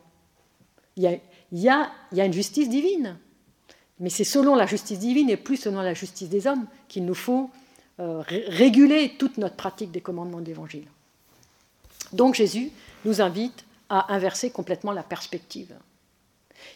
Il 0.97 1.03
y 1.03 1.07
a, 1.07 1.13
il 1.51 1.59
y 1.59 1.69
a, 1.69 1.91
il 2.11 2.17
y 2.17 2.21
a 2.21 2.25
une 2.25 2.33
justice 2.33 2.69
divine. 2.69 3.17
Mais 3.99 4.09
c'est 4.09 4.23
selon 4.23 4.55
la 4.55 4.65
justice 4.65 4.99
divine 4.99 5.29
et 5.29 5.37
plus 5.37 5.57
selon 5.57 5.81
la 5.81 5.93
justice 5.93 6.29
des 6.29 6.47
hommes 6.47 6.65
qu'il 6.87 7.05
nous 7.05 7.15
faut 7.15 7.49
euh, 7.99 8.23
réguler 8.47 9.15
toute 9.17 9.37
notre 9.37 9.55
pratique 9.55 9.91
des 9.91 10.01
commandements 10.01 10.39
de 10.39 10.45
l'Évangile. 10.45 10.85
Donc 12.13 12.35
Jésus 12.35 12.71
nous 13.05 13.21
invite 13.21 13.63
à 13.89 14.13
inverser 14.13 14.49
complètement 14.49 14.91
la 14.91 15.03
perspective. 15.03 15.73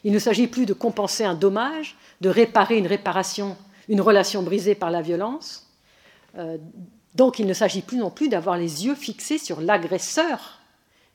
Il 0.04 0.14
ne 0.14 0.20
s'agit 0.20 0.48
plus 0.48 0.66
de 0.66 0.74
compenser 0.74 1.24
un 1.24 1.34
dommage, 1.34 1.98
de 2.22 2.30
réparer 2.30 2.78
une 2.78 2.88
réparation, 2.88 3.58
une 3.90 4.02
relation 4.02 4.44
brisée 4.44 4.76
par 4.76 4.92
la 4.92 5.02
violence. 5.02 5.68
Euh, 6.38 6.58
donc 7.16 7.40
il 7.40 7.48
ne 7.48 7.54
s'agit 7.54 7.82
plus 7.82 7.98
non 7.98 8.12
plus 8.12 8.30
d'avoir 8.30 8.58
les 8.58 8.86
yeux 8.86 8.96
fixés 8.96 9.38
sur 9.38 9.62
l'agresseur 9.62 10.60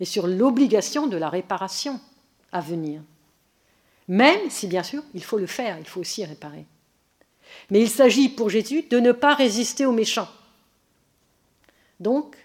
et 0.01 0.05
sur 0.05 0.27
l'obligation 0.27 1.07
de 1.07 1.17
la 1.17 1.29
réparation 1.29 2.01
à 2.53 2.61
venir. 2.61 3.03
même 4.09 4.51
si 4.51 4.67
bien 4.67 4.83
sûr 4.83 5.05
il 5.15 5.23
faut 5.23 5.39
le 5.39 5.47
faire, 5.47 5.79
il 5.79 5.87
faut 5.87 6.01
aussi 6.01 6.25
réparer. 6.25 6.67
Mais 7.71 7.81
il 7.81 7.89
s'agit 7.89 8.29
pour 8.29 8.51
Jésus 8.51 8.83
de 8.91 8.99
ne 8.99 9.13
pas 9.13 9.35
résister 9.35 9.87
aux 9.87 9.93
méchants. 9.93 10.29
Donc, 12.01 12.37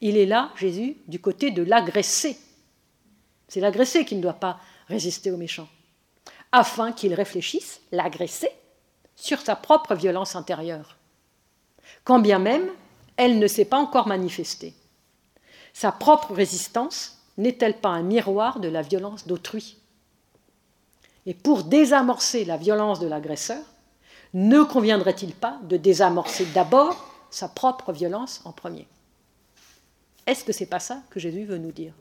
il 0.00 0.18
est 0.18 0.26
là, 0.26 0.50
Jésus, 0.56 0.96
du 1.06 1.20
côté 1.20 1.50
de 1.50 1.62
l'agressé. 1.62 2.36
C'est 3.48 3.60
l'agressé 3.60 4.04
qui 4.04 4.16
ne 4.16 4.20
doit 4.20 4.34
pas 4.34 4.60
résister 4.88 5.30
aux 5.30 5.36
méchants, 5.36 5.68
afin 6.52 6.92
qu'il 6.92 7.14
réfléchisse, 7.14 7.80
l'agressé, 7.92 8.50
sur 9.16 9.40
sa 9.40 9.56
propre 9.56 9.94
violence 9.94 10.36
intérieure, 10.36 10.98
quand 12.04 12.18
bien 12.18 12.38
même 12.38 12.68
elle 13.16 13.38
ne 13.38 13.46
s'est 13.46 13.64
pas 13.64 13.78
encore 13.78 14.08
manifestée. 14.08 14.74
Sa 15.74 15.90
propre 15.92 16.32
résistance 16.32 17.18
n'est-elle 17.36 17.78
pas 17.78 17.88
un 17.90 18.02
miroir 18.02 18.60
de 18.60 18.68
la 18.68 18.80
violence 18.80 19.26
d'autrui? 19.26 19.76
Et 21.26 21.34
pour 21.34 21.64
désamorcer 21.64 22.44
la 22.44 22.56
violence 22.56 23.00
de 23.00 23.08
l'agresseur, 23.08 23.62
ne 24.34 24.62
conviendrait-il 24.62 25.34
pas 25.34 25.58
de 25.64 25.76
désamorcer 25.76 26.46
d'abord 26.54 27.12
sa 27.28 27.48
propre 27.48 27.92
violence 27.92 28.40
en 28.44 28.52
premier? 28.52 28.86
Est-ce 30.26 30.44
que 30.44 30.52
c'est 30.52 30.66
pas 30.66 30.80
ça 30.80 31.02
que 31.10 31.18
Jésus 31.18 31.44
veut 31.44 31.58
nous 31.58 31.72
dire? 31.72 31.92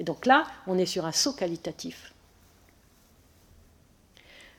Et 0.00 0.04
donc 0.04 0.26
là, 0.26 0.44
on 0.66 0.76
est 0.76 0.86
sur 0.86 1.06
un 1.06 1.12
saut 1.12 1.32
qualitatif. 1.32 2.12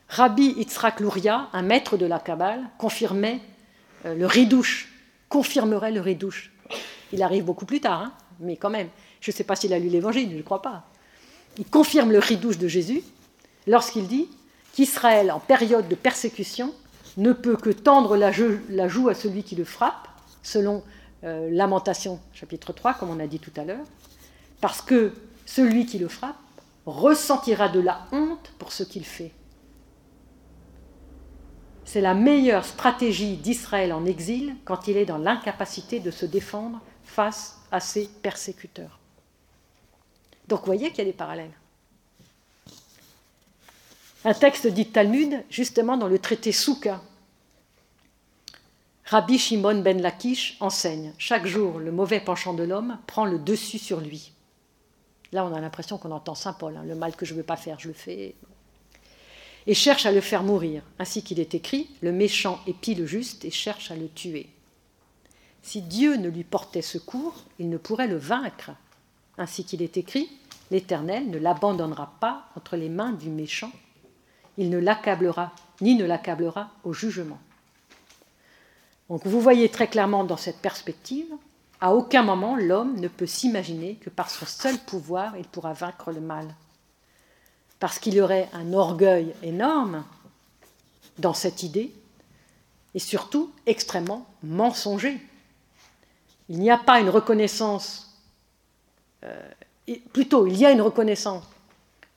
Rabbi 0.07 0.53
Yitzhak 0.57 1.01
Luria, 1.01 1.49
un 1.51 1.63
maître 1.63 1.97
de 1.97 2.05
la 2.05 2.19
Kabbale, 2.19 2.63
confirmait 2.77 3.41
euh, 4.05 4.15
le 4.15 4.25
ridouche, 4.25 4.89
confirmerait 5.27 5.91
le 5.91 6.01
ridouche. 6.01 6.51
Il 7.11 7.23
arrive 7.23 7.43
beaucoup 7.43 7.65
plus 7.65 7.81
tard, 7.81 8.01
hein, 8.01 8.13
mais 8.41 8.57
quand 8.57 8.69
même. 8.69 8.89
Je 9.21 9.31
ne 9.31 9.35
sais 9.35 9.43
pas 9.43 9.55
s'il 9.55 9.73
a 9.73 9.79
lu 9.79 9.87
l'Évangile, 9.87 10.29
je 10.31 10.37
ne 10.37 10.41
crois 10.41 10.61
pas. 10.61 10.83
Il 11.57 11.65
confirme 11.65 12.11
le 12.11 12.19
ridouche 12.19 12.57
de 12.57 12.67
Jésus 12.67 13.03
lorsqu'il 13.67 14.07
dit 14.07 14.27
qu'Israël, 14.73 15.31
en 15.31 15.39
période 15.39 15.87
de 15.87 15.95
persécution, 15.95 16.73
ne 17.17 17.33
peut 17.33 17.57
que 17.57 17.69
tendre 17.69 18.15
la, 18.15 18.31
joue 18.31 19.09
à 19.09 19.13
celui 19.13 19.43
qui 19.43 19.55
le 19.55 19.65
frappe, 19.65 20.07
selon 20.43 20.83
euh, 21.23 21.49
Lamentation 21.51 22.19
chapitre 22.33 22.73
3, 22.73 22.95
comme 22.95 23.09
on 23.09 23.19
a 23.19 23.27
dit 23.27 23.39
tout 23.39 23.51
à 23.57 23.63
l'heure, 23.63 23.85
parce 24.61 24.81
que 24.81 25.11
celui 25.45 25.85
qui 25.85 25.99
le 25.99 26.07
frappe 26.07 26.37
ressentira 26.85 27.69
de 27.69 27.79
la 27.79 28.05
honte 28.11 28.53
pour 28.57 28.71
ce 28.71 28.83
qu'il 28.83 29.05
fait. 29.05 29.31
C'est 31.83 32.01
la 32.01 32.13
meilleure 32.13 32.63
stratégie 32.63 33.35
d'Israël 33.35 33.91
en 33.91 34.05
exil 34.05 34.55
quand 34.63 34.87
il 34.87 34.95
est 34.95 35.05
dans 35.05 35.17
l'incapacité 35.17 35.99
de 35.99 36.09
se 36.09 36.25
défendre 36.25 36.79
face 37.03 37.60
à 37.71 37.79
ses 37.79 38.07
persécuteurs. 38.07 38.99
Donc 40.47 40.59
vous 40.59 40.65
voyez 40.65 40.89
qu'il 40.89 40.99
y 40.99 41.01
a 41.01 41.05
des 41.05 41.13
parallèles. 41.13 41.53
Un 44.23 44.33
texte 44.33 44.67
dit 44.67 44.87
Talmud, 44.87 45.43
justement 45.49 45.97
dans 45.97 46.07
le 46.07 46.19
traité 46.19 46.51
Souka. 46.51 47.01
Rabbi 49.05 49.39
Shimon 49.39 49.81
ben 49.81 50.01
Lakish 50.01 50.57
enseigne 50.59 51.13
Chaque 51.17 51.47
jour, 51.47 51.79
le 51.79 51.91
mauvais 51.91 52.19
penchant 52.19 52.53
de 52.53 52.63
l'homme 52.63 52.99
prend 53.07 53.25
le 53.25 53.39
dessus 53.39 53.79
sur 53.79 53.99
lui. 53.99 54.31
Là, 55.31 55.45
on 55.45 55.53
a 55.53 55.59
l'impression 55.59 55.97
qu'on 55.97 56.11
entend 56.11 56.35
Saint 56.35 56.53
Paul 56.53 56.77
hein, 56.77 56.83
le 56.85 56.95
mal 56.95 57.15
que 57.15 57.25
je 57.25 57.33
ne 57.33 57.37
veux 57.39 57.45
pas 57.45 57.57
faire, 57.57 57.79
je 57.79 57.87
le 57.87 57.93
fais. 57.93 58.35
Et 59.67 59.73
cherche 59.73 60.05
à 60.05 60.11
le 60.11 60.21
faire 60.21 60.43
mourir. 60.43 60.83
Ainsi 60.99 61.23
qu'il 61.23 61.39
est 61.39 61.55
écrit 61.55 61.89
Le 62.01 62.11
méchant 62.11 62.59
épie 62.67 62.95
le 62.95 63.05
juste 63.05 63.45
et 63.45 63.51
cherche 63.51 63.91
à 63.91 63.95
le 63.95 64.09
tuer. 64.09 64.47
Si 65.63 65.81
Dieu 65.81 66.15
ne 66.15 66.29
lui 66.29 66.43
portait 66.43 66.81
secours, 66.81 67.35
il 67.59 67.69
ne 67.69 67.77
pourrait 67.77 68.07
le 68.07 68.17
vaincre. 68.17 68.71
Ainsi 69.37 69.63
qu'il 69.65 69.81
est 69.81 69.97
écrit 69.97 70.29
L'Éternel 70.71 71.29
ne 71.29 71.37
l'abandonnera 71.37 72.13
pas 72.21 72.45
entre 72.55 72.77
les 72.77 72.87
mains 72.87 73.11
du 73.11 73.29
méchant 73.29 73.71
il 74.57 74.69
ne 74.69 74.77
l'accablera 74.77 75.51
ni 75.81 75.95
ne 75.95 76.05
l'accablera 76.05 76.69
au 76.83 76.93
jugement. 76.93 77.39
Donc 79.09 79.25
vous 79.25 79.41
voyez 79.41 79.69
très 79.69 79.87
clairement 79.87 80.23
dans 80.23 80.37
cette 80.37 80.59
perspective, 80.59 81.33
à 81.79 81.93
aucun 81.93 82.21
moment 82.21 82.55
l'homme 82.55 82.99
ne 82.99 83.07
peut 83.07 83.25
s'imaginer 83.25 83.95
que 83.95 84.09
par 84.09 84.29
son 84.29 84.45
seul 84.45 84.77
pouvoir 84.77 85.35
il 85.37 85.45
pourra 85.45 85.73
vaincre 85.73 86.11
le 86.11 86.21
mal. 86.21 86.53
Parce 87.79 87.97
qu'il 87.97 88.13
y 88.13 88.21
aurait 88.21 88.49
un 88.53 88.73
orgueil 88.73 89.33
énorme 89.41 90.05
dans 91.17 91.33
cette 91.33 91.63
idée, 91.63 91.91
et 92.93 92.99
surtout 92.99 93.51
extrêmement 93.65 94.27
mensonger. 94.43 95.17
Il 96.51 96.59
n'y 96.59 96.69
a 96.69 96.77
pas 96.77 96.99
une 96.99 97.09
reconnaissance, 97.09 98.13
euh, 99.23 99.49
plutôt 100.11 100.47
il 100.47 100.57
y 100.57 100.65
a 100.65 100.71
une 100.71 100.81
reconnaissance 100.81 101.45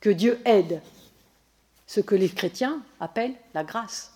que 0.01 0.11
Dieu 0.11 0.41
aide 0.45 0.83
ce 1.87 2.01
que 2.01 2.17
les 2.17 2.29
chrétiens 2.29 2.83
appellent 2.99 3.37
la 3.55 3.63
grâce. 3.63 4.13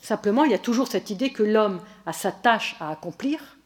Simplement, 0.00 0.44
il 0.44 0.52
y 0.52 0.54
a 0.54 0.58
toujours 0.58 0.88
cette 0.88 1.10
idée 1.10 1.34
que 1.34 1.42
l'homme 1.42 1.82
a 2.06 2.14
sa 2.14 2.32
tâche 2.32 2.76
à 2.80 2.90
accomplir 2.90 3.58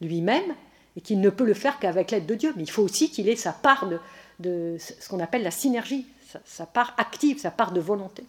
lui-même 0.00 0.54
et 0.96 1.00
qu'il 1.00 1.20
ne 1.20 1.30
peut 1.30 1.44
le 1.44 1.54
faire 1.54 1.80
qu'avec 1.80 2.12
l'aide 2.12 2.26
de 2.26 2.36
Dieu. 2.36 2.52
Mais 2.54 2.62
il 2.62 2.70
faut 2.70 2.84
aussi 2.84 3.10
qu'il 3.10 3.28
ait 3.28 3.34
sa 3.34 3.52
part 3.52 3.88
de, 4.38 4.76
ce 4.78 5.08
qu'on 5.08 5.18
appelle 5.18 5.42
la 5.42 5.50
synergie, 5.50 6.06
sa, 6.44 6.66
part 6.66 6.94
active, 6.96 7.40
sa 7.40 7.50
part 7.50 7.72
de 7.72 7.80
volonté. 7.80 8.22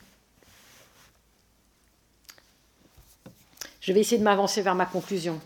Je 3.79 3.93
vais 3.93 3.99
essayer 3.99 4.17
de 4.17 4.23
m'avancer 4.23 4.63
vers 4.63 4.73
ma 4.73 4.87
conclusion. 4.87 5.39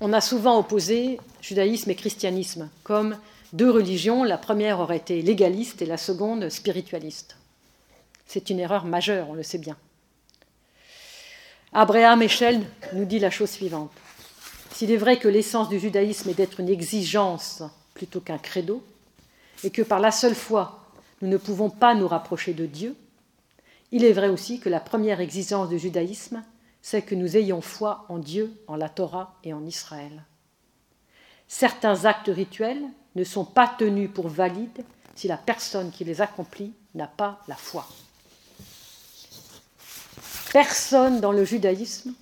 On 0.00 0.12
a 0.12 0.20
souvent 0.20 0.58
opposé 0.58 1.18
judaïsme 1.42 1.90
et 1.90 1.96
christianisme 1.96 2.68
comme 2.84 3.16
deux 3.52 3.70
religions. 3.70 4.22
La 4.22 4.38
première 4.38 4.78
aurait 4.78 4.98
été 4.98 5.22
légaliste 5.22 5.82
et 5.82 5.86
la 5.86 5.96
seconde 5.96 6.48
spiritualiste. 6.50 7.36
C'est 8.26 8.50
une 8.50 8.60
erreur 8.60 8.84
majeure, 8.84 9.28
on 9.30 9.34
le 9.34 9.42
sait 9.42 9.58
bien. 9.58 9.76
Abraham 11.72 12.22
Echel 12.22 12.62
nous 12.92 13.04
dit 13.04 13.18
la 13.18 13.30
chose 13.30 13.50
suivante. 13.50 13.90
S'il 14.72 14.92
est 14.92 14.96
vrai 14.96 15.18
que 15.18 15.28
l'essence 15.28 15.68
du 15.68 15.80
judaïsme 15.80 16.30
est 16.30 16.34
d'être 16.34 16.60
une 16.60 16.68
exigence 16.68 17.62
plutôt 17.94 18.20
qu'un 18.20 18.38
credo, 18.38 18.84
et 19.64 19.70
que 19.70 19.82
par 19.82 19.98
la 19.98 20.12
seule 20.12 20.36
foi, 20.36 20.88
nous 21.20 21.28
ne 21.28 21.36
pouvons 21.36 21.68
pas 21.68 21.96
nous 21.96 22.06
rapprocher 22.06 22.54
de 22.54 22.66
Dieu, 22.66 22.94
il 23.90 24.04
est 24.04 24.12
vrai 24.12 24.28
aussi 24.28 24.60
que 24.60 24.68
la 24.68 24.80
première 24.80 25.20
exigence 25.20 25.68
du 25.68 25.78
judaïsme, 25.78 26.44
c'est 26.82 27.02
que 27.02 27.14
nous 27.14 27.36
ayons 27.36 27.60
foi 27.60 28.06
en 28.08 28.18
Dieu, 28.18 28.52
en 28.66 28.76
la 28.76 28.88
Torah 28.88 29.36
et 29.44 29.52
en 29.52 29.64
Israël. 29.66 30.24
Certains 31.48 32.04
actes 32.04 32.30
rituels 32.32 32.84
ne 33.14 33.24
sont 33.24 33.44
pas 33.44 33.74
tenus 33.78 34.10
pour 34.12 34.28
valides 34.28 34.84
si 35.14 35.28
la 35.28 35.36
personne 35.36 35.90
qui 35.90 36.04
les 36.04 36.20
accomplit 36.20 36.72
n'a 36.94 37.08
pas 37.08 37.40
la 37.48 37.56
foi. 37.56 37.86
Personne 40.52 41.20
dans 41.20 41.32
le 41.32 41.44
judaïsme 41.44 42.14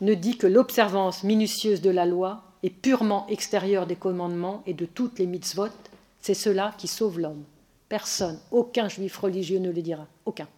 ne 0.00 0.14
dit 0.14 0.38
que 0.38 0.46
l'observance 0.46 1.24
minutieuse 1.24 1.80
de 1.80 1.90
la 1.90 2.06
loi 2.06 2.42
est 2.62 2.70
purement 2.70 3.26
extérieure 3.28 3.86
des 3.86 3.96
commandements 3.96 4.62
et 4.66 4.74
de 4.74 4.86
toutes 4.86 5.18
les 5.18 5.26
mitzvot. 5.26 5.68
C'est 6.20 6.34
cela 6.34 6.74
qui 6.78 6.88
sauve 6.88 7.20
l'homme. 7.20 7.44
Personne, 7.88 8.38
aucun 8.50 8.88
juif 8.88 9.18
religieux 9.18 9.58
ne 9.58 9.70
le 9.70 9.82
dira. 9.82 10.06
Aucun. 10.24 10.48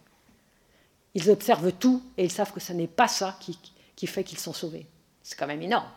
Ils 1.17 1.31
observent 1.31 1.71
tout 1.71 2.03
et 2.15 2.25
ils 2.25 2.31
savent 2.31 2.53
que 2.53 2.59
ce 2.59 2.73
n'est 2.73 2.85
pas 2.85 3.07
ça 3.07 3.35
qui, 3.39 3.57
qui 3.95 4.05
fait 4.05 4.23
qu'ils 4.23 4.37
sont 4.37 4.53
sauvés. 4.53 4.85
C'est 5.23 5.35
quand 5.35 5.47
même 5.47 5.63
énorme. 5.63 5.89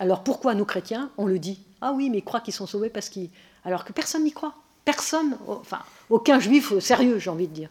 Alors 0.00 0.24
pourquoi 0.24 0.56
nous 0.56 0.64
chrétiens, 0.64 1.12
on 1.16 1.24
le 1.24 1.38
dit 1.38 1.60
Ah 1.80 1.92
oui, 1.92 2.10
mais 2.10 2.18
ils 2.18 2.24
croient 2.24 2.40
qu'ils 2.40 2.52
sont 2.52 2.66
sauvés 2.66 2.90
parce 2.90 3.08
qu'ils. 3.08 3.30
Alors 3.64 3.84
que 3.84 3.92
personne 3.92 4.24
n'y 4.24 4.32
croit. 4.32 4.54
Personne, 4.84 5.38
enfin, 5.46 5.78
aucun 6.10 6.40
juif 6.40 6.76
sérieux, 6.80 7.20
j'ai 7.20 7.30
envie 7.30 7.46
de 7.46 7.52
dire. 7.52 7.70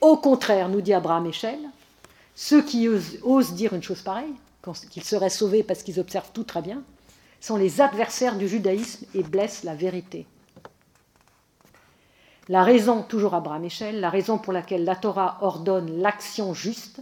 Au 0.00 0.16
contraire, 0.16 0.68
nous 0.68 0.80
dit 0.80 0.94
Abraham 0.94 1.26
Echel, 1.26 1.60
ceux 2.34 2.60
qui 2.60 2.88
osent, 2.88 3.52
dire 3.52 3.72
une 3.72 3.84
chose 3.84 4.02
pareille, 4.02 4.34
qu'ils 4.90 5.04
seraient 5.04 5.30
sauvés 5.30 5.62
parce 5.62 5.84
qu'ils 5.84 6.00
observent 6.00 6.32
tout 6.34 6.42
très 6.42 6.60
bien, 6.60 6.82
sont 7.40 7.56
les 7.56 7.80
adversaires 7.80 8.36
du 8.36 8.48
judaïsme 8.48 9.06
et 9.14 9.22
blessent 9.22 9.62
la 9.62 9.76
vérité. 9.76 10.26
La 12.48 12.62
raison, 12.62 13.02
toujours 13.02 13.34
Abraham 13.34 13.64
Echel, 13.64 14.00
la 14.00 14.10
raison 14.10 14.38
pour 14.38 14.52
laquelle 14.52 14.84
la 14.84 14.96
Torah 14.96 15.38
ordonne 15.40 16.00
l'action 16.00 16.54
juste, 16.54 17.00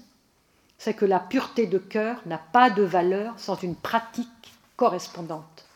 c'est 0.78 0.94
que 0.94 1.04
la 1.04 1.20
pureté 1.20 1.66
de 1.66 1.78
cœur 1.78 2.20
n'a 2.26 2.38
pas 2.38 2.70
de 2.70 2.82
valeur 2.82 3.34
sans 3.38 3.56
une 3.60 3.76
pratique 3.76 4.28
correspondante. 4.76 5.66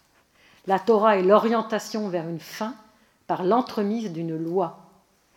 La 0.67 0.79
Torah 0.79 1.19
est 1.19 1.23
l'orientation 1.23 2.09
vers 2.09 2.29
une 2.29 2.41
fin 2.41 2.75
par 3.27 3.45
l'entremise 3.45 4.13
d'une 4.13 4.37
loi 4.37 4.87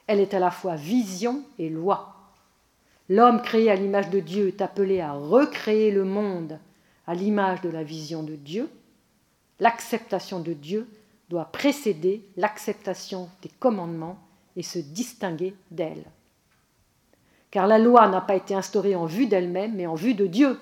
elle 0.09 0.21
est 0.21 0.33
à 0.33 0.39
la 0.39 0.49
fois 0.49 0.75
vision 0.75 1.43
et 1.59 1.69
loi. 1.69 2.15
L'homme 3.09 3.43
créé 3.43 3.69
à 3.69 3.75
l'image 3.75 4.09
de 4.09 4.19
Dieu 4.19 4.47
est 4.47 4.59
appelé 4.59 5.01
à 5.01 5.13
recréer 5.13 5.91
le 5.91 6.03
monde 6.03 6.57
à 7.05 7.13
l'image 7.13 7.61
de 7.61 7.69
la 7.69 7.83
vision 7.83 8.23
de 8.23 8.33
Dieu. 8.33 8.71
L'acceptation 9.59 10.39
de 10.39 10.53
Dieu 10.53 10.87
doit 11.29 11.45
précéder 11.45 12.25
l'acceptation 12.37 13.29
des 13.41 13.49
commandements 13.59 14.19
et 14.55 14.63
se 14.63 14.79
distinguer 14.79 15.55
d'elle. 15.71 16.03
Car 17.51 17.67
la 17.67 17.79
loi 17.79 18.07
n'a 18.07 18.21
pas 18.21 18.35
été 18.35 18.53
instaurée 18.53 18.95
en 18.95 19.05
vue 19.05 19.27
d'elle-même, 19.27 19.75
mais 19.75 19.87
en 19.87 19.95
vue 19.95 20.13
de 20.13 20.27
Dieu. 20.27 20.59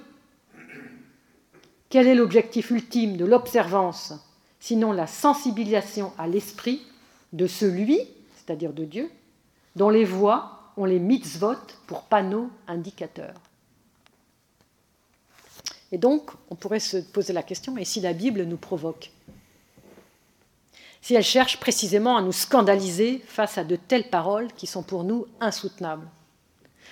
Quel 1.90 2.08
est 2.08 2.16
l'objectif 2.16 2.70
ultime 2.70 3.18
de 3.18 3.26
l'observance, 3.26 4.14
sinon 4.60 4.92
la 4.92 5.08
sensibilisation 5.08 6.12
à 6.18 6.28
l'esprit 6.28 6.86
de 7.34 7.48
celui 7.48 8.02
c'est-à-dire 8.48 8.72
de 8.72 8.86
Dieu, 8.86 9.12
dont 9.76 9.90
les 9.90 10.06
voix 10.06 10.72
ont 10.78 10.86
les 10.86 11.00
mitzvot 11.00 11.56
pour 11.86 12.04
panneaux 12.04 12.50
indicateurs? 12.68 13.36
Et 15.92 15.98
donc, 15.98 16.32
on 16.50 16.56
pourrait 16.56 16.80
se 16.80 16.98
poser 16.98 17.34
la 17.34 17.44
question, 17.44 17.78
et 17.78 17.84
si 17.86 18.00
la 18.00 18.14
Bible 18.14 18.44
nous 18.44 18.58
provoque 18.58 19.12
Si 21.02 21.16
elle 21.16 21.24
cherche 21.24 21.60
précisément 21.60 22.18
à 22.18 22.22
nous 22.22 22.32
scandaliser 22.32 23.24
face 23.28 23.58
à 23.58 23.64
de 23.64 23.76
telles 23.76 24.10
paroles 24.10 24.52
qui 24.54 24.68
sont 24.68 24.84
pour 24.84 25.04
nous 25.04 25.26
insoutenables. 25.40 26.08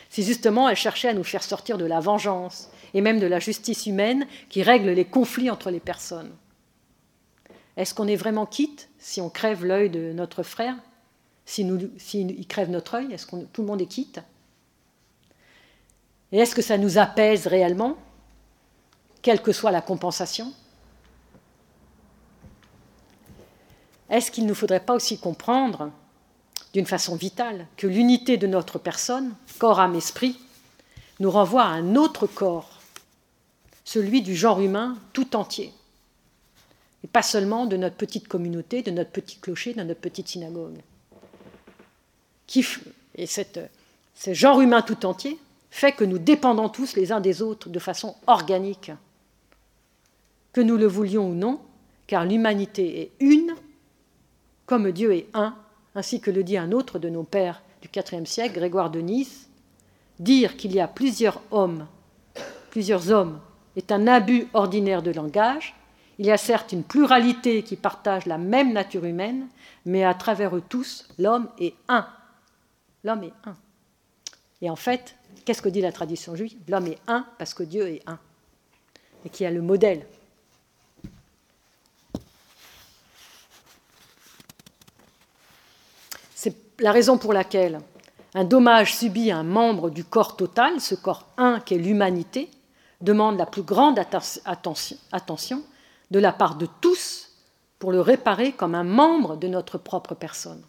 Si 0.10 0.24
justement 0.24 0.70
elle 0.70 0.76
cherchait 0.76 1.10
à 1.10 1.14
nous 1.14 1.24
faire 1.24 1.44
sortir 1.44 1.78
de 1.78 1.86
la 1.86 2.00
vengeance 2.00 2.70
et 2.94 3.02
même 3.02 3.20
de 3.20 3.28
la 3.28 3.40
justice 3.40 3.86
humaine 3.86 4.28
qui 4.50 4.64
règle 4.64 4.92
les 4.92 5.06
conflits 5.06 5.50
entre 5.50 5.72
les 5.72 5.80
personnes. 5.80 6.32
Est-ce 7.78 7.94
qu'on 7.94 8.08
est 8.08 8.16
vraiment 8.16 8.46
quitte 8.46 8.90
si 9.00 9.20
on 9.20 9.30
crève 9.30 9.66
l'œil 9.66 9.90
de 9.90 10.14
notre 10.14 10.44
frère? 10.44 10.76
S'il 11.46 11.92
si 11.98 12.48
crève 12.48 12.70
notre 12.70 12.96
œil, 12.96 13.12
est-ce 13.12 13.26
que 13.26 13.36
tout 13.36 13.62
le 13.62 13.68
monde 13.68 13.82
est 13.82 13.88
quitte? 13.88 14.22
Et 16.32 16.40
est-ce 16.40 16.56
que 16.56 16.62
ça 16.62 16.78
nous 16.78 16.98
apaise 16.98 17.48
réellement 17.48 17.98
quelle 19.22 19.42
que 19.42 19.52
soit 19.52 19.72
la 19.72 19.82
compensation? 19.82 20.54
Est-ce 24.16 24.32
qu'il 24.32 24.46
ne 24.46 24.54
faudrait 24.54 24.80
pas 24.80 24.94
aussi 24.94 25.18
comprendre, 25.18 25.92
d'une 26.72 26.86
façon 26.86 27.18
vitale, 27.18 27.68
que 27.76 27.86
l'unité 27.86 28.38
de 28.38 28.48
notre 28.48 28.80
personne, 28.80 29.36
corps, 29.60 29.82
âme, 29.82 29.96
esprit, 29.96 30.40
nous 31.20 31.30
renvoie 31.30 31.64
à 31.64 31.72
un 31.74 31.98
autre 31.98 32.26
corps, 32.26 32.80
celui 33.84 34.22
du 34.22 34.34
genre 34.34 34.62
humain 34.62 34.98
tout 35.12 35.36
entier, 35.36 35.74
et 37.04 37.08
pas 37.08 37.24
seulement 37.24 37.66
de 37.66 37.76
notre 37.76 37.98
petite 37.98 38.30
communauté, 38.30 38.84
de 38.84 38.92
notre 38.92 39.12
petit 39.12 39.38
clocher, 39.38 39.74
de 39.74 39.84
notre 39.84 40.00
petite 40.00 40.30
synagogue. 40.30 40.80
Et 43.16 43.28
cette, 43.28 43.60
ce 44.16 44.34
genre 44.34 44.62
humain 44.62 44.82
tout 44.82 45.06
entier 45.06 45.38
fait 45.72 45.92
que 45.92 46.06
nous 46.06 46.20
dépendons 46.20 46.70
tous 46.70 46.96
les 46.96 47.12
uns 47.12 47.20
des 47.20 47.42
autres 47.42 47.68
de 47.68 47.80
façon 47.80 48.16
organique 48.28 48.94
que 50.54 50.62
nous 50.62 50.78
le 50.78 50.88
voulions 50.88 51.32
ou 51.32 51.34
non, 51.34 51.60
car 52.08 52.24
l'humanité 52.24 53.02
est 53.02 53.12
une, 53.20 53.54
comme 54.66 54.92
Dieu 54.92 55.14
est 55.14 55.28
un, 55.34 55.56
ainsi 55.96 56.20
que 56.20 56.32
le 56.32 56.44
dit 56.44 56.58
un 56.58 56.72
autre 56.72 57.00
de 57.00 57.10
nos 57.10 57.24
pères 57.24 57.62
du 57.82 57.90
IVe 57.94 58.26
siècle, 58.26 58.56
Grégoire 58.56 58.90
de 58.90 59.00
Nice, 59.00 59.50
dire 60.20 60.58
qu'il 60.58 60.74
y 60.74 60.80
a 60.80 60.88
plusieurs 60.88 61.42
hommes, 61.52 61.88
plusieurs 62.72 63.12
hommes, 63.12 63.40
est 63.76 63.92
un 63.92 64.08
abus 64.08 64.48
ordinaire 64.54 65.02
de 65.02 65.12
langage. 65.12 65.76
Il 66.18 66.26
y 66.26 66.32
a 66.32 66.38
certes 66.38 66.72
une 66.72 66.84
pluralité 66.84 67.62
qui 67.64 67.76
partage 67.76 68.26
la 68.26 68.38
même 68.38 68.74
nature 68.74 69.06
humaine, 69.06 69.48
mais 69.86 70.04
à 70.04 70.14
travers 70.14 70.56
eux 70.56 70.64
tous, 70.68 71.08
l'homme 71.20 71.50
est 71.60 71.76
un. 71.90 72.08
L'homme 73.04 73.24
est 73.24 73.34
un. 73.46 73.56
Et 74.62 74.70
en 74.70 74.76
fait, 74.76 75.16
qu'est-ce 75.44 75.62
que 75.62 75.70
dit 75.70 75.82
la 75.82 75.92
tradition 75.92 76.36
juive? 76.36 76.56
L'homme 76.70 76.88
est 76.88 77.00
un 77.08 77.26
parce 77.38 77.54
que 77.54 77.64
Dieu 77.64 77.88
est 77.88 78.02
un. 78.08 78.18
Et 79.26 79.30
qui 79.30 79.46
a 79.46 79.52
le 79.52 79.62
modèle 79.62 80.06
la 86.80 86.92
raison 86.92 87.18
pour 87.18 87.34
laquelle 87.34 87.80
un 88.34 88.44
dommage 88.44 88.96
subi 88.96 89.32
à 89.32 89.38
un 89.38 89.44
membre 89.44 89.90
du 89.90 90.04
corps 90.04 90.36
total, 90.36 90.82
ce 90.82 90.96
corps 90.96 91.26
un 91.38 91.60
qu'est 91.60 91.78
l'humanité, 91.78 92.50
demande 93.02 93.38
la 93.38 93.46
plus 93.46 93.62
grande 93.62 94.00
attention 94.00 95.64
de 96.12 96.20
la 96.20 96.34
part 96.34 96.56
de 96.56 96.68
tous 96.82 97.30
pour 97.80 97.92
le 97.92 98.02
réparer 98.02 98.52
comme 98.52 98.76
un 98.76 98.84
membre 98.84 99.38
de 99.38 99.48
notre 99.48 99.78
propre 99.78 100.16
personne. 100.16 100.62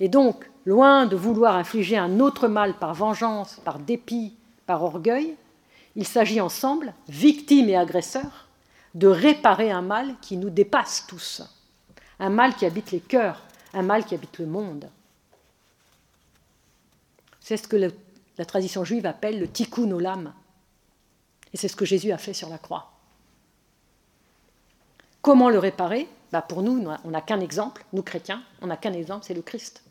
Et 0.00 0.08
donc, 0.08 0.48
loin 0.64 1.06
de 1.06 1.16
vouloir 1.16 1.56
infliger 1.56 1.98
un 1.98 2.20
autre 2.20 2.46
mal 2.46 2.74
par 2.74 2.94
vengeance, 2.94 3.60
par 3.64 3.78
dépit, 3.78 4.36
par 4.66 4.82
orgueil, 4.84 5.34
il 5.96 6.06
s'agit 6.06 6.40
ensemble, 6.40 6.94
victimes 7.08 7.68
et 7.68 7.76
agresseurs, 7.76 8.46
de 8.94 9.08
réparer 9.08 9.70
un 9.70 9.82
mal 9.82 10.14
qui 10.20 10.36
nous 10.36 10.50
dépasse 10.50 11.04
tous, 11.08 11.42
un 12.20 12.30
mal 12.30 12.54
qui 12.54 12.64
habite 12.66 12.92
les 12.92 13.00
cœurs, 13.00 13.42
un 13.74 13.82
mal 13.82 14.04
qui 14.04 14.14
habite 14.14 14.38
le 14.38 14.46
monde. 14.46 14.88
C'est 17.40 17.56
ce 17.56 17.68
que 17.68 17.76
la 17.76 18.44
tradition 18.44 18.84
juive 18.84 19.06
appelle 19.06 19.38
le 19.38 19.48
tikkun 19.48 19.90
olam. 19.90 20.32
Et 21.52 21.56
c'est 21.56 21.68
ce 21.68 21.76
que 21.76 21.84
Jésus 21.84 22.12
a 22.12 22.18
fait 22.18 22.34
sur 22.34 22.48
la 22.48 22.58
croix. 22.58 22.92
Comment 25.22 25.50
le 25.50 25.58
réparer? 25.58 26.08
Bah 26.30 26.42
Pour 26.42 26.62
nous, 26.62 26.84
on 27.04 27.10
n'a 27.10 27.20
qu'un 27.22 27.40
exemple, 27.40 27.84
nous 27.92 28.02
chrétiens, 28.02 28.42
on 28.60 28.66
n'a 28.66 28.76
qu'un 28.76 28.92
exemple, 28.92 29.24
c'est 29.26 29.34
le 29.34 29.42
Christ. 29.42 29.82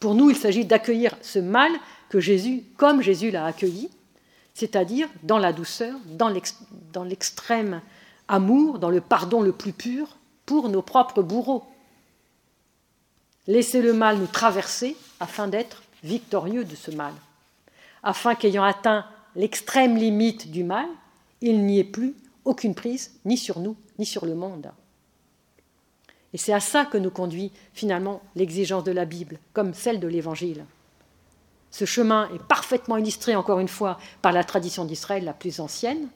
Pour 0.00 0.14
nous, 0.14 0.30
il 0.30 0.36
s'agit 0.36 0.64
d'accueillir 0.64 1.16
ce 1.22 1.38
mal 1.38 1.70
que 2.08 2.20
Jésus, 2.20 2.64
comme 2.76 3.02
Jésus 3.02 3.30
l'a 3.30 3.44
accueilli, 3.44 3.90
c'est-à-dire 4.54 5.08
dans 5.22 5.38
la 5.38 5.52
douceur, 5.52 5.96
dans 6.06 7.04
l'extrême 7.04 7.80
amour, 8.26 8.78
dans 8.78 8.90
le 8.90 9.00
pardon 9.00 9.42
le 9.42 9.52
plus 9.52 9.72
pur 9.72 10.16
pour 10.46 10.68
nos 10.68 10.82
propres 10.82 11.22
bourreaux. 11.22 11.64
Laissez 13.50 13.82
le 13.82 13.92
mal 13.92 14.16
nous 14.18 14.28
traverser 14.28 14.96
afin 15.18 15.48
d'être 15.48 15.82
victorieux 16.04 16.64
de 16.64 16.76
ce 16.76 16.92
mal, 16.92 17.12
afin 18.04 18.36
qu'ayant 18.36 18.62
atteint 18.62 19.04
l'extrême 19.34 19.96
limite 19.96 20.52
du 20.52 20.62
mal, 20.62 20.86
il 21.40 21.66
n'y 21.66 21.80
ait 21.80 21.84
plus 21.84 22.14
aucune 22.44 22.76
prise 22.76 23.10
ni 23.24 23.36
sur 23.36 23.58
nous 23.58 23.74
ni 23.98 24.06
sur 24.06 24.24
le 24.24 24.36
monde. 24.36 24.70
Et 26.32 26.38
c'est 26.38 26.52
à 26.52 26.60
ça 26.60 26.84
que 26.84 26.96
nous 26.96 27.10
conduit 27.10 27.50
finalement 27.74 28.22
l'exigence 28.36 28.84
de 28.84 28.92
la 28.92 29.04
Bible, 29.04 29.40
comme 29.52 29.74
celle 29.74 29.98
de 29.98 30.06
l'Évangile. 30.06 30.64
Ce 31.72 31.84
chemin 31.84 32.30
est 32.32 32.42
parfaitement 32.44 32.98
illustré, 32.98 33.34
encore 33.34 33.58
une 33.58 33.66
fois, 33.66 33.98
par 34.22 34.30
la 34.30 34.44
tradition 34.44 34.84
d'Israël 34.84 35.24
la 35.24 35.34
plus 35.34 35.58
ancienne. 35.58 36.06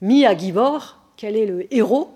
Mis 0.00 0.24
à 0.24 0.34
Gibor, 0.34 0.96
quel 1.18 1.36
est 1.36 1.44
le 1.44 1.70
héros 1.70 2.15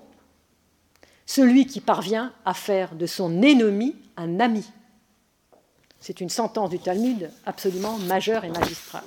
celui 1.31 1.65
qui 1.65 1.81
parvient 1.81 2.33
à 2.45 2.55
faire 2.55 2.97
de 2.97 3.07
son 3.07 3.41
ennemi 3.43 3.95
un 4.17 4.41
ami. 4.41 4.69
C'est 6.01 6.21
une 6.21 6.29
sentence 6.29 6.71
du 6.71 6.81
Talmud 6.81 7.31
absolument 7.47 7.99
majeure 7.99 8.45
et 8.45 8.49
magistrale. 8.49 9.05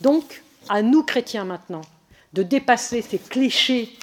Donc, 0.00 0.44
à 0.68 0.82
nous 0.82 1.02
chrétiens 1.02 1.44
maintenant, 1.44 1.80
de 2.34 2.44
dépasser 2.44 3.02
ces 3.02 3.18
clichés 3.18 3.98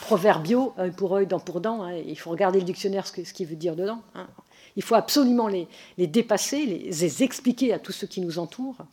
proverbiaux, 0.00 0.72
œil 0.78 0.92
pour 0.92 1.14
œil, 1.14 1.26
dent 1.26 1.38
pour 1.38 1.60
dent, 1.60 1.82
hein, 1.82 1.96
il 1.96 2.18
faut 2.18 2.30
regarder 2.30 2.60
le 2.60 2.64
dictionnaire 2.64 3.06
ce 3.06 3.12
qu'il 3.34 3.46
veut 3.46 3.54
dire 3.54 3.76
dedans, 3.76 4.00
hein. 4.14 4.26
il 4.74 4.82
faut 4.82 4.94
absolument 4.94 5.48
les, 5.48 5.68
les 5.98 6.06
dépasser, 6.06 6.64
les, 6.64 6.78
les 6.78 7.22
expliquer 7.22 7.74
à 7.74 7.78
tous 7.78 7.92
ceux 7.92 8.06
qui 8.06 8.22
nous 8.22 8.38
entourent, 8.38 8.86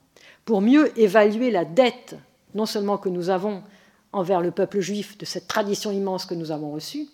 pour 0.44 0.60
mieux 0.60 0.92
évaluer 1.00 1.52
la 1.52 1.64
dette, 1.64 2.18
non 2.54 2.66
seulement 2.66 2.98
que 2.98 3.08
nous 3.08 3.30
avons 3.30 3.64
envers 4.16 4.40
le 4.40 4.52
peuple 4.52 4.80
juif 4.80 5.18
de 5.18 5.26
cette 5.26 5.48
tradition 5.48 5.92
immense 5.92 6.26
que 6.26 6.34
nous 6.34 6.52
avons 6.52 6.72
reçue, 6.72 7.08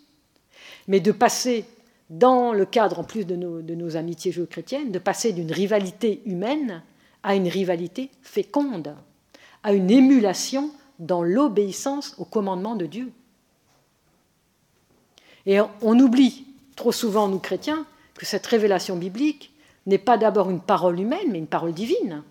mais 0.87 0.99
de 0.99 1.11
passer, 1.11 1.65
dans 2.11 2.53
le 2.53 2.65
cadre 2.65 2.99
en 2.99 3.03
plus 3.03 3.25
de 3.25 3.35
nos, 3.35 3.97
amitiés 3.97 4.31
judéo-chrétiennes, 4.31 4.91
de 4.91 4.99
passer 4.99 5.33
d'une 5.33 5.51
rivalité 5.51 6.21
humaine 6.25 6.83
à 7.23 7.35
une 7.35 7.47
rivalité 7.47 8.11
féconde, 8.21 8.95
à 9.63 9.73
une 9.73 9.89
émulation 9.89 10.69
dans 10.99 11.23
l'obéissance 11.23 12.13
au 12.19 12.25
commandement 12.25 12.75
de 12.75 12.85
Dieu. 12.85 13.11
Et 15.47 15.59
on 15.81 15.99
oublie 15.99 16.45
trop 16.75 16.91
souvent, 16.91 17.27
nous 17.27 17.39
chrétiens, 17.39 17.87
que 18.13 18.27
cette 18.27 18.45
révélation 18.45 18.95
biblique 18.95 19.51
n'est 19.87 19.97
pas 19.97 20.17
d'abord 20.17 20.51
une 20.51 20.61
parole 20.61 20.99
humaine, 20.99 21.31
mais 21.31 21.39
une 21.39 21.47
parole 21.47 21.73
divine. 21.73 22.21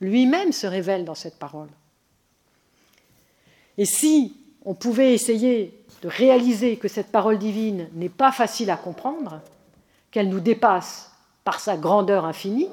Lui-même 0.00 0.50
se 0.50 0.66
révèle 0.66 1.04
dans 1.04 1.14
cette 1.14 1.38
parole. 1.38 1.68
Et 3.78 3.84
si 3.84 4.36
on 4.64 4.74
pouvait 4.74 5.14
essayer 5.14 5.84
de 6.02 6.08
réaliser 6.08 6.76
que 6.76 6.88
cette 6.88 7.10
parole 7.10 7.38
divine 7.38 7.88
n'est 7.94 8.08
pas 8.08 8.32
facile 8.32 8.70
à 8.70 8.76
comprendre, 8.76 9.40
qu'elle 10.10 10.28
nous 10.28 10.40
dépasse 10.40 11.10
par 11.44 11.60
sa 11.60 11.76
grandeur 11.76 12.24
infinie, 12.24 12.68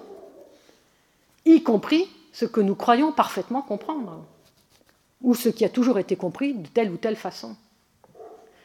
y 1.46 1.62
compris 1.62 2.08
ce 2.32 2.46
que 2.46 2.62
nous 2.62 2.76
croyons 2.76 3.12
parfaitement 3.12 3.62
comprendre, 3.62 4.24
ou 5.22 5.36
ce 5.36 5.50
qui 5.50 5.66
a 5.66 5.70
toujours 5.70 6.00
été 6.00 6.16
compris 6.16 6.54
de 6.54 6.68
telle 6.68 6.92
ou 6.92 6.98
telle 6.98 7.16
façon. 7.16 7.56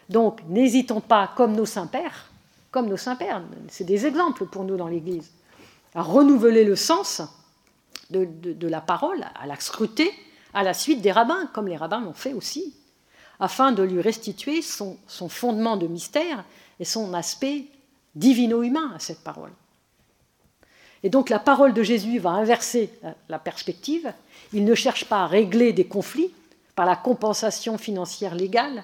Donc 0.09 0.41
n'hésitons 0.49 1.01
pas, 1.01 1.31
comme 1.37 1.55
nos 1.55 1.67
saints-pères, 1.67 2.31
comme 2.71 2.89
nos 2.89 2.97
saints-pères, 2.97 3.43
c'est 3.69 3.85
des 3.85 4.07
exemples 4.07 4.47
pour 4.47 4.65
nous 4.65 4.77
dans 4.77 4.89
l'Église, 4.89 5.31
à 5.95 6.03
renouveler 6.03 6.65
le 6.65 6.77
sens 6.77 7.23
de, 8.11 8.69
la 8.69 8.81
parole, 8.81 9.25
à 9.35 9.47
la 9.47 9.57
scruter, 9.57 10.11
à 10.59 10.65
la 10.65 10.75
suite 10.75 11.01
des 11.01 11.13
rabbins, 11.13 11.49
comme 11.53 11.69
les 11.69 11.77
rabbins 11.77 12.01
l'ont 12.01 12.13
fait 12.13 12.33
aussi, 12.33 12.75
afin 13.39 13.71
de 13.71 13.85
lui 13.85 14.01
restituer 14.01 14.61
son, 14.61 14.99
fondement 15.29 15.77
de 15.77 15.87
mystère 15.87 16.45
et 16.81 16.85
son 16.85 17.15
aspect 17.15 17.67
divino-humain 18.17 18.91
à 18.93 18.99
cette 18.99 19.21
parole. 19.21 19.53
Et 21.05 21.11
donc 21.11 21.31
la 21.31 21.39
parole 21.39 21.75
de 21.75 21.85
Jésus 21.85 22.19
va 22.19 22.31
inverser 22.31 22.91
la 23.29 23.39
perspective. 23.39 24.13
Il 24.53 24.65
ne 24.65 24.75
cherche 24.75 25.05
pas 25.05 25.23
à 25.23 25.27
régler 25.29 25.73
des 25.73 25.87
conflits 25.87 26.33
par 26.75 26.87
la 26.87 26.97
compensation 26.97 27.79
financière 27.79 28.35
légale, 28.35 28.83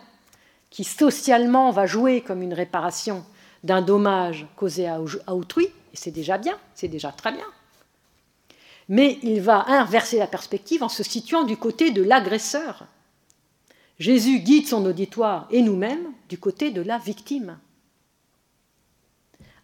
qui 0.71 0.85
socialement 0.85 1.73
va 1.73 1.87
jouer 1.87 2.21
comme 2.21 2.43
une 2.43 2.55
réparation 2.55 3.25
d'un 3.65 3.83
dommage 3.83 4.47
causé 4.55 4.87
à 4.87 5.01
autrui, 5.35 5.67
et 5.67 5.97
c'est 5.97 6.13
déjà 6.13 6.39
bien, 6.39 6.57
c'est 6.77 6.87
déjà 6.87 7.11
très 7.11 7.33
bien. 7.33 7.47
Mais 8.89 9.19
il 9.23 9.41
va 9.41 9.65
inverser 9.69 10.19
la 10.19 10.27
perspective 10.27 10.83
en 10.83 10.89
se 10.89 11.03
situant 11.03 11.45
du 11.45 11.57
côté 11.57 11.91
de 11.91 12.03
l'agresseur. 12.03 12.87
Jésus 13.99 14.41
guide 14.41 14.67
son 14.67 14.85
auditoire 14.85 15.47
et 15.51 15.63
nous-mêmes 15.63 16.13
du 16.29 16.39
côté 16.39 16.71
de 16.71 16.83
la 16.83 16.99
victime, 16.99 17.59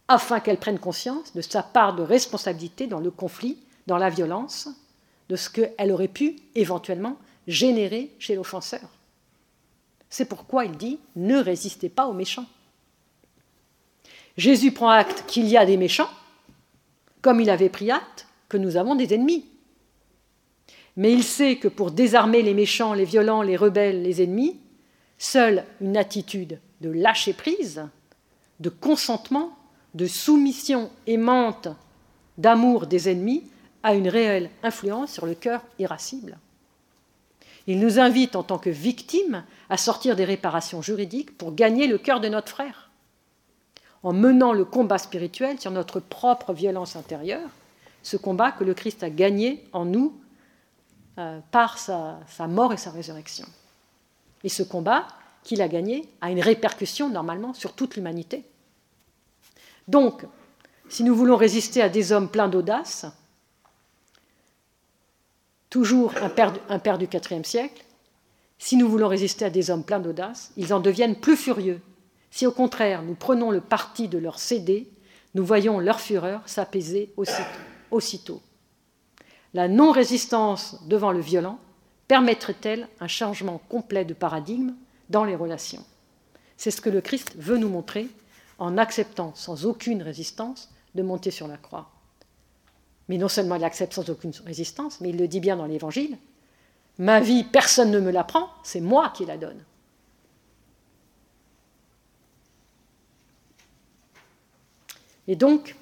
afin 0.08 0.40
qu'elle 0.40 0.58
prenne 0.58 0.78
conscience 0.78 1.34
de 1.34 1.40
sa 1.40 1.62
part 1.62 1.94
de 1.94 2.02
responsabilité 2.02 2.86
dans 2.86 3.00
le 3.00 3.10
conflit, 3.10 3.58
dans 3.86 3.98
la 3.98 4.10
violence, 4.10 4.68
de 5.28 5.36
ce 5.36 5.50
qu'elle 5.50 5.92
aurait 5.92 6.08
pu 6.08 6.36
éventuellement 6.54 7.16
générer 7.46 8.10
chez 8.18 8.34
l'offenseur. 8.34 8.88
C'est 10.08 10.24
pourquoi 10.24 10.64
il 10.64 10.76
dit 10.76 10.98
ne 11.16 11.36
résistez 11.36 11.88
pas 11.88 12.06
aux 12.06 12.12
méchants. 12.12 12.46
Jésus 14.36 14.72
prend 14.72 14.90
acte 14.90 15.24
qu'il 15.26 15.46
y 15.46 15.56
a 15.56 15.66
des 15.66 15.76
méchants, 15.76 16.10
comme 17.22 17.40
il 17.40 17.50
avait 17.50 17.68
pris 17.68 17.90
acte 17.90 18.26
que 18.50 18.58
nous 18.58 18.76
avons 18.76 18.94
des 18.94 19.14
ennemis. 19.14 19.46
Mais 20.96 21.12
il 21.12 21.24
sait 21.24 21.56
que 21.56 21.68
pour 21.68 21.92
désarmer 21.92 22.42
les 22.42 22.52
méchants, 22.52 22.92
les 22.92 23.06
violents, 23.06 23.40
les 23.40 23.56
rebelles, 23.56 24.02
les 24.02 24.20
ennemis, 24.20 24.60
seule 25.16 25.64
une 25.80 25.96
attitude 25.96 26.60
de 26.82 26.90
lâcher 26.90 27.32
prise, 27.32 27.86
de 28.58 28.68
consentement, 28.68 29.56
de 29.94 30.06
soumission 30.06 30.90
aimante, 31.06 31.68
d'amour 32.36 32.86
des 32.86 33.08
ennemis 33.08 33.44
a 33.82 33.94
une 33.94 34.08
réelle 34.08 34.50
influence 34.62 35.12
sur 35.12 35.26
le 35.26 35.34
cœur 35.34 35.62
irascible. 35.78 36.38
Il 37.66 37.78
nous 37.78 37.98
invite 37.98 38.36
en 38.36 38.42
tant 38.42 38.58
que 38.58 38.70
victimes 38.70 39.44
à 39.68 39.76
sortir 39.76 40.16
des 40.16 40.24
réparations 40.24 40.82
juridiques 40.82 41.36
pour 41.38 41.54
gagner 41.54 41.86
le 41.86 41.98
cœur 41.98 42.20
de 42.20 42.28
notre 42.28 42.48
frère, 42.48 42.90
en 44.02 44.12
menant 44.12 44.52
le 44.52 44.64
combat 44.64 44.98
spirituel 44.98 45.60
sur 45.60 45.70
notre 45.70 46.00
propre 46.00 46.52
violence 46.52 46.96
intérieure, 46.96 47.48
ce 48.02 48.16
combat 48.16 48.52
que 48.52 48.64
le 48.64 48.74
Christ 48.74 49.02
a 49.02 49.10
gagné 49.10 49.68
en 49.72 49.84
nous 49.84 50.18
euh, 51.18 51.40
par 51.50 51.78
sa, 51.78 52.20
mort 52.48 52.72
et 52.72 52.76
sa 52.76 52.90
résurrection. 52.90 53.46
Et 54.44 54.48
ce 54.48 54.62
combat 54.62 55.06
qu'il 55.42 55.60
a 55.60 55.68
gagné 55.68 56.08
a 56.20 56.30
une 56.30 56.40
répercussion 56.40 57.10
normalement 57.10 57.52
sur 57.52 57.74
toute 57.74 57.96
l'humanité. 57.96 58.44
Donc, 59.88 60.24
si 60.88 61.04
nous 61.04 61.14
voulons 61.14 61.36
résister 61.36 61.82
à 61.82 61.88
des 61.88 62.12
hommes 62.12 62.28
pleins 62.28 62.48
d'audace, 62.48 63.06
toujours 65.68 66.14
un 66.22 66.28
père, 66.28 66.54
un 66.68 66.78
père 66.78 66.98
du 66.98 67.06
IVe 67.06 67.44
siècle, 67.44 67.84
si 68.58 68.76
nous 68.76 68.88
voulons 68.88 69.08
résister 69.08 69.44
à 69.44 69.50
des 69.50 69.70
hommes 69.70 69.84
pleins 69.84 70.00
d'audace, 70.00 70.52
ils 70.56 70.72
en 70.72 70.80
deviennent 70.80 71.16
plus 71.16 71.36
furieux. 71.36 71.80
Si 72.30 72.46
au 72.46 72.52
contraire 72.52 73.02
nous 73.02 73.14
prenons 73.14 73.50
le 73.50 73.60
parti 73.60 74.08
de 74.08 74.18
leur 74.18 74.38
céder, 74.38 74.88
nous 75.34 75.44
voyons 75.44 75.80
leur 75.80 76.00
fureur 76.00 76.42
s'apaiser 76.46 77.12
aussitôt. 77.16 77.69
La 79.52 79.68
non-résistance 79.68 80.76
devant 80.86 81.12
le 81.12 81.20
violent 81.20 81.58
permettrait-elle 82.08 82.88
un 83.00 83.08
changement 83.08 83.60
complet 83.68 84.04
de 84.04 84.14
paradigme 84.14 84.74
dans 85.08 85.24
les 85.24 85.34
relations? 85.34 85.84
C'est 86.56 86.70
ce 86.70 86.80
que 86.80 86.90
le 86.90 87.00
Christ 87.00 87.34
veut 87.36 87.58
nous 87.58 87.68
montrer 87.68 88.08
en 88.58 88.78
acceptant 88.78 89.32
sans 89.34 89.64
aucune 89.66 90.02
résistance 90.02 90.70
de 90.94 91.02
monter 91.02 91.30
sur 91.30 91.48
la 91.48 91.56
croix. 91.56 91.90
Mais 93.08 93.16
non 93.18 93.28
seulement 93.28 93.56
il 93.56 93.64
accepte 93.64 93.94
sans 93.94 94.08
aucune 94.10 94.32
résistance, 94.44 95.00
mais 95.00 95.10
il 95.10 95.16
le 95.16 95.26
dit 95.26 95.40
bien 95.40 95.56
dans 95.56 95.66
l'Évangile, 95.66 96.16
ma 96.98 97.18
vie, 97.20 97.44
personne 97.44 97.90
ne 97.90 97.98
me 97.98 98.10
la 98.10 98.24
prend, 98.24 98.50
c'est 98.62 98.80
moi 98.80 99.10
qui 99.16 99.24
la 99.24 99.36
donne. 99.36 99.64
Et 105.26 105.36
donc, 105.36 105.76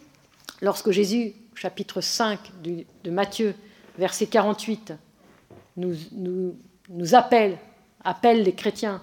lorsque 0.61 0.91
Jésus, 0.91 1.35
chapitre 1.59 2.01
5 2.01 2.39
de 2.63 3.11
Matthieu, 3.11 3.55
verset 3.99 4.27
48, 4.27 4.95
nous, 5.77 5.95
nous, 6.13 7.15
appelle, 7.15 7.59
appelle 8.05 8.43
les 8.43 8.55
chrétiens 8.55 9.03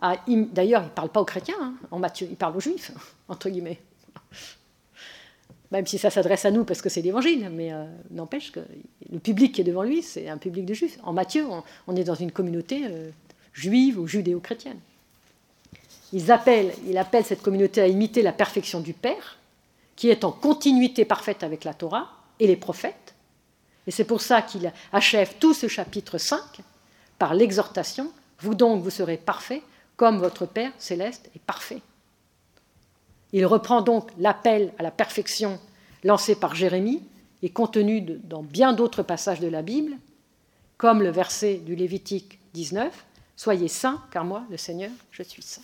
à... 0.00 0.14
D'ailleurs, 0.26 0.82
il 0.82 0.86
ne 0.86 0.90
parle 0.90 1.10
pas 1.10 1.20
aux 1.20 1.26
chrétiens 1.26 1.56
hein, 1.60 1.74
en 1.90 1.98
Matthieu, 1.98 2.26
il 2.30 2.36
parle 2.36 2.56
aux 2.56 2.60
juifs, 2.60 2.92
entre 3.28 3.50
guillemets 3.50 3.80
même 5.70 5.86
si 5.86 5.98
ça 5.98 6.10
s'adresse 6.10 6.44
à 6.44 6.50
nous 6.50 6.64
parce 6.64 6.82
que 6.82 6.88
c'est 6.88 7.00
l'évangile, 7.00 7.48
mais 7.48 7.72
euh, 7.72 7.84
n'empêche 8.10 8.50
que 8.50 8.58
le 9.08 9.20
public 9.20 9.54
qui 9.54 9.60
est 9.60 9.64
devant 9.64 9.84
lui, 9.84 10.02
c'est 10.02 10.28
un 10.28 10.36
public 10.36 10.66
de 10.66 10.74
juifs. 10.74 10.98
En 11.04 11.12
Matthieu, 11.12 11.46
on, 11.86 11.94
est 11.94 12.02
dans 12.02 12.16
une 12.16 12.32
communauté 12.32 12.86
euh, 12.86 13.10
juive 13.52 13.96
ou 14.00 14.08
judéo-chrétienne. 14.08 14.80
il 16.12 16.28
appelle 16.32 16.72
cette 17.24 17.40
communauté 17.40 17.80
à 17.80 17.86
imiter 17.86 18.22
la 18.22 18.32
perfection 18.32 18.80
du 18.80 18.94
Père, 18.94 19.38
qui 20.00 20.08
est 20.08 20.24
en 20.24 20.32
continuité 20.32 21.04
parfaite 21.04 21.42
avec 21.42 21.62
la 21.62 21.74
Torah 21.74 22.08
et 22.38 22.46
les 22.46 22.56
prophètes. 22.56 23.14
Et 23.86 23.90
c'est 23.90 24.06
pour 24.06 24.22
ça 24.22 24.40
qu'il 24.40 24.72
achève 24.94 25.34
tout 25.38 25.52
ce 25.52 25.68
chapitre 25.68 26.16
5 26.16 26.40
par 27.18 27.34
l'exhortation 27.34 28.10
Vous 28.38 28.54
donc, 28.54 28.82
vous 28.82 28.88
serez 28.88 29.18
parfaits, 29.18 29.62
comme 29.98 30.16
votre 30.16 30.46
Père 30.46 30.72
céleste 30.78 31.30
est 31.36 31.42
parfait. 31.42 31.82
Il 33.34 33.44
reprend 33.44 33.82
donc 33.82 34.08
l'appel 34.16 34.72
à 34.78 34.82
la 34.82 34.90
perfection 34.90 35.60
lancé 36.02 36.34
par 36.34 36.54
Jérémie 36.54 37.02
et 37.42 37.50
contenu 37.50 38.00
dans 38.00 38.42
bien 38.42 38.72
d'autres 38.72 39.02
passages 39.02 39.40
de 39.40 39.48
la 39.48 39.60
Bible, 39.60 39.98
comme 40.78 41.02
le 41.02 41.10
verset 41.10 41.56
du 41.56 41.76
Lévitique 41.76 42.38
19, 42.54 43.04
Soyez 43.36 43.68
saints, 43.68 44.02
car 44.10 44.24
moi, 44.24 44.44
le 44.50 44.56
Seigneur, 44.56 44.92
je 45.10 45.22
suis 45.22 45.42
saint. 45.42 45.60